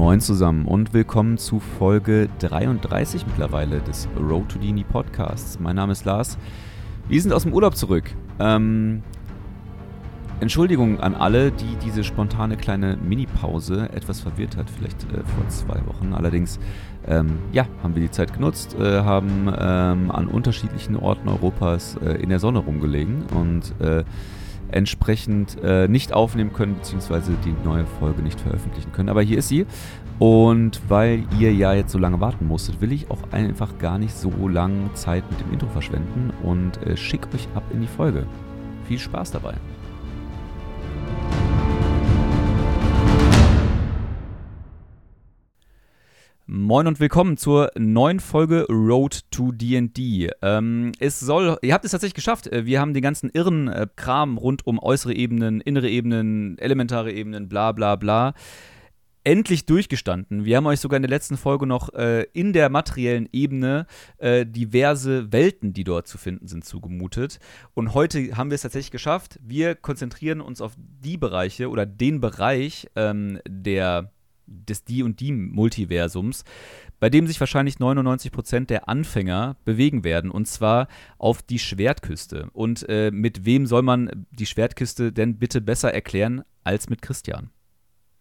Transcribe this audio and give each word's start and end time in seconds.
Moin 0.00 0.18
zusammen 0.18 0.64
und 0.64 0.94
willkommen 0.94 1.36
zu 1.36 1.60
Folge 1.60 2.30
33 2.38 3.26
mittlerweile 3.26 3.80
des 3.80 4.08
Road 4.18 4.48
to 4.48 4.58
Dini 4.58 4.82
Podcasts. 4.82 5.60
Mein 5.60 5.76
Name 5.76 5.92
ist 5.92 6.06
Lars. 6.06 6.38
Wir 7.06 7.20
sind 7.20 7.34
aus 7.34 7.42
dem 7.42 7.52
Urlaub 7.52 7.76
zurück. 7.76 8.04
Ähm, 8.38 9.02
Entschuldigung 10.40 11.00
an 11.00 11.14
alle, 11.14 11.52
die 11.52 11.76
diese 11.84 12.02
spontane 12.02 12.56
kleine 12.56 12.96
Mini-Pause 12.96 13.90
etwas 13.92 14.20
verwirrt 14.20 14.56
hat, 14.56 14.70
vielleicht 14.70 15.02
äh, 15.12 15.18
vor 15.18 15.46
zwei 15.48 15.86
Wochen. 15.86 16.14
Allerdings, 16.14 16.58
ähm, 17.06 17.38
ja, 17.52 17.66
haben 17.82 17.94
wir 17.94 18.00
die 18.00 18.10
Zeit 18.10 18.32
genutzt, 18.32 18.74
äh, 18.80 19.02
haben 19.02 19.52
ähm, 19.54 20.10
an 20.10 20.28
unterschiedlichen 20.28 20.96
Orten 20.96 21.28
Europas 21.28 21.98
äh, 22.02 22.12
in 22.22 22.30
der 22.30 22.38
Sonne 22.38 22.60
rumgelegen 22.60 23.24
und 23.34 23.78
äh, 23.86 24.04
entsprechend 24.72 25.58
äh, 25.62 25.88
nicht 25.88 26.12
aufnehmen 26.12 26.52
können, 26.52 26.76
beziehungsweise 26.76 27.32
die 27.44 27.54
neue 27.64 27.86
Folge 27.98 28.22
nicht 28.22 28.40
veröffentlichen 28.40 28.92
können. 28.92 29.08
Aber 29.08 29.22
hier 29.22 29.38
ist 29.38 29.48
sie. 29.48 29.66
Und 30.18 30.82
weil 30.88 31.24
ihr 31.38 31.52
ja 31.54 31.72
jetzt 31.72 31.92
so 31.92 31.98
lange 31.98 32.20
warten 32.20 32.46
musstet, 32.46 32.80
will 32.80 32.92
ich 32.92 33.10
auch 33.10 33.32
einfach 33.32 33.78
gar 33.78 33.98
nicht 33.98 34.14
so 34.14 34.48
lange 34.48 34.92
Zeit 34.92 35.24
mit 35.30 35.40
dem 35.40 35.52
Intro 35.52 35.68
verschwenden 35.68 36.30
und 36.42 36.76
äh, 36.86 36.96
schick 36.96 37.26
euch 37.34 37.48
ab 37.54 37.62
in 37.72 37.80
die 37.80 37.86
Folge. 37.86 38.26
Viel 38.86 38.98
Spaß 38.98 39.30
dabei. 39.30 39.54
Moin 46.52 46.88
und 46.88 46.98
willkommen 46.98 47.36
zur 47.36 47.70
neuen 47.78 48.18
Folge 48.18 48.66
Road 48.68 49.20
to 49.30 49.52
D&D. 49.52 50.30
Ähm, 50.42 50.90
es 50.98 51.20
soll, 51.20 51.56
ihr 51.62 51.72
habt 51.72 51.84
es 51.84 51.92
tatsächlich 51.92 52.14
geschafft. 52.14 52.48
Äh, 52.48 52.66
wir 52.66 52.80
haben 52.80 52.92
den 52.92 53.04
ganzen 53.04 53.30
irren 53.30 53.68
äh, 53.68 53.86
Kram 53.94 54.36
rund 54.36 54.66
um 54.66 54.80
äußere 54.80 55.14
Ebenen, 55.14 55.60
innere 55.60 55.88
Ebenen, 55.88 56.58
elementare 56.58 57.12
Ebenen, 57.12 57.48
bla 57.48 57.70
bla 57.70 57.94
bla 57.94 58.34
endlich 59.22 59.64
durchgestanden. 59.66 60.44
Wir 60.44 60.56
haben 60.56 60.66
euch 60.66 60.80
sogar 60.80 60.96
in 60.96 61.02
der 61.02 61.10
letzten 61.10 61.36
Folge 61.36 61.66
noch 61.66 61.94
äh, 61.94 62.22
in 62.32 62.52
der 62.52 62.68
materiellen 62.68 63.28
Ebene 63.30 63.86
äh, 64.18 64.44
diverse 64.44 65.30
Welten, 65.30 65.72
die 65.72 65.84
dort 65.84 66.08
zu 66.08 66.18
finden 66.18 66.48
sind, 66.48 66.64
zugemutet. 66.64 67.38
Und 67.74 67.94
heute 67.94 68.36
haben 68.36 68.50
wir 68.50 68.56
es 68.56 68.62
tatsächlich 68.62 68.90
geschafft. 68.90 69.38
Wir 69.40 69.76
konzentrieren 69.76 70.40
uns 70.40 70.60
auf 70.60 70.72
die 70.76 71.16
Bereiche 71.16 71.68
oder 71.68 71.86
den 71.86 72.20
Bereich 72.20 72.88
ähm, 72.96 73.38
der 73.46 74.10
des 74.50 74.84
die 74.84 75.02
und 75.02 75.20
die 75.20 75.32
Multiversums, 75.32 76.44
bei 76.98 77.08
dem 77.08 77.26
sich 77.26 77.40
wahrscheinlich 77.40 77.76
99% 77.76 78.66
der 78.66 78.88
Anfänger 78.88 79.56
bewegen 79.64 80.04
werden, 80.04 80.30
und 80.30 80.46
zwar 80.46 80.88
auf 81.18 81.42
die 81.42 81.58
Schwertküste. 81.58 82.50
Und 82.52 82.86
äh, 82.88 83.10
mit 83.10 83.44
wem 83.44 83.66
soll 83.66 83.82
man 83.82 84.26
die 84.30 84.46
Schwertküste 84.46 85.12
denn 85.12 85.38
bitte 85.38 85.60
besser 85.60 85.94
erklären 85.94 86.42
als 86.64 86.90
mit 86.90 87.00
Christian? 87.00 87.50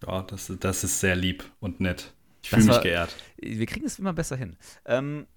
Ja, 0.05 0.23
das, 0.23 0.51
das 0.59 0.83
ist 0.83 0.99
sehr 0.99 1.15
lieb 1.15 1.43
und 1.59 1.81
nett. 1.81 2.13
Ich 2.41 2.51
fühle 2.51 2.65
mich 2.65 2.81
geehrt. 2.81 3.15
Wir 3.37 3.65
kriegen 3.65 3.85
es 3.85 3.99
immer 3.99 4.13
besser 4.13 4.37
hin. 4.37 4.55
Ähm, 4.85 5.27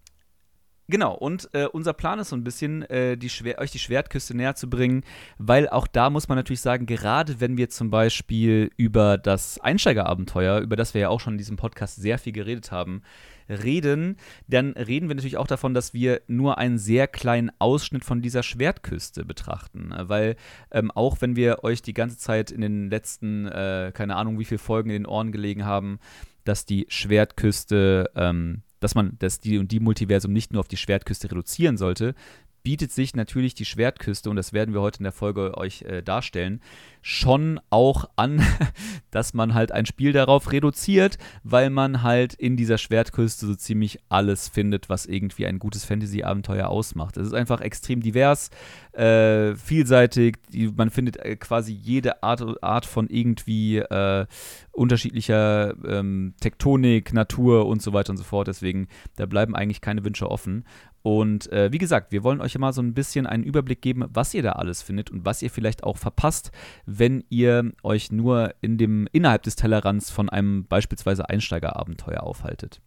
Genau, 0.89 1.15
und 1.15 1.49
äh, 1.53 1.67
unser 1.67 1.93
Plan 1.93 2.19
ist 2.19 2.31
so 2.31 2.37
ein 2.37 2.45
bisschen, 2.45 2.83
äh, 2.83 3.17
die 3.17 3.31
euch 3.57 3.71
die 3.71 3.79
Schwertküste 3.79 4.37
näher 4.37 4.57
zu 4.57 4.69
bringen, 4.69 5.05
weil 5.39 5.69
auch 5.69 5.87
da 5.87 6.11
muss 6.11 6.29
man 6.29 6.37
natürlich 6.37 6.61
sagen, 6.61 6.87
gerade 6.87 7.41
wenn 7.41 7.57
wir 7.57 7.71
zum 7.71 7.91
Beispiel 7.91 8.71
über 8.77 9.17
das 9.17 9.61
Einsteigerabenteuer, 9.61 10.59
über 10.59 10.77
das 10.77 10.93
wir 10.93 11.03
ja 11.03 11.09
auch 11.09 11.21
schon 11.21 11.35
in 11.35 11.39
diesem 11.39 11.57
Podcast 11.57 11.97
sehr 11.97 12.19
viel 12.19 12.33
geredet 12.33 12.73
haben, 12.73 13.03
reden, 13.49 14.17
dann 14.49 14.73
reden 14.73 15.09
wir 15.09 15.15
natürlich 15.15 15.37
auch 15.37 15.47
davon, 15.47 15.75
dass 15.75 15.95
wir 15.95 16.23
nur 16.27 16.59
einen 16.59 16.79
sehr 16.79 17.07
kleinen 17.07 17.51
Ausschnitt 17.59 18.05
von 18.05 18.21
dieser 18.21 18.43
Schwertküste 18.43 19.25
betrachten. 19.25 19.95
Weil 19.97 20.37
ähm, 20.71 20.91
auch 20.91 21.21
wenn 21.21 21.37
wir 21.37 21.65
euch 21.65 21.83
die 21.83 21.95
ganze 21.95 22.19
Zeit 22.19 22.51
in 22.51 22.61
den 22.61 22.91
letzten, 22.91 23.47
äh, 23.47 23.93
keine 23.95 24.17
Ahnung, 24.17 24.39
wie 24.39 24.45
viele 24.45 24.59
Folgen 24.59 24.91
in 24.91 25.05
den 25.05 25.07
Ohren 25.07 25.33
gelegen 25.33 25.65
haben, 25.65 25.99
dass 26.45 26.67
die 26.67 26.87
Schwertküste 26.89 28.11
ähm, 28.17 28.63
dass 28.83 28.95
man 28.95 29.17
das 29.19 29.41
die 29.41 29.59
und 29.59 29.71
die 29.73 29.81
Multiversum 29.81 30.33
nicht 30.33 30.53
nur 30.53 30.61
auf 30.61 30.69
die 30.69 30.77
Schwertküste 30.77 31.31
reduzieren 31.31 31.77
sollte, 31.77 32.15
bietet 32.63 32.93
sich 32.93 33.15
natürlich 33.15 33.55
die 33.55 33.65
Schwertküste, 33.65 34.31
und 34.31 34.37
das 34.37 34.53
werden 34.53 34.75
wir 34.75 34.81
heute 34.81 34.99
in 34.99 35.05
der 35.05 35.13
Folge 35.13 35.57
euch 35.57 35.83
äh, 35.83 36.03
darstellen, 36.03 36.61
schon 37.01 37.61
auch 37.71 38.09
an, 38.17 38.45
dass 39.11 39.35
man 39.35 39.55
halt 39.55 39.73
ein 39.73 39.87
Spiel 39.87 40.13
darauf 40.13 40.53
reduziert, 40.53 41.19
weil 41.43 41.71
man 41.71 42.03
halt 42.03 42.35
in 42.35 42.57
dieser 42.57 42.79
Schwertküste 42.79 43.47
so 43.47 43.55
ziemlich 43.55 43.99
alles 44.09 44.49
findet, 44.49 44.89
was 44.89 45.07
irgendwie 45.07 45.47
ein 45.47 45.59
gutes 45.59 45.85
Fantasy-Abenteuer 45.85 46.69
ausmacht. 46.69 47.17
Es 47.17 47.27
ist 47.27 47.35
einfach 47.35 47.61
extrem 47.61 48.01
divers, 48.01 48.51
äh, 48.93 49.55
vielseitig, 49.57 50.39
die, 50.53 50.69
man 50.69 50.91
findet 50.91 51.17
äh, 51.17 51.37
quasi 51.37 51.73
jede 51.73 52.23
Art, 52.23 52.63
Art 52.63 52.87
von 52.87 53.09
irgendwie 53.09 53.79
äh, 53.79 54.27
unterschiedlicher 54.71 55.75
ähm, 55.85 56.35
Tektonik, 56.41 57.13
Natur 57.13 57.67
und 57.67 57.83
so 57.83 57.93
weiter 57.93 58.11
und 58.11 58.17
so 58.17 58.25
fort. 58.25 58.47
Deswegen, 58.49 58.89
da 59.17 59.27
bleiben 59.27 59.57
eigentlich 59.57 59.81
keine 59.81 60.05
Wünsche 60.05 60.31
offen. 60.31 60.65
Und 61.03 61.51
äh, 61.53 61.73
wie 61.73 61.79
gesagt, 61.79 62.13
wir 62.13 62.23
wollen 62.23 62.41
euch 62.41 62.55
ja 62.55 62.61
mal 62.61 62.73
so 62.73 62.81
ein 62.81 62.95
bisschen 62.95 63.27
einen 63.27 63.43
Überblick 63.43 63.83
geben, 63.83 64.05
was 64.09 64.35
ihr 64.35 64.43
da 64.43 64.53
alles 64.53 64.83
findet 64.83 65.11
und 65.11 65.25
was 65.25 65.43
ihr 65.43 65.51
vielleicht 65.51 65.83
auch 65.83 65.99
verpasst, 65.99 66.53
wenn 66.87 67.25
ihr 67.29 67.73
euch 67.83 68.13
nur 68.13 68.55
in 68.61 68.79
dem, 68.79 69.09
innerhalb 69.13 69.43
des 69.43 69.57
Tellerrands 69.57 70.11
von 70.11 70.29
einem 70.29 70.65
beispielsweise 70.67 71.29
Einsteigerabenteuer 71.29 72.23
aufhaltet. 72.23 72.81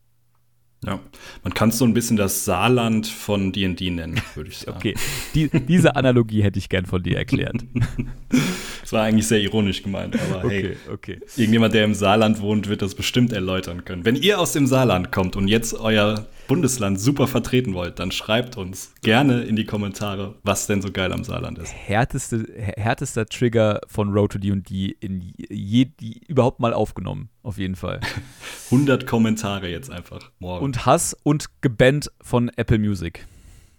Ja, 0.85 0.99
man 1.43 1.53
kann 1.53 1.69
es 1.69 1.77
so 1.77 1.85
ein 1.85 1.93
bisschen 1.93 2.15
das 2.15 2.45
Saarland 2.45 3.07
von 3.07 3.51
D&D 3.51 3.89
nennen, 3.89 4.21
würde 4.35 4.49
ich 4.49 4.57
sagen. 4.59 4.77
okay, 4.77 4.93
Die, 5.33 5.49
diese 5.49 5.95
Analogie 5.95 6.43
hätte 6.43 6.59
ich 6.59 6.69
gern 6.69 6.85
von 6.85 7.01
dir 7.01 7.17
erklärt. 7.17 7.65
Das 8.85 8.93
war 8.93 9.01
eigentlich 9.01 9.27
sehr 9.27 9.39
ironisch 9.39 9.81
gemeint, 9.81 10.15
aber 10.15 10.45
okay, 10.45 10.77
hey, 10.85 10.93
okay. 10.93 11.19
irgendjemand, 11.35 11.73
der 11.73 11.85
im 11.85 11.95
Saarland 11.95 12.39
wohnt, 12.39 12.69
wird 12.69 12.83
das 12.83 12.93
bestimmt 12.93 13.33
erläutern 13.33 13.83
können. 13.83 14.05
Wenn 14.05 14.15
ihr 14.15 14.39
aus 14.39 14.53
dem 14.53 14.67
Saarland 14.67 15.11
kommt 15.11 15.35
und 15.35 15.47
jetzt 15.47 15.73
euer 15.73 16.27
Bundesland 16.47 16.99
super 16.99 17.25
vertreten 17.25 17.73
wollt, 17.73 17.97
dann 17.97 18.11
schreibt 18.11 18.57
uns 18.57 18.93
gerne 19.01 19.41
in 19.41 19.55
die 19.55 19.65
Kommentare, 19.65 20.35
was 20.43 20.67
denn 20.67 20.83
so 20.83 20.91
geil 20.91 21.11
am 21.13 21.23
Saarland 21.23 21.57
ist. 21.57 21.73
Härteste, 21.73 22.45
härtester 22.77 23.25
Trigger 23.25 23.81
von 23.87 24.13
Road 24.13 24.33
to 24.33 24.37
D&D 24.37 24.95
in 24.99 25.33
je, 25.35 25.85
die, 25.85 26.21
überhaupt 26.27 26.59
mal 26.59 26.71
aufgenommen, 26.71 27.29
auf 27.41 27.57
jeden 27.57 27.75
Fall. 27.75 28.01
100 28.69 29.07
Kommentare 29.07 29.67
jetzt 29.67 29.89
einfach 29.89 30.29
morgen. 30.37 30.63
Und 30.63 30.85
Hass 30.85 31.17
und 31.23 31.47
gebannt 31.61 32.11
von 32.21 32.51
Apple 32.55 32.77
Music 32.77 33.25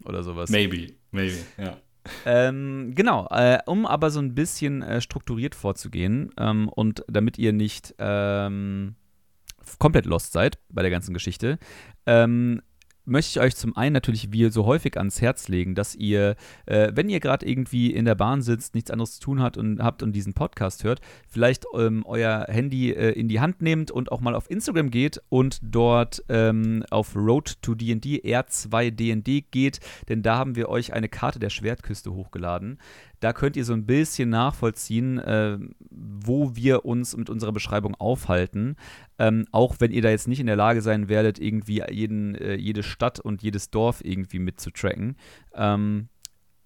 oder 0.04 0.24
sowas. 0.24 0.50
Maybe, 0.50 0.94
maybe, 1.12 1.36
ja. 1.58 1.76
Ähm, 2.24 2.92
genau, 2.94 3.26
äh, 3.30 3.58
um 3.66 3.86
aber 3.86 4.10
so 4.10 4.20
ein 4.20 4.34
bisschen 4.34 4.82
äh, 4.82 5.00
strukturiert 5.00 5.54
vorzugehen 5.54 6.30
ähm, 6.38 6.68
und 6.68 7.04
damit 7.08 7.38
ihr 7.38 7.52
nicht 7.52 7.94
ähm, 7.98 8.96
komplett 9.78 10.06
lost 10.06 10.32
seid 10.32 10.58
bei 10.68 10.82
der 10.82 10.90
ganzen 10.90 11.14
Geschichte, 11.14 11.58
ähm, 12.06 12.62
möchte 13.06 13.38
ich 13.38 13.44
euch 13.44 13.56
zum 13.56 13.76
einen 13.76 13.92
natürlich 13.92 14.32
wie 14.32 14.50
so 14.50 14.66
häufig 14.66 14.96
ans 14.98 15.20
Herz 15.20 15.48
legen, 15.48 15.74
dass 15.74 15.94
ihr, 15.94 16.36
äh, 16.66 16.92
wenn 16.94 17.08
ihr 17.08 17.20
gerade 17.20 17.46
irgendwie 17.48 17.92
in 17.92 18.04
der 18.04 18.14
Bahn 18.14 18.42
sitzt, 18.42 18.74
nichts 18.74 18.90
anderes 18.90 19.14
zu 19.14 19.20
tun 19.20 19.40
habt 19.40 19.56
und 19.56 19.82
habt 19.82 20.02
und 20.02 20.12
diesen 20.12 20.34
Podcast 20.34 20.84
hört, 20.84 21.00
vielleicht 21.28 21.64
ähm, 21.74 22.04
euer 22.06 22.46
Handy 22.48 22.90
äh, 22.90 23.12
in 23.12 23.28
die 23.28 23.40
Hand 23.40 23.62
nehmt 23.62 23.90
und 23.90 24.12
auch 24.12 24.20
mal 24.20 24.34
auf 24.34 24.50
Instagram 24.50 24.90
geht 24.90 25.22
und 25.28 25.60
dort 25.62 26.24
ähm, 26.28 26.84
auf 26.90 27.14
Road 27.14 27.62
to 27.62 27.74
D&D 27.74 28.22
R2DND 28.24 29.44
geht, 29.50 29.80
denn 30.08 30.22
da 30.22 30.36
haben 30.36 30.56
wir 30.56 30.68
euch 30.68 30.92
eine 30.92 31.08
Karte 31.08 31.38
der 31.38 31.50
Schwertküste 31.50 32.12
hochgeladen. 32.12 32.78
Da 33.26 33.32
könnt 33.32 33.56
ihr 33.56 33.64
so 33.64 33.72
ein 33.72 33.86
bisschen 33.86 34.28
nachvollziehen, 34.28 35.18
äh, 35.18 35.58
wo 35.90 36.54
wir 36.54 36.84
uns 36.84 37.16
mit 37.16 37.28
unserer 37.28 37.50
Beschreibung 37.50 37.96
aufhalten. 37.96 38.76
Ähm, 39.18 39.46
auch 39.50 39.74
wenn 39.80 39.90
ihr 39.90 40.00
da 40.00 40.10
jetzt 40.10 40.28
nicht 40.28 40.38
in 40.38 40.46
der 40.46 40.54
Lage 40.54 40.80
sein 40.80 41.08
werdet, 41.08 41.40
irgendwie 41.40 41.82
jeden, 41.90 42.36
äh, 42.36 42.54
jede 42.54 42.84
Stadt 42.84 43.18
und 43.18 43.42
jedes 43.42 43.72
Dorf 43.72 44.00
irgendwie 44.04 44.38
mitzutracken. 44.38 45.16
Ähm, 45.54 46.06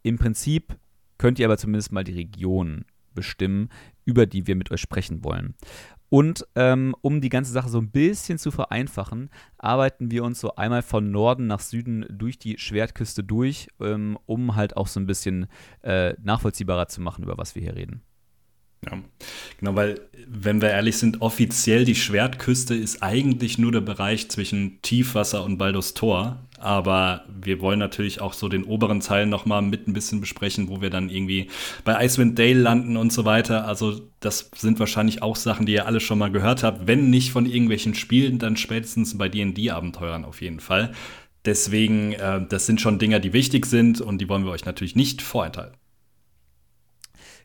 Im 0.02 0.18
Prinzip 0.18 0.76
könnt 1.16 1.38
ihr 1.38 1.46
aber 1.46 1.56
zumindest 1.56 1.92
mal 1.92 2.04
die 2.04 2.12
Region 2.12 2.84
bestimmen, 3.14 3.70
über 4.10 4.26
die 4.26 4.46
wir 4.46 4.56
mit 4.56 4.70
euch 4.70 4.80
sprechen 4.80 5.22
wollen. 5.24 5.54
Und 6.10 6.44
ähm, 6.56 6.96
um 7.02 7.20
die 7.20 7.28
ganze 7.28 7.52
Sache 7.52 7.68
so 7.68 7.78
ein 7.78 7.92
bisschen 7.92 8.36
zu 8.36 8.50
vereinfachen, 8.50 9.30
arbeiten 9.58 10.10
wir 10.10 10.24
uns 10.24 10.40
so 10.40 10.56
einmal 10.56 10.82
von 10.82 11.12
Norden 11.12 11.46
nach 11.46 11.60
Süden 11.60 12.04
durch 12.10 12.36
die 12.36 12.58
Schwertküste 12.58 13.22
durch, 13.22 13.68
ähm, 13.80 14.18
um 14.26 14.56
halt 14.56 14.76
auch 14.76 14.88
so 14.88 14.98
ein 14.98 15.06
bisschen 15.06 15.46
äh, 15.82 16.14
nachvollziehbarer 16.20 16.88
zu 16.88 17.00
machen, 17.00 17.22
über 17.22 17.38
was 17.38 17.54
wir 17.54 17.62
hier 17.62 17.76
reden. 17.76 18.02
Ja, 18.86 18.98
genau, 19.58 19.74
weil, 19.74 20.00
wenn 20.26 20.62
wir 20.62 20.70
ehrlich 20.70 20.96
sind, 20.96 21.20
offiziell 21.20 21.84
die 21.84 21.94
Schwertküste 21.94 22.74
ist 22.74 23.02
eigentlich 23.02 23.58
nur 23.58 23.72
der 23.72 23.82
Bereich 23.82 24.30
zwischen 24.30 24.80
Tiefwasser 24.80 25.44
und 25.44 25.58
Baldur's 25.58 25.92
Tor. 25.92 26.46
Aber 26.58 27.24
wir 27.28 27.60
wollen 27.60 27.78
natürlich 27.78 28.20
auch 28.20 28.32
so 28.32 28.48
den 28.48 28.64
oberen 28.64 29.00
Teil 29.00 29.26
nochmal 29.26 29.60
mit 29.62 29.86
ein 29.86 29.92
bisschen 29.92 30.20
besprechen, 30.20 30.68
wo 30.68 30.80
wir 30.80 30.90
dann 30.90 31.10
irgendwie 31.10 31.48
bei 31.84 32.04
Icewind 32.04 32.38
Dale 32.38 32.60
landen 32.60 32.96
und 32.96 33.12
so 33.12 33.24
weiter. 33.26 33.66
Also, 33.66 34.00
das 34.20 34.50
sind 34.56 34.78
wahrscheinlich 34.78 35.22
auch 35.22 35.36
Sachen, 35.36 35.66
die 35.66 35.72
ihr 35.72 35.86
alle 35.86 36.00
schon 36.00 36.18
mal 36.18 36.30
gehört 36.30 36.62
habt. 36.62 36.86
Wenn 36.86 37.10
nicht 37.10 37.32
von 37.32 37.44
irgendwelchen 37.46 37.94
Spielen, 37.94 38.38
dann 38.38 38.56
spätestens 38.56 39.16
bei 39.16 39.28
DD-Abenteuern 39.28 40.24
auf 40.24 40.40
jeden 40.40 40.60
Fall. 40.60 40.92
Deswegen, 41.44 42.12
äh, 42.12 42.46
das 42.46 42.66
sind 42.66 42.80
schon 42.80 42.98
Dinge, 42.98 43.20
die 43.20 43.32
wichtig 43.32 43.66
sind 43.66 44.00
und 44.00 44.18
die 44.20 44.28
wollen 44.28 44.44
wir 44.44 44.52
euch 44.52 44.64
natürlich 44.66 44.96
nicht 44.96 45.22
vorenthalten. 45.22 45.79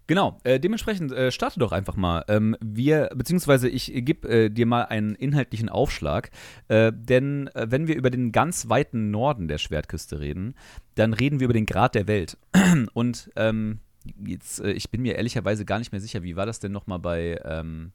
Genau, 0.07 0.37
äh, 0.43 0.59
dementsprechend 0.59 1.11
äh, 1.11 1.31
starte 1.31 1.59
doch 1.59 1.71
einfach 1.71 1.95
mal. 1.95 2.23
Ähm, 2.27 2.55
wir, 2.63 3.09
beziehungsweise 3.15 3.67
ich 3.69 3.91
gebe 3.93 4.27
äh, 4.27 4.49
dir 4.49 4.67
mal 4.67 4.83
einen 4.83 5.15
inhaltlichen 5.15 5.67
Aufschlag, 5.67 6.29
äh, 6.67 6.91
denn 6.93 7.47
äh, 7.55 7.67
wenn 7.69 7.87
wir 7.87 7.95
über 7.95 8.11
den 8.11 8.31
ganz 8.31 8.69
weiten 8.69 9.09
Norden 9.09 9.47
der 9.47 9.57
Schwertküste 9.57 10.19
reden, 10.19 10.53
dann 10.93 11.13
reden 11.13 11.39
wir 11.39 11.45
über 11.45 11.53
den 11.53 11.65
Grad 11.65 11.95
der 11.95 12.07
Welt. 12.07 12.37
Und 12.93 13.31
ähm, 13.35 13.79
jetzt, 14.23 14.59
äh, 14.59 14.73
ich 14.73 14.91
bin 14.91 15.01
mir 15.01 15.15
ehrlicherweise 15.15 15.65
gar 15.65 15.79
nicht 15.79 15.91
mehr 15.91 16.01
sicher, 16.01 16.21
wie 16.21 16.35
war 16.35 16.45
das 16.45 16.59
denn 16.59 16.71
nochmal 16.71 16.99
bei 16.99 17.39
ähm, 17.43 17.91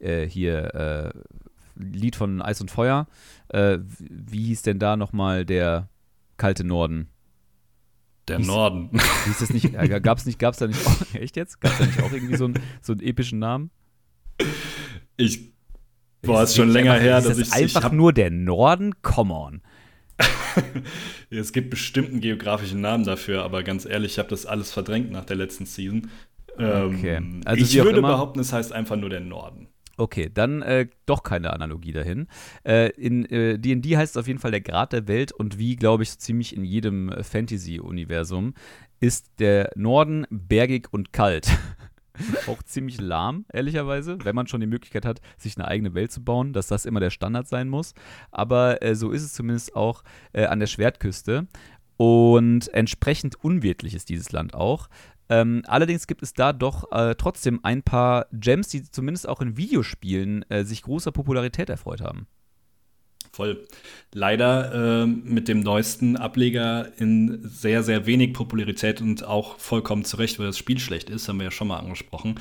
hier 0.00 1.12
Lied 1.74 2.14
von 2.14 2.40
Eis 2.40 2.60
und 2.60 2.70
Feuer? 2.70 3.08
wie 3.50 4.44
hieß 4.44 4.62
denn 4.62 4.78
da 4.78 4.96
nochmal 4.96 5.44
der 5.44 5.88
kalte 6.36 6.62
Norden? 6.62 7.08
Der 8.28 8.38
hieß, 8.38 8.46
Norden. 8.46 8.90
Hieß 9.24 9.38
das 9.38 9.50
nicht, 9.50 9.74
äh, 9.74 10.00
gab 10.00 10.18
es 10.18 10.26
nicht, 10.26 10.38
gab 10.38 10.54
es 10.54 10.58
da 10.58 10.66
nicht 10.66 10.86
auch, 10.86 11.14
echt 11.14 11.36
jetzt? 11.36 11.60
Gab 11.60 11.72
es 11.72 11.78
da 11.78 11.86
nicht 11.86 12.02
auch 12.02 12.12
irgendwie 12.12 12.36
so, 12.36 12.46
ein, 12.46 12.58
so 12.82 12.92
einen 12.92 13.00
epischen 13.00 13.38
Namen? 13.38 13.70
Ich, 15.16 15.52
boah, 16.22 16.42
ist 16.42 16.56
schon 16.56 16.70
länger 16.70 16.92
einfach, 16.92 17.04
her, 17.04 17.20
dass 17.20 17.38
ich. 17.38 17.52
Einfach 17.52 17.86
ich 17.86 17.92
nur 17.92 18.12
der 18.12 18.30
Norden? 18.30 18.94
Come 19.02 19.34
on. 19.34 19.62
es 21.30 21.52
gibt 21.52 21.70
bestimmt 21.70 22.10
einen 22.10 22.20
geografischen 22.20 22.80
Namen 22.80 23.04
dafür, 23.04 23.44
aber 23.44 23.62
ganz 23.62 23.84
ehrlich, 23.84 24.12
ich 24.12 24.18
habe 24.18 24.28
das 24.28 24.46
alles 24.46 24.72
verdrängt 24.72 25.10
nach 25.10 25.24
der 25.24 25.36
letzten 25.36 25.66
Season. 25.66 26.10
Okay. 26.54 27.16
Ähm, 27.16 27.40
also 27.44 27.62
ich 27.62 27.74
würde 27.84 28.02
behaupten, 28.02 28.40
es 28.40 28.52
heißt 28.52 28.72
einfach 28.72 28.96
nur 28.96 29.10
der 29.10 29.20
Norden. 29.20 29.68
Okay, 29.98 30.30
dann 30.32 30.62
äh, 30.62 30.86
doch 31.06 31.24
keine 31.24 31.52
Analogie 31.52 31.92
dahin. 31.92 32.28
Äh, 32.64 32.90
in 32.90 33.24
D&D 33.24 33.92
äh, 33.92 33.96
heißt 33.96 34.14
es 34.14 34.16
auf 34.16 34.28
jeden 34.28 34.38
Fall 34.38 34.52
der 34.52 34.60
Grad 34.60 34.92
der 34.92 35.08
Welt 35.08 35.32
und 35.32 35.58
wie, 35.58 35.74
glaube 35.74 36.04
ich, 36.04 36.18
ziemlich 36.18 36.56
in 36.56 36.64
jedem 36.64 37.10
äh, 37.10 37.24
Fantasy-Universum 37.24 38.54
ist 39.00 39.32
der 39.40 39.72
Norden 39.74 40.24
bergig 40.30 40.88
und 40.92 41.12
kalt. 41.12 41.50
auch 42.46 42.62
ziemlich 42.62 43.00
lahm, 43.00 43.44
ehrlicherweise, 43.52 44.18
wenn 44.24 44.34
man 44.34 44.46
schon 44.46 44.60
die 44.60 44.66
Möglichkeit 44.66 45.04
hat, 45.04 45.20
sich 45.36 45.56
eine 45.56 45.66
eigene 45.66 45.94
Welt 45.94 46.12
zu 46.12 46.22
bauen, 46.22 46.52
dass 46.52 46.68
das 46.68 46.86
immer 46.86 47.00
der 47.00 47.10
Standard 47.10 47.48
sein 47.48 47.68
muss. 47.68 47.94
Aber 48.30 48.82
äh, 48.82 48.94
so 48.94 49.10
ist 49.10 49.22
es 49.22 49.34
zumindest 49.34 49.74
auch 49.74 50.04
äh, 50.32 50.44
an 50.46 50.60
der 50.60 50.66
Schwertküste. 50.66 51.46
Und 51.96 52.72
entsprechend 52.72 53.42
unwirtlich 53.42 53.94
ist 53.94 54.08
dieses 54.08 54.30
Land 54.30 54.54
auch. 54.54 54.88
Ähm, 55.30 55.62
allerdings 55.66 56.06
gibt 56.06 56.22
es 56.22 56.32
da 56.32 56.52
doch 56.52 56.90
äh, 56.90 57.14
trotzdem 57.16 57.60
ein 57.62 57.82
paar 57.82 58.26
Gems, 58.32 58.68
die 58.68 58.82
zumindest 58.82 59.28
auch 59.28 59.40
in 59.40 59.56
Videospielen 59.56 60.44
äh, 60.50 60.64
sich 60.64 60.82
großer 60.82 61.12
Popularität 61.12 61.68
erfreut 61.68 62.00
haben. 62.00 62.26
Voll. 63.32 63.66
Leider 64.14 65.02
äh, 65.02 65.06
mit 65.06 65.48
dem 65.48 65.60
neuesten 65.60 66.16
Ableger 66.16 66.88
in 66.98 67.40
sehr, 67.44 67.82
sehr 67.82 68.06
wenig 68.06 68.32
Popularität 68.32 69.00
und 69.00 69.24
auch 69.24 69.58
vollkommen 69.58 70.04
zurecht, 70.04 70.38
weil 70.38 70.46
das 70.46 70.58
Spiel 70.58 70.78
schlecht 70.78 71.10
ist, 71.10 71.28
haben 71.28 71.38
wir 71.38 71.44
ja 71.44 71.50
schon 71.50 71.68
mal 71.68 71.78
angesprochen. 71.78 72.36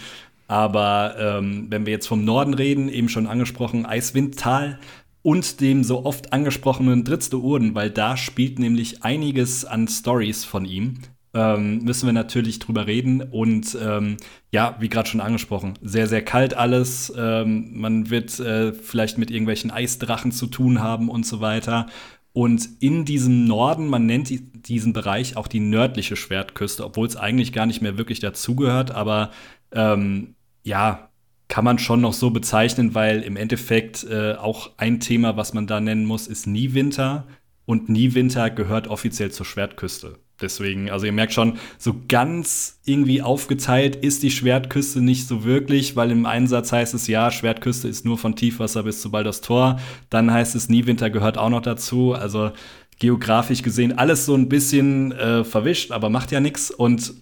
Aber 0.48 1.16
ähm, 1.19 1.68
wenn 1.69 1.86
wir 1.86 1.92
jetzt 1.92 2.07
vom 2.07 2.24
Norden 2.24 2.54
reden, 2.54 2.88
eben 2.88 3.10
schon 3.10 3.28
angesprochen, 3.28 3.86
Eiswindtal 3.86 4.80
und 5.22 5.60
dem 5.60 5.84
so 5.84 6.06
oft 6.06 6.31
angesprochenen 6.31 7.04
Drittste 7.04 7.38
Urden, 7.38 7.75
weil 7.75 7.92
da 7.92 8.16
spielt 8.16 8.60
nämlich 8.60 9.04
einiges 9.04 9.66
an 9.66 9.89
Stories 9.89 10.45
von 10.45 10.63
ihm 10.63 11.00
ähm, 11.38 11.84
müssen 11.84 12.07
wir 12.07 12.13
natürlich 12.13 12.57
drüber 12.57 12.88
reden. 12.88 13.22
Und 13.22 13.78
ähm, 13.80 14.18
ja, 14.51 14.75
wie 14.80 14.89
gerade 14.89 15.07
schon 15.07 15.22
angesprochen, 15.22 15.75
sehr, 15.84 16.07
sehr 16.07 16.24
kalt 16.24 16.56
alles. 16.56 17.13
Ähm, 17.16 17.80
man 17.80 18.10
wird 18.10 18.39
äh, 18.39 18.74
vielleicht 18.74 19.19
mit 19.19 19.30
irgendwelchen 19.30 19.69
Eisdrachen 19.69 20.31
zu 20.31 20.48
tun 20.48 20.81
haben 20.81 21.10
und 21.10 21.28
so 21.28 21.39
weiter. 21.39 21.86
Und 22.34 22.68
in 22.80 23.06
diesem 23.06 23.45
Norden, 23.45 23.88
man 23.88 24.07
nennt 24.07 24.31
diesen 24.68 24.94
Bereich 24.94 25.38
auch 25.38 25.48
die 25.48 25.60
nördliche 25.60 26.16
Schwertküste, 26.16 26.84
obwohl 26.84 27.07
es 27.07 27.16
eigentlich 27.16 27.54
gar 27.54 27.68
nicht 27.68 27.81
mehr 27.81 27.98
wirklich 27.98 28.19
dazugehört, 28.19 28.92
aber 28.92 29.31
ähm, 29.72 30.36
ja, 30.63 31.10
kann 31.48 31.66
man 31.66 31.80
schon 31.80 32.01
noch 32.01 32.13
so 32.13 32.31
bezeichnen, 32.31 32.94
weil 32.94 33.22
im 33.22 33.38
Endeffekt 33.38 34.04
äh, 34.04 34.34
auch 34.34 34.72
ein 34.78 35.00
Thema, 35.00 35.38
was 35.38 35.54
man 35.54 35.66
da 35.66 35.80
nennen 35.80 36.06
muss, 36.06 36.28
ist 36.28 36.45
Niewinter. 36.48 37.25
Und 37.66 37.89
Niewinter 37.89 38.50
gehört 38.50 38.88
offiziell 38.88 39.31
zur 39.31 39.45
Schwertküste. 39.45 40.19
Deswegen, 40.42 40.89
also 40.89 41.06
ihr 41.06 41.12
merkt 41.12 41.34
schon, 41.34 41.57
so 41.78 41.95
ganz 42.07 42.80
irgendwie 42.86 43.22
aufgeteilt 43.22 43.95
ist 43.95 44.22
die 44.22 44.31
Schwertküste 44.31 45.01
nicht 45.01 45.28
so 45.28 45.44
wirklich, 45.44 45.95
weil 45.95 46.12
im 46.12 46.25
Einsatz 46.25 46.72
heißt 46.72 46.94
es 46.94 47.07
ja, 47.07 47.31
Schwertküste 47.31 47.88
ist 47.88 48.06
nur 48.06 48.18
von 48.18 48.36
Tiefwasser 48.36 48.84
bis 48.84 49.01
zu 49.01 49.10
Balders 49.10 49.42
Tor. 49.42 49.80
Dann 50.10 50.31
heißt 50.31 50.56
es, 50.56 50.69
Niewinter 50.69 51.10
gehört 51.10 51.38
auch 51.38 51.50
noch 51.50 51.62
dazu. 51.62 52.13
Also 52.13 52.51
geografisch 53.00 53.63
gesehen 53.63 53.98
alles 53.98 54.25
so 54.25 54.36
ein 54.36 54.50
bisschen 54.50 55.12
äh, 55.12 55.44
verwischt, 55.44 55.92
aber 55.92 56.10
macht 56.10 56.31
ja 56.31 56.39
nichts. 56.39 56.69
Und 56.69 57.13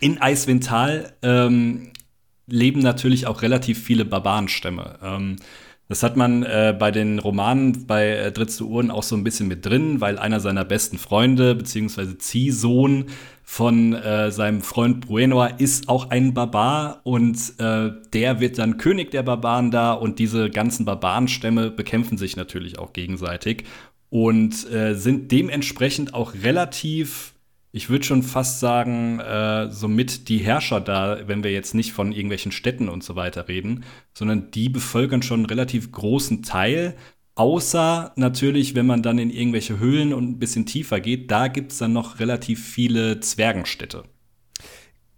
in 0.00 0.20
Eiswindtal 0.20 1.12
ähm, 1.22 1.92
leben 2.46 2.80
natürlich 2.80 3.26
auch 3.26 3.42
relativ 3.42 3.82
viele 3.82 4.04
Barbarenstämme. 4.04 4.98
Ähm, 5.02 5.36
das 5.90 6.04
hat 6.04 6.16
man 6.16 6.44
äh, 6.44 6.72
bei 6.78 6.92
den 6.92 7.18
Romanen 7.18 7.84
bei 7.88 8.10
äh, 8.10 8.30
Dritzte 8.30 8.64
Uhren 8.64 8.92
auch 8.92 9.02
so 9.02 9.16
ein 9.16 9.24
bisschen 9.24 9.48
mit 9.48 9.66
drin, 9.66 10.00
weil 10.00 10.20
einer 10.20 10.38
seiner 10.38 10.64
besten 10.64 10.98
Freunde, 10.98 11.56
beziehungsweise 11.56 12.16
Ziehsohn 12.16 13.06
von 13.42 13.94
äh, 13.94 14.30
seinem 14.30 14.62
Freund 14.62 15.00
Bruenor, 15.00 15.58
ist 15.58 15.88
auch 15.88 16.10
ein 16.10 16.32
Barbar 16.32 17.00
und 17.02 17.36
äh, 17.58 17.90
der 18.12 18.38
wird 18.38 18.58
dann 18.58 18.76
König 18.76 19.10
der 19.10 19.24
Barbaren 19.24 19.72
da 19.72 19.92
und 19.92 20.20
diese 20.20 20.48
ganzen 20.48 20.84
Barbarenstämme 20.84 21.72
bekämpfen 21.72 22.18
sich 22.18 22.36
natürlich 22.36 22.78
auch 22.78 22.92
gegenseitig 22.92 23.64
und 24.10 24.72
äh, 24.72 24.94
sind 24.94 25.32
dementsprechend 25.32 26.14
auch 26.14 26.34
relativ 26.34 27.34
ich 27.72 27.88
würde 27.88 28.04
schon 28.04 28.22
fast 28.22 28.60
sagen, 28.60 29.20
äh, 29.20 29.70
somit 29.70 30.28
die 30.28 30.38
Herrscher 30.38 30.80
da, 30.80 31.28
wenn 31.28 31.44
wir 31.44 31.52
jetzt 31.52 31.74
nicht 31.74 31.92
von 31.92 32.12
irgendwelchen 32.12 32.52
Städten 32.52 32.88
und 32.88 33.04
so 33.04 33.16
weiter 33.16 33.48
reden, 33.48 33.84
sondern 34.12 34.50
die 34.50 34.68
bevölkern 34.68 35.22
schon 35.22 35.40
einen 35.40 35.46
relativ 35.46 35.92
großen 35.92 36.42
Teil. 36.42 36.96
Außer 37.36 38.12
natürlich, 38.16 38.74
wenn 38.74 38.86
man 38.86 39.02
dann 39.02 39.18
in 39.18 39.30
irgendwelche 39.30 39.78
Höhlen 39.78 40.12
und 40.12 40.30
ein 40.30 40.38
bisschen 40.38 40.66
tiefer 40.66 41.00
geht, 41.00 41.30
da 41.30 41.48
gibt 41.48 41.72
es 41.72 41.78
dann 41.78 41.92
noch 41.92 42.18
relativ 42.18 42.64
viele 42.64 43.20
Zwergenstädte. 43.20 44.04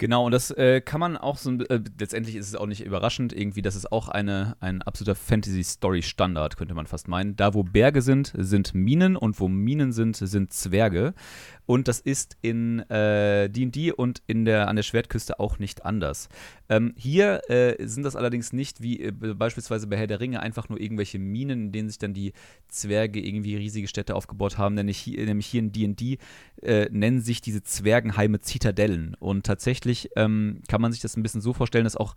Genau, 0.03 0.27
und 0.27 0.33
das 0.33 0.51
äh, 0.51 0.81
kann 0.81 0.99
man 0.99 1.17
auch 1.17 1.39
so, 1.39 1.53
äh, 1.53 1.79
letztendlich 1.97 2.35
ist 2.35 2.49
es 2.49 2.57
auch 2.57 2.67
nicht 2.67 2.85
überraschend, 2.85 3.33
irgendwie, 3.33 3.63
das 3.63 3.77
ist 3.77 3.93
auch 3.93 4.09
eine, 4.09 4.57
ein 4.59 4.83
absoluter 4.83 5.15
Fantasy-Story-Standard, 5.15 6.57
könnte 6.57 6.75
man 6.75 6.89
fast 6.89 7.07
meinen. 7.07 7.37
Da, 7.37 7.55
wo 7.55 7.63
Berge 7.63 8.03
sind, 8.03 8.33
sind 8.37 8.75
Minen 8.75 9.15
und 9.15 9.39
wo 9.39 9.47
Minen 9.47 9.93
sind, 9.93 10.17
sind 10.17 10.53
Zwerge. 10.53 11.15
Und 11.65 11.87
das 11.87 12.01
ist 12.01 12.37
in 12.43 12.85
D&D 12.89 13.89
äh, 13.89 13.93
und 13.93 14.23
in 14.27 14.45
der, 14.45 14.67
an 14.67 14.75
der 14.75 14.83
Schwertküste 14.83 15.39
auch 15.39 15.61
nicht 15.61 15.85
anders. 15.85 16.29
Ähm, 16.69 16.95
hier 16.97 17.49
äh, 17.49 17.87
sind 17.87 18.03
das 18.03 18.17
allerdings 18.17 18.53
nicht 18.53 18.83
wie 18.83 19.01
äh, 19.01 19.13
beispielsweise 19.13 19.87
bei 19.87 19.97
Herr 19.97 20.09
der 20.09 20.21
Ringe 20.21 20.41
einfach 20.41 20.69
nur 20.69 20.81
irgendwelche 20.81 21.19
Minen, 21.19 21.67
in 21.67 21.73
denen 21.73 21.89
sich 21.89 21.99
dann 21.99 22.15
die 22.15 22.33
Zwerge 22.69 23.21
irgendwie 23.21 23.57
riesige 23.57 23.87
Städte 23.87 24.17
aufgebaut 24.17 24.59
haben. 24.59 24.75
Nämlich 24.75 24.99
hier, 24.99 25.25
nämlich 25.25 25.47
hier 25.47 25.61
in 25.61 25.71
D&D 25.71 26.19
äh, 26.63 26.89
nennen 26.91 27.21
sich 27.21 27.41
diese 27.43 27.63
Zwergenheime 27.63 28.41
Zitadellen. 28.41 29.15
Und 29.21 29.47
tatsächlich 29.47 29.92
ähm, 30.17 30.63
kann 30.69 30.81
man 30.81 30.93
sich 30.93 31.01
das 31.01 31.17
ein 31.17 31.23
bisschen 31.23 31.41
so 31.41 31.53
vorstellen, 31.53 31.85
dass 31.85 31.97
auch 31.97 32.15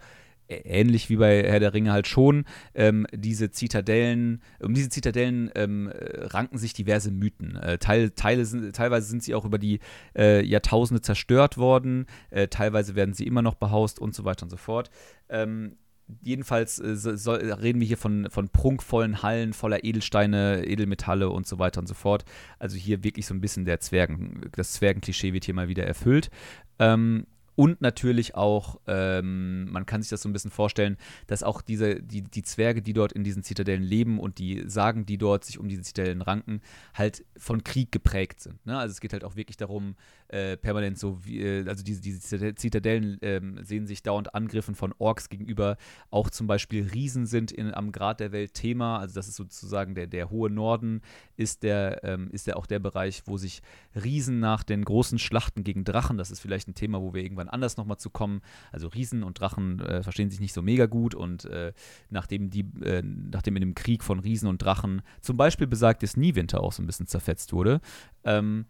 ähnlich 0.47 1.09
wie 1.09 1.17
bei 1.17 1.43
Herr 1.43 1.59
der 1.59 1.73
Ringe 1.73 1.91
halt 1.91 2.07
schon, 2.07 2.45
ähm, 2.73 3.07
diese 3.11 3.51
Zitadellen, 3.51 4.41
um 4.59 4.73
diese 4.73 4.89
Zitadellen 4.89 5.51
ähm, 5.55 5.91
ranken 5.93 6.57
sich 6.57 6.73
diverse 6.73 7.11
Mythen. 7.11 7.55
Äh, 7.55 7.77
Teil, 7.77 8.11
Teile 8.11 8.45
sind, 8.45 8.75
teilweise 8.75 9.07
sind 9.07 9.23
sie 9.23 9.35
auch 9.35 9.45
über 9.45 9.57
die 9.57 9.79
äh, 10.15 10.45
Jahrtausende 10.45 11.01
zerstört 11.01 11.57
worden, 11.57 12.05
äh, 12.29 12.47
teilweise 12.47 12.95
werden 12.95 13.13
sie 13.13 13.25
immer 13.25 13.41
noch 13.41 13.55
behaust 13.55 13.99
und 13.99 14.13
so 14.13 14.25
weiter 14.25 14.43
und 14.43 14.49
so 14.49 14.57
fort. 14.57 14.89
Ähm, 15.29 15.77
jedenfalls 16.21 16.79
äh, 16.79 16.95
soll, 16.95 17.37
reden 17.37 17.79
wir 17.79 17.87
hier 17.87 17.97
von, 17.97 18.27
von 18.29 18.49
prunkvollen 18.49 19.23
Hallen 19.23 19.53
voller 19.53 19.83
Edelsteine, 19.83 20.63
Edelmetalle 20.65 21.29
und 21.29 21.47
so 21.47 21.57
weiter 21.57 21.81
und 21.81 21.87
so 21.87 21.95
fort. 21.95 22.25
Also 22.59 22.77
hier 22.77 23.03
wirklich 23.03 23.25
so 23.25 23.33
ein 23.33 23.41
bisschen 23.41 23.65
der 23.65 23.79
Zwergen, 23.79 24.49
das 24.51 24.73
Zwergenklischee 24.73 25.33
wird 25.33 25.45
hier 25.45 25.55
mal 25.55 25.67
wieder 25.67 25.85
erfüllt. 25.85 26.29
Ähm, 26.77 27.25
und 27.55 27.81
natürlich 27.81 28.35
auch, 28.35 28.79
ähm, 28.87 29.71
man 29.71 29.85
kann 29.85 30.01
sich 30.01 30.09
das 30.09 30.21
so 30.21 30.29
ein 30.29 30.33
bisschen 30.33 30.51
vorstellen, 30.51 30.97
dass 31.27 31.43
auch 31.43 31.61
diese, 31.61 32.01
die, 32.01 32.21
die 32.21 32.43
Zwerge, 32.43 32.81
die 32.81 32.93
dort 32.93 33.13
in 33.13 33.23
diesen 33.23 33.43
Zitadellen 33.43 33.83
leben 33.83 34.19
und 34.19 34.37
die 34.39 34.63
Sagen, 34.67 35.05
die 35.05 35.17
dort 35.17 35.45
sich 35.45 35.57
um 35.57 35.67
diese 35.67 35.81
Zitadellen 35.81 36.21
ranken, 36.21 36.61
halt 36.93 37.23
von 37.37 37.63
Krieg 37.63 37.91
geprägt 37.91 38.41
sind. 38.41 38.65
Ne? 38.65 38.77
Also 38.77 38.91
es 38.91 38.99
geht 38.99 39.13
halt 39.13 39.23
auch 39.23 39.35
wirklich 39.35 39.57
darum, 39.57 39.95
äh, 40.29 40.57
permanent 40.57 40.97
so, 40.97 41.23
wie, 41.23 41.41
äh, 41.41 41.67
also 41.67 41.83
diese, 41.83 42.01
diese 42.01 42.55
Zitadellen 42.55 43.21
äh, 43.21 43.41
sehen 43.63 43.85
sich 43.85 44.01
dauernd 44.01 44.33
Angriffen 44.33 44.75
von 44.75 44.93
Orks 44.97 45.29
gegenüber. 45.29 45.77
Auch 46.09 46.29
zum 46.29 46.47
Beispiel 46.47 46.87
Riesen 46.87 47.25
sind 47.25 47.51
in, 47.51 47.73
am 47.73 47.91
Grad 47.91 48.19
der 48.19 48.31
Welt 48.31 48.53
Thema. 48.53 48.99
Also 48.99 49.15
das 49.15 49.27
ist 49.27 49.35
sozusagen 49.35 49.95
der, 49.95 50.07
der 50.07 50.29
hohe 50.29 50.49
Norden, 50.49 51.01
ist 51.37 51.63
der, 51.63 52.03
ähm, 52.03 52.29
ist 52.31 52.47
der 52.47 52.57
auch 52.57 52.65
der 52.65 52.79
Bereich, 52.79 53.23
wo 53.25 53.37
sich 53.37 53.61
Riesen 53.95 54.39
nach 54.39 54.63
den 54.63 54.83
großen 54.83 55.19
Schlachten 55.19 55.63
gegen 55.63 55.83
Drachen, 55.83 56.17
das 56.17 56.31
ist 56.31 56.39
vielleicht 56.39 56.67
ein 56.67 56.75
Thema, 56.75 57.01
wo 57.01 57.13
wir 57.13 57.23
irgendwann 57.23 57.49
anders 57.49 57.77
nochmal 57.77 57.97
zu 57.97 58.09
kommen. 58.09 58.41
Also 58.71 58.87
Riesen 58.87 59.23
und 59.23 59.39
Drachen 59.39 59.79
äh, 59.79 60.03
verstehen 60.03 60.31
sich 60.31 60.39
nicht 60.39 60.53
so 60.53 60.61
mega 60.61 60.85
gut 60.87 61.13
und 61.13 61.45
äh, 61.45 61.73
nachdem 62.09 62.49
die, 62.49 62.65
nachdem 63.03 63.55
in 63.55 63.61
dem 63.61 63.75
Krieg 63.75 64.03
von 64.03 64.19
Riesen 64.19 64.47
und 64.47 64.61
Drachen 64.61 65.01
zum 65.21 65.37
Beispiel 65.37 65.67
besagtes 65.67 66.17
Niewinter 66.17 66.61
auch 66.61 66.71
so 66.71 66.81
ein 66.81 66.87
bisschen 66.87 67.07
zerfetzt 67.07 67.53
wurde, 67.53 67.81
ähm, 68.23 68.65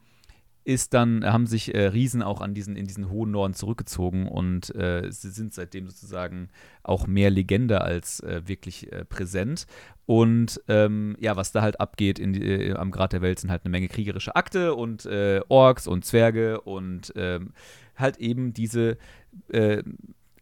ist 0.66 0.96
dann, 0.96 1.24
haben 1.24 1.46
sich 1.46 1.74
äh, 1.76 1.88
Riesen 1.88 2.24
auch 2.24 2.42
an 2.42 2.56
diesen, 2.56 2.76
in 2.76 2.88
diesen 2.88 3.10
hohen 3.10 3.32
Norden 3.32 3.54
zurückgezogen 3.54 4.28
und 4.28 4.74
äh, 4.76 5.12
sie 5.12 5.30
sind 5.30 5.54
seitdem 5.54 5.88
sozusagen 5.88 6.50
auch 6.82 7.06
mehr 7.06 7.30
Legende 7.30 7.82
als 7.82 8.20
äh, 8.22 8.42
wirklich 8.46 8.92
äh, 8.92 9.06
präsent. 9.06 9.68
Und 10.08 10.60
ähm, 10.68 11.16
ja, 11.20 11.36
was 11.36 11.52
da 11.52 11.62
halt 11.62 11.80
abgeht 11.80 12.18
in 12.18 12.34
die, 12.34 12.42
äh, 12.44 12.74
am 12.74 12.92
Grad 12.92 13.14
der 13.14 13.22
Welt 13.22 13.40
sind 13.40 13.52
halt 13.52 13.64
eine 13.64 13.72
Menge 13.72 13.88
kriegerische 13.88 14.36
Akte 14.36 14.74
und 14.74 15.06
äh, 15.06 15.42
Orks 15.50 15.88
und 15.88 16.04
Zwerge 16.04 16.62
und 16.62 17.14
ähm, 17.16 17.54
halt 17.96 18.18
eben 18.18 18.54
diese 18.54 18.98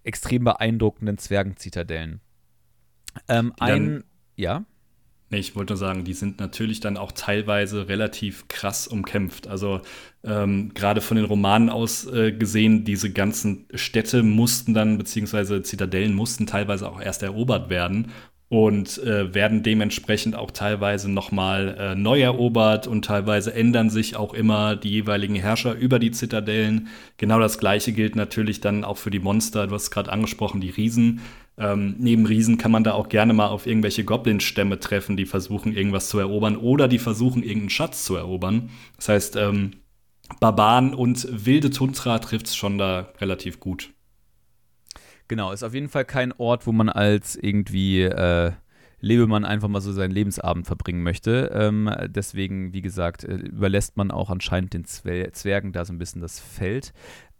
extrem 0.03 0.43
beeindruckenden 0.43 1.17
Zwergenzitadellen. 1.17 2.19
Ähm, 3.27 3.53
ein, 3.59 4.03
ja. 4.35 4.65
Nee, 5.33 5.39
ich 5.39 5.55
wollte 5.55 5.73
nur 5.73 5.79
sagen, 5.79 6.03
die 6.03 6.13
sind 6.13 6.39
natürlich 6.39 6.79
dann 6.79 6.95
auch 6.95 7.11
teilweise 7.11 7.89
relativ 7.89 8.47
krass 8.49 8.85
umkämpft. 8.85 9.47
Also 9.47 9.81
ähm, 10.23 10.75
gerade 10.75 11.01
von 11.01 11.17
den 11.17 11.25
Romanen 11.25 11.71
aus 11.71 12.05
äh, 12.05 12.33
gesehen, 12.33 12.85
diese 12.85 13.11
ganzen 13.11 13.65
Städte 13.73 14.21
mussten 14.21 14.75
dann, 14.75 14.99
beziehungsweise 14.99 15.63
Zitadellen 15.63 16.13
mussten 16.13 16.45
teilweise 16.45 16.87
auch 16.87 17.01
erst 17.01 17.23
erobert 17.23 17.71
werden 17.71 18.11
und 18.47 18.99
äh, 18.99 19.33
werden 19.33 19.63
dementsprechend 19.63 20.35
auch 20.35 20.51
teilweise 20.51 21.09
nochmal 21.09 21.75
äh, 21.79 21.95
neu 21.95 22.21
erobert 22.21 22.85
und 22.85 23.03
teilweise 23.03 23.55
ändern 23.55 23.89
sich 23.89 24.15
auch 24.15 24.35
immer 24.35 24.75
die 24.75 24.91
jeweiligen 24.91 25.33
Herrscher 25.33 25.73
über 25.73 25.97
die 25.97 26.11
Zitadellen. 26.11 26.89
Genau 27.17 27.39
das 27.39 27.57
gleiche 27.57 27.91
gilt 27.91 28.15
natürlich 28.15 28.61
dann 28.61 28.83
auch 28.83 28.97
für 28.97 29.09
die 29.09 29.17
Monster, 29.17 29.65
du 29.65 29.73
hast 29.73 29.89
gerade 29.89 30.11
angesprochen, 30.11 30.61
die 30.61 30.69
Riesen. 30.69 31.21
Ähm, 31.57 31.95
neben 31.99 32.25
Riesen 32.25 32.57
kann 32.57 32.71
man 32.71 32.83
da 32.83 32.93
auch 32.93 33.09
gerne 33.09 33.33
mal 33.33 33.47
auf 33.47 33.67
irgendwelche 33.67 34.03
Goblin-Stämme 34.03 34.79
treffen, 34.79 35.17
die 35.17 35.25
versuchen, 35.25 35.75
irgendwas 35.75 36.09
zu 36.09 36.17
erobern 36.17 36.57
oder 36.57 36.87
die 36.87 36.99
versuchen, 36.99 37.43
irgendeinen 37.43 37.69
Schatz 37.69 38.05
zu 38.05 38.15
erobern. 38.15 38.69
Das 38.95 39.09
heißt, 39.09 39.35
ähm, 39.35 39.71
Barbaren 40.39 40.93
und 40.93 41.27
wilde 41.45 41.69
Tundra 41.69 42.19
trifft 42.19 42.47
es 42.47 42.55
schon 42.55 42.77
da 42.77 43.13
relativ 43.19 43.59
gut. 43.59 43.91
Genau, 45.27 45.51
ist 45.51 45.63
auf 45.63 45.73
jeden 45.73 45.89
Fall 45.89 46.05
kein 46.05 46.31
Ort, 46.33 46.65
wo 46.67 46.71
man 46.71 46.89
als 46.89 47.35
irgendwie 47.35 48.01
äh, 48.01 48.51
Lebemann 48.99 49.45
einfach 49.45 49.67
mal 49.67 49.81
so 49.81 49.91
seinen 49.91 50.11
Lebensabend 50.11 50.65
verbringen 50.65 51.03
möchte. 51.03 51.51
Ähm, 51.53 51.89
deswegen, 52.07 52.73
wie 52.73 52.81
gesagt, 52.81 53.23
äh, 53.23 53.35
überlässt 53.35 53.97
man 53.97 54.11
auch 54.11 54.29
anscheinend 54.29 54.73
den 54.73 54.85
Zwergen 54.85 55.71
da 55.71 55.85
so 55.85 55.93
ein 55.93 55.97
bisschen 55.97 56.21
das 56.21 56.39
Feld. 56.39 56.93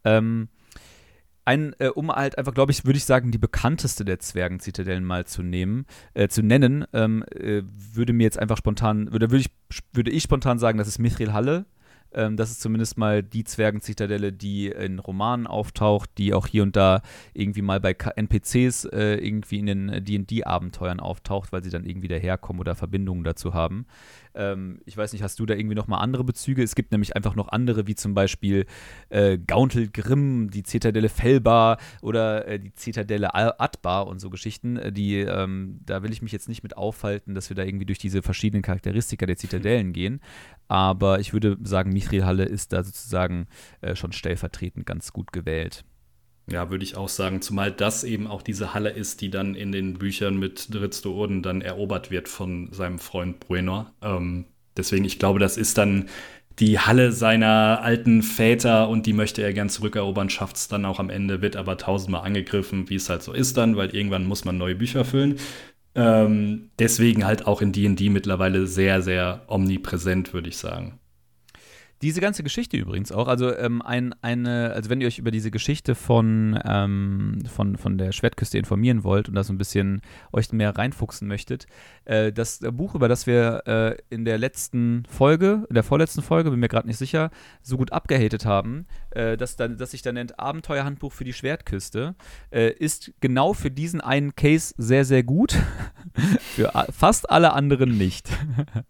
Ähm, 0.03 0.49
ein, 1.45 1.75
äh, 1.79 1.87
um 1.87 2.11
halt 2.11 2.37
einfach, 2.37 2.53
glaube 2.53 2.71
ich, 2.71 2.85
würde 2.85 2.97
ich 2.97 3.05
sagen, 3.05 3.31
die 3.31 3.37
bekannteste 3.37 4.05
der 4.05 4.19
Zwergenzitadellen 4.19 5.03
mal 5.03 5.25
zu 5.25 5.43
nehmen, 5.43 5.85
äh, 6.13 6.27
zu 6.27 6.41
nennen, 6.41 6.85
ähm, 6.93 7.23
äh, 7.31 7.63
würde 7.65 8.13
mir 8.13 8.23
jetzt 8.23 8.39
einfach 8.39 8.57
spontan, 8.57 9.11
würde, 9.11 9.31
würde, 9.31 9.43
ich, 9.45 9.51
würde 9.93 10.11
ich 10.11 10.23
spontan 10.23 10.59
sagen, 10.59 10.77
das 10.77 10.87
ist 10.87 10.99
Mithril 10.99 11.33
Halle. 11.33 11.65
Ähm, 12.13 12.37
das 12.37 12.51
ist 12.51 12.61
zumindest 12.61 12.97
mal 12.97 13.23
die 13.23 13.43
Zwergenzitadelle, 13.43 14.31
die 14.31 14.67
in 14.67 14.99
Romanen 14.99 15.47
auftaucht, 15.47 16.09
die 16.17 16.33
auch 16.33 16.47
hier 16.47 16.63
und 16.63 16.75
da 16.75 17.01
irgendwie 17.33 17.61
mal 17.61 17.79
bei 17.79 17.93
NPCs 17.93 18.85
äh, 18.85 19.15
irgendwie 19.15 19.59
in 19.59 19.65
den 19.65 20.05
D&D-Abenteuern 20.05 20.99
auftaucht, 20.99 21.51
weil 21.51 21.63
sie 21.63 21.69
dann 21.69 21.85
irgendwie 21.85 22.07
daherkommen 22.07 22.59
oder 22.59 22.75
Verbindungen 22.75 23.23
dazu 23.23 23.53
haben. 23.53 23.85
Ähm, 24.35 24.79
ich 24.85 24.97
weiß 24.97 25.13
nicht, 25.13 25.21
hast 25.21 25.39
du 25.39 25.45
da 25.45 25.53
irgendwie 25.53 25.75
noch 25.75 25.87
mal 25.87 25.99
andere 25.99 26.23
Bezüge? 26.23 26.63
Es 26.63 26.75
gibt 26.75 26.91
nämlich 26.91 27.15
einfach 27.15 27.35
noch 27.35 27.49
andere, 27.49 27.87
wie 27.87 27.95
zum 27.95 28.13
Beispiel 28.13 28.65
äh, 29.09 29.37
Gauntel 29.37 29.89
Grimm, 29.89 30.49
die 30.49 30.63
Zitadelle 30.63 31.09
Fellbar 31.09 31.77
oder 32.01 32.47
äh, 32.47 32.59
die 32.59 32.73
Zitadelle 32.73 33.33
Atbar 33.33 34.07
und 34.07 34.19
so 34.19 34.29
Geschichten. 34.29 34.77
Äh, 34.77 34.91
die, 34.91 35.19
ähm, 35.19 35.79
da 35.85 36.03
will 36.03 36.11
ich 36.11 36.21
mich 36.21 36.31
jetzt 36.31 36.49
nicht 36.49 36.63
mit 36.63 36.77
aufhalten, 36.77 37.35
dass 37.35 37.49
wir 37.49 37.55
da 37.55 37.63
irgendwie 37.63 37.85
durch 37.85 37.99
diese 37.99 38.21
verschiedenen 38.21 38.63
Charakteristika 38.63 39.25
der 39.25 39.37
Zitadellen 39.37 39.93
gehen. 39.93 40.21
Aber 40.73 41.19
ich 41.19 41.33
würde 41.33 41.55
sagen, 41.61 41.93
Mithril 41.93 42.25
Halle 42.25 42.45
ist 42.45 42.73
da 42.73 42.83
sozusagen 42.83 43.45
äh, 43.81 43.95
schon 43.95 44.11
stellvertretend 44.11 44.87
ganz 44.87 45.13
gut 45.13 45.31
gewählt. 45.31 45.85
Ja, 46.49 46.71
würde 46.71 46.83
ich 46.83 46.97
auch 46.97 47.09
sagen, 47.09 47.43
zumal 47.43 47.71
das 47.71 48.03
eben 48.03 48.25
auch 48.25 48.41
diese 48.41 48.73
Halle 48.73 48.89
ist, 48.89 49.21
die 49.21 49.29
dann 49.29 49.53
in 49.53 49.71
den 49.71 49.99
Büchern 49.99 50.39
mit 50.39 50.73
Dritz 50.73 51.05
Orden 51.05 51.43
dann 51.43 51.61
erobert 51.61 52.09
wird 52.09 52.27
von 52.27 52.73
seinem 52.73 52.97
Freund 52.97 53.39
Bruenor. 53.39 53.93
Ähm, 54.01 54.45
deswegen, 54.75 55.05
ich 55.05 55.19
glaube, 55.19 55.37
das 55.37 55.57
ist 55.57 55.77
dann 55.77 56.09
die 56.57 56.79
Halle 56.79 57.11
seiner 57.11 57.81
alten 57.83 58.23
Väter 58.23 58.89
und 58.89 59.05
die 59.05 59.13
möchte 59.13 59.43
er 59.43 59.53
gern 59.53 59.69
zurückerobern, 59.69 60.31
schafft 60.31 60.55
es 60.55 60.69
dann 60.69 60.85
auch 60.85 60.99
am 60.99 61.11
Ende, 61.11 61.43
wird 61.43 61.55
aber 61.55 61.77
tausendmal 61.77 62.25
angegriffen, 62.25 62.89
wie 62.89 62.95
es 62.95 63.09
halt 63.09 63.21
so 63.21 63.31
ist 63.31 63.57
dann, 63.57 63.77
weil 63.77 63.95
irgendwann 63.95 64.25
muss 64.25 64.43
man 64.43 64.57
neue 64.57 64.75
Bücher 64.75 65.05
füllen. 65.05 65.35
Ähm, 65.95 66.71
deswegen 66.79 67.25
halt 67.25 67.45
auch 67.45 67.61
in 67.61 67.71
D&D 67.71 68.09
mittlerweile 68.09 68.67
sehr, 68.67 69.01
sehr 69.01 69.43
omnipräsent, 69.47 70.33
würde 70.33 70.49
ich 70.49 70.57
sagen. 70.57 70.99
Diese 72.03 72.19
ganze 72.19 72.43
Geschichte 72.43 72.75
übrigens 72.75 73.13
auch, 73.13 73.29
also 73.29 73.55
ähm, 73.55 73.81
ein, 73.81 74.13
eine, 74.21 74.73
also 74.73 74.89
wenn 74.89 74.99
ihr 74.99 75.07
euch 75.07 75.19
über 75.19 75.31
diese 75.31 75.51
Geschichte 75.51 75.95
von, 75.95 76.59
ähm, 76.65 77.41
von, 77.49 77.77
von 77.77 77.97
der 77.97 78.11
Schwertküste 78.11 78.57
informieren 78.57 79.05
wollt 79.05 79.29
und 79.29 79.35
da 79.35 79.43
so 79.45 79.53
ein 79.53 79.57
bisschen 79.57 80.01
euch 80.33 80.51
mehr 80.51 80.77
reinfuchsen 80.77 81.29
möchtet, 81.29 81.65
äh, 82.03 82.33
das 82.33 82.59
Buch, 82.73 82.93
über 82.93 83.07
das 83.07 83.25
wir 83.25 83.63
äh, 83.67 83.95
in 84.13 84.25
der 84.25 84.37
letzten 84.37 85.05
Folge, 85.07 85.65
in 85.69 85.75
der 85.75 85.83
vorletzten 85.83 86.21
Folge, 86.21 86.51
bin 86.51 86.59
mir 86.59 86.67
gerade 86.67 86.87
nicht 86.87 86.97
sicher, 86.97 87.31
so 87.61 87.77
gut 87.77 87.93
abgehatet 87.93 88.45
haben, 88.45 88.85
äh, 89.11 89.37
das, 89.37 89.55
dann, 89.55 89.77
das 89.77 89.91
sich 89.91 90.01
dann 90.01 90.15
nennt 90.15 90.37
Abenteuerhandbuch 90.37 91.13
für 91.13 91.23
die 91.23 91.31
Schwertküste, 91.31 92.15
äh, 92.51 92.69
ist 92.73 93.13
genau 93.21 93.53
für 93.53 93.71
diesen 93.71 94.01
einen 94.01 94.35
Case 94.35 94.75
sehr, 94.77 95.05
sehr 95.05 95.23
gut, 95.23 95.55
für 96.41 96.69
fast 96.91 97.29
alle 97.29 97.53
anderen 97.53 97.97
nicht. 97.97 98.27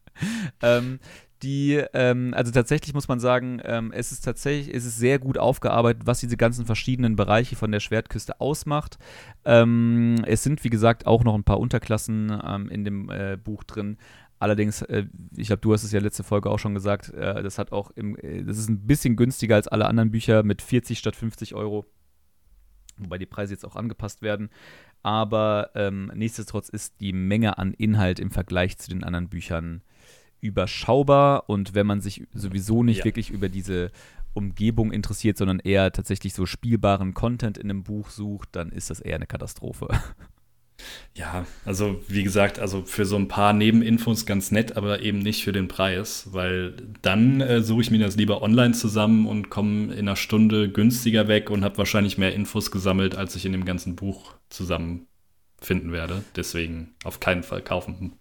ähm, 0.63 1.00
die, 1.44 1.84
ähm, 1.94 2.34
also 2.34 2.52
tatsächlich 2.52 2.94
muss 2.94 3.08
man 3.08 3.20
sagen, 3.20 3.62
ähm, 3.64 3.92
es 3.92 4.12
ist 4.12 4.22
tatsächlich, 4.22 4.74
es 4.74 4.86
ist 4.86 4.98
sehr 4.98 5.20
gut 5.20 5.38
aufgearbeitet, 5.38 6.04
was 6.06 6.20
diese 6.20 6.38
ganzen 6.38 6.66
verschiedenen 6.66 7.16
Bereiche 7.16 7.56
von 7.56 7.72
der 7.72 7.82
Schwertküste 7.82 8.40
ausmacht. 8.40 8.98
Ähm, 9.46 10.24
es 10.26 10.44
sind, 10.44 10.64
wie 10.64 10.70
gesagt, 10.70 11.06
auch 11.06 11.24
noch 11.24 11.36
ein 11.36 11.44
paar 11.44 11.60
Unterklassen 11.60 12.42
ähm, 12.44 12.70
in 12.70 12.86
dem 12.86 13.10
äh, 13.10 13.38
Buch 13.38 13.64
drin. 13.64 13.98
Allerdings, 14.40 14.82
äh, 14.84 15.06
ich 15.36 15.48
glaube, 15.48 15.62
du 15.62 15.74
hast 15.74 15.84
es 15.84 15.92
ja 15.92 16.00
letzte 16.00 16.24
Folge 16.24 16.50
auch 16.50 16.60
schon 16.60 16.74
gesagt, 16.74 17.14
äh, 17.14 17.44
das 17.44 17.58
hat 17.58 17.72
auch, 17.72 17.92
im, 17.92 18.18
äh, 18.18 18.44
das 18.44 18.58
ist 18.58 18.70
ein 18.70 18.88
bisschen 18.88 19.16
günstiger 19.16 19.56
als 19.56 19.68
alle 19.68 19.86
anderen 19.86 20.12
Bücher 20.12 20.44
mit 20.44 20.62
40 20.62 20.98
statt 20.98 21.16
50 21.16 21.56
Euro. 21.56 21.86
Wobei 22.98 23.18
die 23.18 23.26
Preise 23.26 23.54
jetzt 23.54 23.66
auch 23.66 23.76
angepasst 23.76 24.22
werden. 24.22 24.50
Aber 25.02 25.72
ähm, 25.76 26.12
nichtsdestotrotz 26.16 26.70
ist 26.70 27.02
die 27.02 27.14
Menge 27.14 27.58
an 27.58 27.74
Inhalt 27.74 28.20
im 28.20 28.32
Vergleich 28.32 28.78
zu 28.78 28.90
den 28.90 29.04
anderen 29.04 29.30
Büchern 29.30 29.82
überschaubar 30.44 31.50
und 31.50 31.74
wenn 31.74 31.88
man 31.88 32.02
sich 32.02 32.28
sowieso 32.34 32.84
nicht 32.84 33.00
ja. 33.00 33.06
wirklich 33.06 33.30
über 33.30 33.50
diese 33.50 33.92
Umgebung 34.34 34.92
interessiert, 34.92 35.38
sondern 35.38 35.60
eher 35.60 35.92
tatsächlich 35.92 36.34
so 36.34 36.46
spielbaren 36.46 37.14
Content 37.14 37.58
in 37.58 37.70
einem 37.70 37.84
Buch 37.84 38.10
sucht, 38.10 38.50
dann 38.52 38.72
ist 38.72 38.90
das 38.90 39.00
eher 39.00 39.16
eine 39.16 39.28
Katastrophe. 39.28 39.88
Ja, 41.16 41.46
also 41.66 42.02
wie 42.08 42.24
gesagt, 42.24 42.60
also 42.60 42.84
für 42.84 43.06
so 43.06 43.16
ein 43.16 43.28
paar 43.28 43.54
Nebeninfos 43.54 44.26
ganz 44.26 44.52
nett, 44.52 44.76
aber 44.76 45.02
eben 45.02 45.20
nicht 45.20 45.44
für 45.44 45.52
den 45.52 45.68
Preis, 45.68 46.30
weil 46.32 46.76
dann 47.02 47.42
äh, 47.42 47.62
suche 47.62 47.84
ich 47.84 47.92
mir 47.92 48.00
das 48.00 48.16
lieber 48.16 48.42
online 48.42 48.74
zusammen 48.74 49.28
und 49.28 49.50
komme 49.50 49.94
in 49.94 50.00
einer 50.00 50.16
Stunde 50.16 50.72
günstiger 50.72 51.28
weg 51.28 51.50
und 51.52 51.64
habe 51.64 51.78
wahrscheinlich 51.78 52.18
mehr 52.18 52.34
Infos 52.34 52.72
gesammelt, 52.72 53.16
als 53.16 53.36
ich 53.36 53.46
in 53.46 53.52
dem 53.52 53.66
ganzen 53.66 53.96
Buch 53.96 54.34
zusammenfinden 54.50 55.92
werde. 55.92 56.24
Deswegen 56.36 56.96
auf 57.04 57.20
keinen 57.20 57.44
Fall 57.44 57.62
kaufen. 57.62 58.20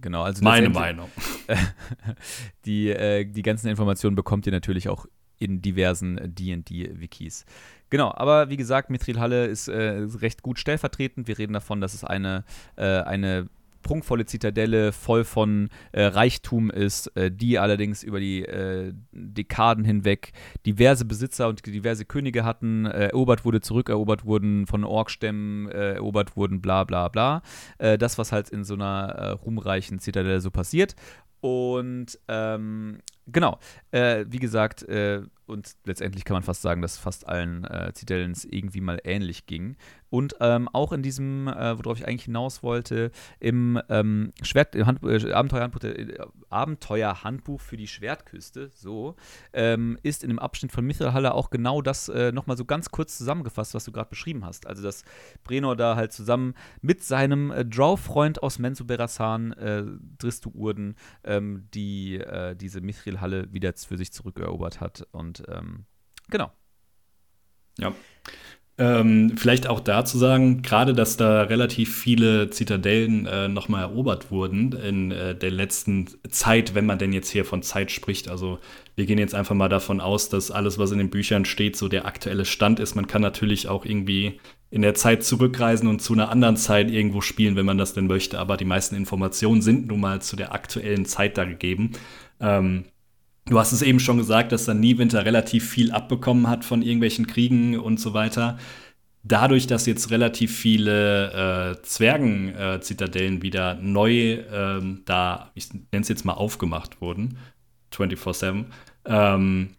Genau, 0.00 0.22
also 0.22 0.42
meine 0.44 0.68
Meinung. 0.68 1.08
die, 2.64 2.90
äh, 2.90 3.24
die 3.24 3.42
ganzen 3.42 3.68
Informationen 3.68 4.16
bekommt 4.16 4.46
ihr 4.46 4.52
natürlich 4.52 4.88
auch 4.88 5.06
in 5.38 5.62
diversen 5.62 6.18
D&D-Wikis. 6.34 7.44
Genau, 7.90 8.12
aber 8.14 8.50
wie 8.50 8.56
gesagt, 8.56 8.90
Mithril 8.90 9.18
Halle 9.18 9.46
ist 9.46 9.68
äh, 9.68 10.06
recht 10.20 10.42
gut 10.42 10.58
stellvertretend. 10.58 11.26
Wir 11.26 11.38
reden 11.38 11.54
davon, 11.54 11.80
dass 11.80 11.94
es 11.94 12.04
eine, 12.04 12.44
äh, 12.76 12.84
eine 12.84 13.48
prunkvolle 13.88 14.26
Zitadelle 14.26 14.92
voll 14.92 15.24
von 15.24 15.70
äh, 15.92 16.02
Reichtum 16.02 16.70
ist, 16.70 17.06
äh, 17.16 17.30
die 17.30 17.58
allerdings 17.58 18.02
über 18.02 18.20
die 18.20 18.44
äh, 18.44 18.92
Dekaden 19.12 19.82
hinweg 19.82 20.32
diverse 20.66 21.06
Besitzer 21.06 21.48
und 21.48 21.64
diverse 21.64 22.04
Könige 22.04 22.44
hatten, 22.44 22.84
äh, 22.84 23.06
erobert 23.06 23.46
wurde, 23.46 23.62
zurückerobert 23.62 24.26
wurden, 24.26 24.66
von 24.66 24.84
Orkstämmen 24.84 25.70
äh, 25.70 25.94
erobert 25.94 26.36
wurden, 26.36 26.60
bla 26.60 26.84
bla 26.84 27.08
bla. 27.08 27.40
Äh, 27.78 27.96
das, 27.96 28.18
was 28.18 28.30
halt 28.30 28.50
in 28.50 28.62
so 28.62 28.74
einer 28.74 29.38
ruhmreichen 29.42 30.00
Zitadelle 30.00 30.42
so 30.42 30.50
passiert. 30.50 30.94
Und 31.40 32.18
ähm, 32.28 32.98
genau, 33.26 33.58
wie 33.92 34.38
gesagt, 34.38 34.84
und 35.48 35.76
letztendlich 35.84 36.24
kann 36.24 36.34
man 36.34 36.42
fast 36.42 36.62
sagen, 36.62 36.82
dass 36.82 36.98
fast 36.98 37.28
allen 37.28 37.64
äh, 37.64 37.92
Zitadellen 37.94 38.32
es 38.32 38.44
irgendwie 38.44 38.80
mal 38.80 39.00
ähnlich 39.04 39.46
ging. 39.46 39.76
Und 40.10 40.36
ähm, 40.40 40.68
auch 40.72 40.92
in 40.92 41.02
diesem, 41.02 41.48
äh, 41.48 41.78
worauf 41.78 41.98
ich 41.98 42.06
eigentlich 42.06 42.24
hinaus 42.24 42.62
wollte, 42.62 43.10
im 43.40 43.80
ähm, 43.88 44.32
Schwert, 44.42 44.74
äh, 44.74 44.84
Hand, 44.84 45.02
äh, 45.02 45.32
Abenteuerhandbuch, 45.32 45.82
äh, 45.84 46.18
Abenteuerhandbuch 46.48 47.60
für 47.60 47.76
die 47.76 47.86
Schwertküste, 47.86 48.70
so, 48.74 49.16
ähm, 49.52 49.98
ist 50.02 50.22
in 50.22 50.30
dem 50.30 50.38
Abschnitt 50.38 50.72
von 50.72 50.86
Mithralhalle 50.86 51.34
auch 51.34 51.50
genau 51.50 51.82
das 51.82 52.08
äh, 52.08 52.32
nochmal 52.32 52.56
so 52.56 52.64
ganz 52.64 52.90
kurz 52.90 53.18
zusammengefasst, 53.18 53.74
was 53.74 53.84
du 53.84 53.92
gerade 53.92 54.08
beschrieben 54.08 54.44
hast. 54.44 54.66
Also, 54.66 54.82
dass 54.82 55.04
Brenor 55.44 55.76
da 55.76 55.96
halt 55.96 56.12
zusammen 56.12 56.54
mit 56.80 57.02
seinem 57.02 57.50
äh, 57.50 57.64
Drow-Freund 57.64 58.42
aus 58.42 58.58
Menzoberranzan, 58.58 59.52
äh, 59.52 59.84
Dristu 60.18 60.50
Urden, 60.54 60.94
ähm, 61.24 61.68
die 61.74 62.16
äh, 62.16 62.56
diese 62.56 62.80
Mithril-Halle 62.80 63.52
wieder 63.52 63.74
für 63.76 63.98
sich 63.98 64.12
zurückerobert 64.12 64.80
hat. 64.80 65.06
Und 65.12 65.37
ähm, 65.48 65.84
genau. 66.28 66.50
Ja. 67.78 67.92
Ähm, 68.80 69.32
vielleicht 69.36 69.66
auch 69.66 69.80
dazu 69.80 70.18
sagen, 70.18 70.62
gerade 70.62 70.92
dass 70.92 71.16
da 71.16 71.42
relativ 71.42 71.96
viele 71.96 72.48
Zitadellen 72.50 73.26
äh, 73.26 73.48
nochmal 73.48 73.82
erobert 73.82 74.30
wurden 74.30 74.70
in 74.72 75.10
äh, 75.10 75.34
der 75.34 75.50
letzten 75.50 76.06
Zeit, 76.30 76.76
wenn 76.76 76.86
man 76.86 77.00
denn 77.00 77.12
jetzt 77.12 77.28
hier 77.28 77.44
von 77.44 77.64
Zeit 77.64 77.90
spricht. 77.90 78.28
Also 78.28 78.60
wir 78.94 79.04
gehen 79.06 79.18
jetzt 79.18 79.34
einfach 79.34 79.56
mal 79.56 79.68
davon 79.68 80.00
aus, 80.00 80.28
dass 80.28 80.52
alles, 80.52 80.78
was 80.78 80.92
in 80.92 80.98
den 80.98 81.10
Büchern 81.10 81.44
steht, 81.44 81.76
so 81.76 81.88
der 81.88 82.06
aktuelle 82.06 82.44
Stand 82.44 82.78
ist. 82.78 82.94
Man 82.94 83.08
kann 83.08 83.20
natürlich 83.20 83.66
auch 83.66 83.84
irgendwie 83.84 84.38
in 84.70 84.82
der 84.82 84.94
Zeit 84.94 85.24
zurückreisen 85.24 85.88
und 85.88 86.00
zu 86.00 86.12
einer 86.12 86.30
anderen 86.30 86.56
Zeit 86.56 86.88
irgendwo 86.88 87.20
spielen, 87.20 87.56
wenn 87.56 87.66
man 87.66 87.78
das 87.78 87.94
denn 87.94 88.06
möchte. 88.06 88.38
Aber 88.38 88.56
die 88.56 88.64
meisten 88.64 88.94
Informationen 88.94 89.60
sind 89.60 89.88
nun 89.88 89.98
mal 89.98 90.22
zu 90.22 90.36
der 90.36 90.52
aktuellen 90.52 91.04
Zeit 91.04 91.36
da 91.36 91.44
gegeben. 91.44 91.92
Ähm, 92.38 92.84
Du 93.48 93.58
hast 93.58 93.72
es 93.72 93.80
eben 93.80 93.98
schon 93.98 94.18
gesagt, 94.18 94.52
dass 94.52 94.66
dann 94.66 94.80
Niewinter 94.80 95.24
relativ 95.24 95.68
viel 95.68 95.90
abbekommen 95.90 96.48
hat 96.48 96.64
von 96.64 96.82
irgendwelchen 96.82 97.26
Kriegen 97.26 97.78
und 97.78 97.98
so 97.98 98.12
weiter. 98.12 98.58
Dadurch, 99.22 99.66
dass 99.66 99.86
jetzt 99.86 100.10
relativ 100.10 100.56
viele 100.56 101.72
äh, 101.78 101.82
Zwergen-Zitadellen 101.82 103.38
äh, 103.38 103.42
wieder 103.42 103.74
neu 103.74 104.44
ähm, 104.52 105.02
da, 105.06 105.50
ich 105.54 105.72
nenne 105.72 106.02
es 106.02 106.08
jetzt 106.08 106.24
mal, 106.24 106.34
aufgemacht 106.34 107.00
wurden, 107.00 107.38
24-7, 107.92 108.66
ähm, 109.06 109.70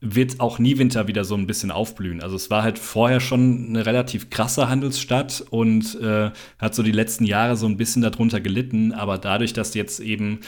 wird 0.00 0.40
auch 0.40 0.58
Niewinter 0.58 1.06
wieder 1.08 1.24
so 1.24 1.34
ein 1.34 1.46
bisschen 1.46 1.70
aufblühen. 1.70 2.22
Also 2.22 2.36
es 2.36 2.50
war 2.50 2.62
halt 2.62 2.78
vorher 2.78 3.20
schon 3.20 3.68
eine 3.68 3.86
relativ 3.86 4.28
krasse 4.28 4.68
Handelsstadt 4.68 5.42
und 5.48 5.98
äh, 6.00 6.30
hat 6.58 6.74
so 6.74 6.82
die 6.82 6.92
letzten 6.92 7.24
Jahre 7.24 7.56
so 7.56 7.66
ein 7.66 7.78
bisschen 7.78 8.02
darunter 8.02 8.40
gelitten, 8.40 8.92
aber 8.92 9.16
dadurch, 9.16 9.54
dass 9.54 9.72
jetzt 9.74 10.00
eben 10.00 10.40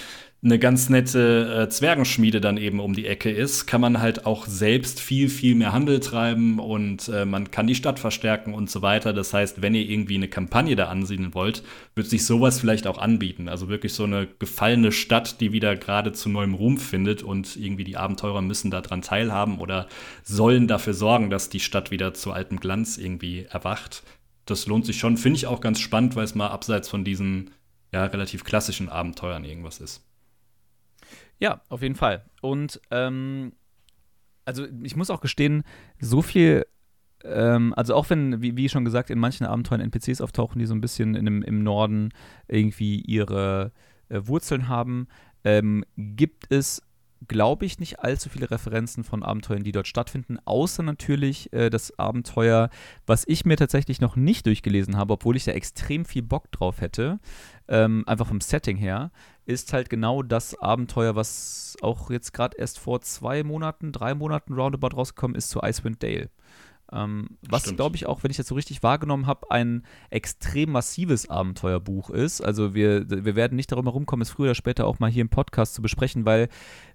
eine 0.46 0.60
ganz 0.60 0.88
nette 0.88 1.64
äh, 1.64 1.68
Zwergenschmiede 1.68 2.40
dann 2.40 2.56
eben 2.56 2.78
um 2.78 2.94
die 2.94 3.06
Ecke 3.06 3.30
ist, 3.30 3.66
kann 3.66 3.80
man 3.80 4.00
halt 4.00 4.26
auch 4.26 4.46
selbst 4.46 5.00
viel, 5.00 5.28
viel 5.28 5.56
mehr 5.56 5.72
Handel 5.72 5.98
treiben 5.98 6.60
und 6.60 7.08
äh, 7.08 7.24
man 7.24 7.50
kann 7.50 7.66
die 7.66 7.74
Stadt 7.74 7.98
verstärken 7.98 8.54
und 8.54 8.70
so 8.70 8.80
weiter. 8.80 9.12
Das 9.12 9.34
heißt, 9.34 9.60
wenn 9.60 9.74
ihr 9.74 9.82
irgendwie 9.82 10.14
eine 10.14 10.28
Kampagne 10.28 10.76
da 10.76 10.86
ansiedeln 10.86 11.34
wollt, 11.34 11.64
wird 11.96 12.06
sich 12.06 12.24
sowas 12.24 12.60
vielleicht 12.60 12.86
auch 12.86 12.98
anbieten. 12.98 13.48
Also 13.48 13.68
wirklich 13.68 13.92
so 13.92 14.04
eine 14.04 14.28
gefallene 14.38 14.92
Stadt, 14.92 15.40
die 15.40 15.52
wieder 15.52 15.74
gerade 15.74 16.12
zu 16.12 16.28
neuem 16.28 16.54
Ruhm 16.54 16.78
findet 16.78 17.24
und 17.24 17.56
irgendwie 17.56 17.84
die 17.84 17.96
Abenteurer 17.96 18.40
müssen 18.40 18.70
daran 18.70 19.02
teilhaben 19.02 19.58
oder 19.58 19.88
sollen 20.22 20.68
dafür 20.68 20.94
sorgen, 20.94 21.28
dass 21.28 21.48
die 21.48 21.60
Stadt 21.60 21.90
wieder 21.90 22.14
zu 22.14 22.30
altem 22.30 22.60
Glanz 22.60 22.98
irgendwie 22.98 23.46
erwacht. 23.50 24.04
Das 24.44 24.68
lohnt 24.68 24.86
sich 24.86 24.98
schon, 25.00 25.16
finde 25.16 25.38
ich 25.38 25.48
auch 25.48 25.60
ganz 25.60 25.80
spannend, 25.80 26.14
weil 26.14 26.24
es 26.24 26.36
mal 26.36 26.48
abseits 26.48 26.88
von 26.88 27.02
diesen 27.02 27.50
ja, 27.92 28.04
relativ 28.04 28.44
klassischen 28.44 28.88
Abenteuern 28.88 29.44
irgendwas 29.44 29.80
ist. 29.80 30.05
Ja, 31.38 31.60
auf 31.68 31.82
jeden 31.82 31.94
Fall. 31.94 32.24
Und 32.40 32.80
ähm, 32.90 33.52
also 34.44 34.66
ich 34.82 34.96
muss 34.96 35.10
auch 35.10 35.20
gestehen, 35.20 35.64
so 36.00 36.22
viel, 36.22 36.66
ähm, 37.24 37.74
also 37.76 37.94
auch 37.94 38.08
wenn, 38.10 38.40
wie, 38.40 38.56
wie, 38.56 38.68
schon 38.68 38.84
gesagt, 38.84 39.10
in 39.10 39.18
manchen 39.18 39.46
Abenteuern 39.46 39.80
NPCs 39.80 40.20
auftauchen, 40.20 40.58
die 40.58 40.66
so 40.66 40.74
ein 40.74 40.80
bisschen 40.80 41.14
in 41.14 41.24
dem, 41.24 41.42
im 41.42 41.62
Norden 41.62 42.10
irgendwie 42.48 43.00
ihre 43.00 43.72
äh, 44.08 44.20
Wurzeln 44.22 44.68
haben, 44.68 45.08
ähm, 45.44 45.84
gibt 45.96 46.50
es 46.50 46.82
glaube 47.28 47.64
ich, 47.64 47.78
nicht 47.78 48.00
allzu 48.00 48.28
viele 48.28 48.50
Referenzen 48.50 49.04
von 49.04 49.22
Abenteuern, 49.22 49.64
die 49.64 49.72
dort 49.72 49.88
stattfinden, 49.88 50.38
außer 50.44 50.82
natürlich 50.82 51.52
äh, 51.52 51.70
das 51.70 51.98
Abenteuer, 51.98 52.68
was 53.06 53.24
ich 53.26 53.44
mir 53.44 53.56
tatsächlich 53.56 54.00
noch 54.00 54.16
nicht 54.16 54.46
durchgelesen 54.46 54.96
habe, 54.96 55.14
obwohl 55.14 55.36
ich 55.36 55.44
da 55.44 55.52
extrem 55.52 56.04
viel 56.04 56.22
Bock 56.22 56.52
drauf 56.52 56.80
hätte, 56.80 57.18
ähm, 57.68 58.04
einfach 58.06 58.26
vom 58.26 58.40
Setting 58.40 58.76
her, 58.76 59.10
ist 59.46 59.72
halt 59.72 59.88
genau 59.88 60.22
das 60.22 60.60
Abenteuer, 60.60 61.14
was 61.14 61.76
auch 61.80 62.10
jetzt 62.10 62.32
gerade 62.32 62.56
erst 62.58 62.78
vor 62.78 63.00
zwei 63.00 63.44
Monaten, 63.44 63.92
drei 63.92 64.14
Monaten 64.14 64.54
roundabout 64.54 64.96
rausgekommen 64.96 65.36
ist 65.36 65.50
zu 65.50 65.60
Icewind 65.62 66.02
Dale. 66.02 66.30
Ähm, 66.92 67.30
was, 67.48 67.64
glaube 67.74 67.96
ich, 67.96 68.06
auch, 68.06 68.22
wenn 68.22 68.30
ich 68.30 68.36
das 68.36 68.46
so 68.46 68.54
richtig 68.54 68.82
wahrgenommen 68.82 69.26
habe, 69.26 69.50
ein 69.50 69.82
extrem 70.10 70.70
massives 70.70 71.28
Abenteuerbuch 71.28 72.10
ist. 72.10 72.40
Also 72.40 72.74
wir, 72.74 73.08
wir 73.08 73.34
werden 73.34 73.56
nicht 73.56 73.72
darüber 73.72 73.90
rumkommen, 73.90 74.22
es 74.22 74.30
früher 74.30 74.46
oder 74.46 74.54
später 74.54 74.86
auch 74.86 75.00
mal 75.00 75.10
hier 75.10 75.22
im 75.22 75.28
Podcast 75.28 75.74
zu 75.74 75.82
besprechen, 75.82 76.24
weil, 76.24 76.48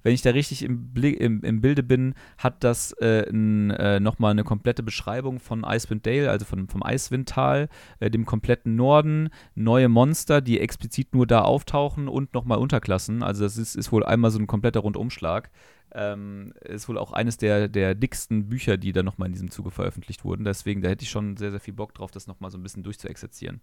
wenn 0.03 0.13
ich 0.13 0.22
da 0.22 0.29
richtig 0.29 0.63
im, 0.63 0.94
Blick, 0.94 1.20
im, 1.20 1.44
im 1.44 1.59
Bilde 1.59 1.83
bin, 1.83 2.13
hat 2.37 2.63
das 2.63 2.94
äh, 3.01 3.24
äh, 3.29 4.00
nochmal 4.00 4.31
eine 4.31 4.44
komplette 4.44 4.83
Beschreibung 4.83 5.39
von 5.39 5.66
Icewind 5.66 6.05
Dale, 6.05 6.29
also 6.29 6.46
von, 6.46 6.68
vom 6.68 6.83
Eiswindtal, 6.83 7.68
äh, 8.00 8.09
dem 8.09 8.25
kompletten 8.25 8.75
Norden, 8.75 9.29
neue 9.55 9.89
Monster, 9.89 10.39
die 10.42 10.59
explizit 10.59 11.13
nur 11.13 11.27
da 11.27 11.42
auftauchen 11.42 12.07
und 12.07 12.33
nochmal 12.33 12.59
Unterklassen. 12.59 13.24
Also 13.24 13.44
das 13.44 13.57
ist, 13.57 13.75
ist 13.75 13.92
wohl 13.92 14.05
einmal 14.05 14.31
so 14.31 14.39
ein 14.39 14.48
kompletter 14.48 14.79
Rundumschlag. 14.79 15.51
Ähm, 15.94 16.54
ist 16.62 16.88
wohl 16.88 16.98
auch 16.98 17.12
eines 17.12 17.38
der, 17.38 17.68
der 17.68 17.96
dicksten 17.96 18.48
Bücher, 18.48 18.77
die 18.77 18.94
da 18.94 19.04
nochmal 19.04 19.27
in 19.27 19.34
diesem 19.34 19.51
Zuge 19.51 19.72
veröffentlicht 19.72 20.24
wurden. 20.24 20.46
Deswegen, 20.46 20.82
da 20.82 20.90
hätte 20.90 21.04
ich 21.04 21.10
schon 21.10 21.38
sehr, 21.38 21.51
sehr 21.51 21.60
viel 21.60 21.74
Bock 21.74 21.94
drauf, 21.94 22.12
das 22.12 22.27
nochmal 22.27 22.51
so 22.51 22.58
ein 22.58 22.64
bisschen 22.64 22.84
durchzuexerzieren. 22.84 23.62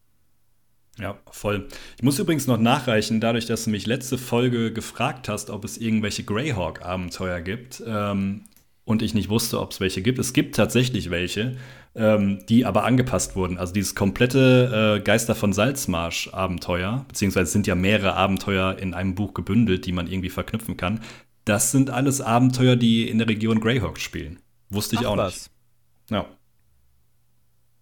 Ja, 0.99 1.17
voll. 1.31 1.69
Ich 1.97 2.03
muss 2.03 2.19
übrigens 2.19 2.47
noch 2.47 2.59
nachreichen, 2.59 3.21
dadurch, 3.21 3.47
dass 3.47 3.65
du 3.65 3.71
mich 3.71 3.87
letzte 3.87 4.19
Folge 4.19 4.73
gefragt 4.73 5.29
hast, 5.29 5.51
ob 5.51 5.65
es 5.65 5.79
irgendwelche 5.79 6.25
Greyhawk-Abenteuer 6.25 7.41
gibt 7.41 7.83
ähm, 7.87 8.45
und 8.85 9.03
ich 9.03 9.15
nicht 9.15 9.29
wusste, 9.29 9.61
ob 9.61 9.71
es 9.71 9.81
welche 9.81 10.03
gibt. 10.03 10.19
Es 10.19 10.33
gibt 10.33 10.57
tatsächlich 10.57 11.11
welche, 11.11 11.57
ähm, 11.95 12.45
die 12.49 12.67
aber 12.67 12.85
angepasst 12.85 13.37
wurden. 13.37 13.59
Also 13.59 13.73
dieses 13.73 13.95
komplette 13.95 14.99
äh, 14.99 15.05
Geister 15.05 15.37
von 15.37 15.53
Salzmarsch-Abenteuer, 15.53 17.05
beziehungsweise 17.07 17.53
sind 17.53 17.69
ja 17.69 17.77
mehrere 17.77 18.15
Abenteuer 18.15 18.77
in 18.79 18.93
einem 18.93 19.15
Buch 19.15 19.35
gebündelt, 19.35 19.87
die 19.87 19.93
man 19.93 20.09
irgendwie 20.09 20.31
verknüpfen 20.31 20.77
kann, 20.77 21.01
das 21.49 21.71
sind 21.71 21.91
alles 21.91 22.21
Abenteuer, 22.21 22.77
die 22.77 23.09
in 23.09 23.19
der 23.19 23.29
Region 23.29 23.61
Greyhawk 23.61 23.99
spielen. 23.99 24.41
Wusste 24.69 24.97
ich 24.97 25.03
Ach, 25.03 25.13
auch 25.13 25.17
was. 25.17 25.35
nicht. 25.35 25.51
Ja. 26.11 26.27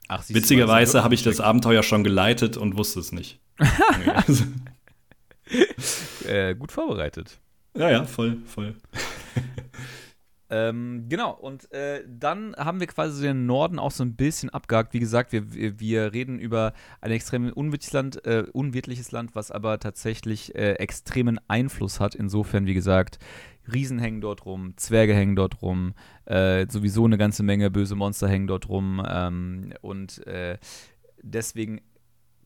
Ach, 0.09 0.23
Witzigerweise 0.29 1.03
habe 1.03 1.15
ich 1.15 1.25
das 1.25 1.41
Abenteuer 1.41 1.83
schon 1.83 2.05
geleitet 2.05 2.57
und 2.57 2.77
wusste 2.77 3.01
es 3.01 3.11
nicht. 3.11 3.41
äh, 6.27 6.55
gut 6.55 6.71
vorbereitet. 6.71 7.41
Ja, 7.77 7.91
ja, 7.91 8.05
voll, 8.05 8.39
voll. 8.47 8.77
Ähm, 10.49 11.07
genau, 11.09 11.33
und 11.33 11.71
äh, 11.73 12.05
dann 12.07 12.55
haben 12.57 12.79
wir 12.79 12.87
quasi 12.87 13.23
den 13.23 13.47
Norden 13.47 13.79
auch 13.81 13.91
so 13.91 14.05
ein 14.05 14.15
bisschen 14.15 14.51
abgehakt. 14.51 14.95
Wie 14.95 15.01
gesagt, 15.01 15.33
wir, 15.33 15.53
wir, 15.81 16.13
reden 16.13 16.39
über 16.39 16.73
ein 17.01 17.11
extrem 17.11 17.53
unwirtliches 17.53 17.93
Land, 17.93 18.25
äh, 18.25 18.45
unwirtliches 18.53 19.11
Land, 19.11 19.35
was 19.35 19.51
aber 19.51 19.81
tatsächlich 19.81 20.55
äh, 20.55 20.75
extremen 20.75 21.41
Einfluss 21.49 21.99
hat. 21.99 22.15
Insofern, 22.15 22.67
wie 22.67 22.75
gesagt, 22.75 23.19
Riesen 23.73 23.99
hängen 23.99 24.21
dort 24.21 24.47
rum, 24.47 24.75
Zwerge 24.77 25.15
hängen 25.15 25.35
dort 25.35 25.63
rum, 25.63 25.95
äh, 26.27 26.67
sowieso 26.69 27.05
eine 27.05 27.19
ganze 27.19 27.43
Menge 27.43 27.71
böse 27.71 27.97
Monster 27.97 28.29
hängen 28.29 28.47
dort 28.47 28.69
rum. 28.69 29.03
Ähm, 29.09 29.75
und 29.81 30.25
äh, 30.29 30.59
deswegen 31.23 31.81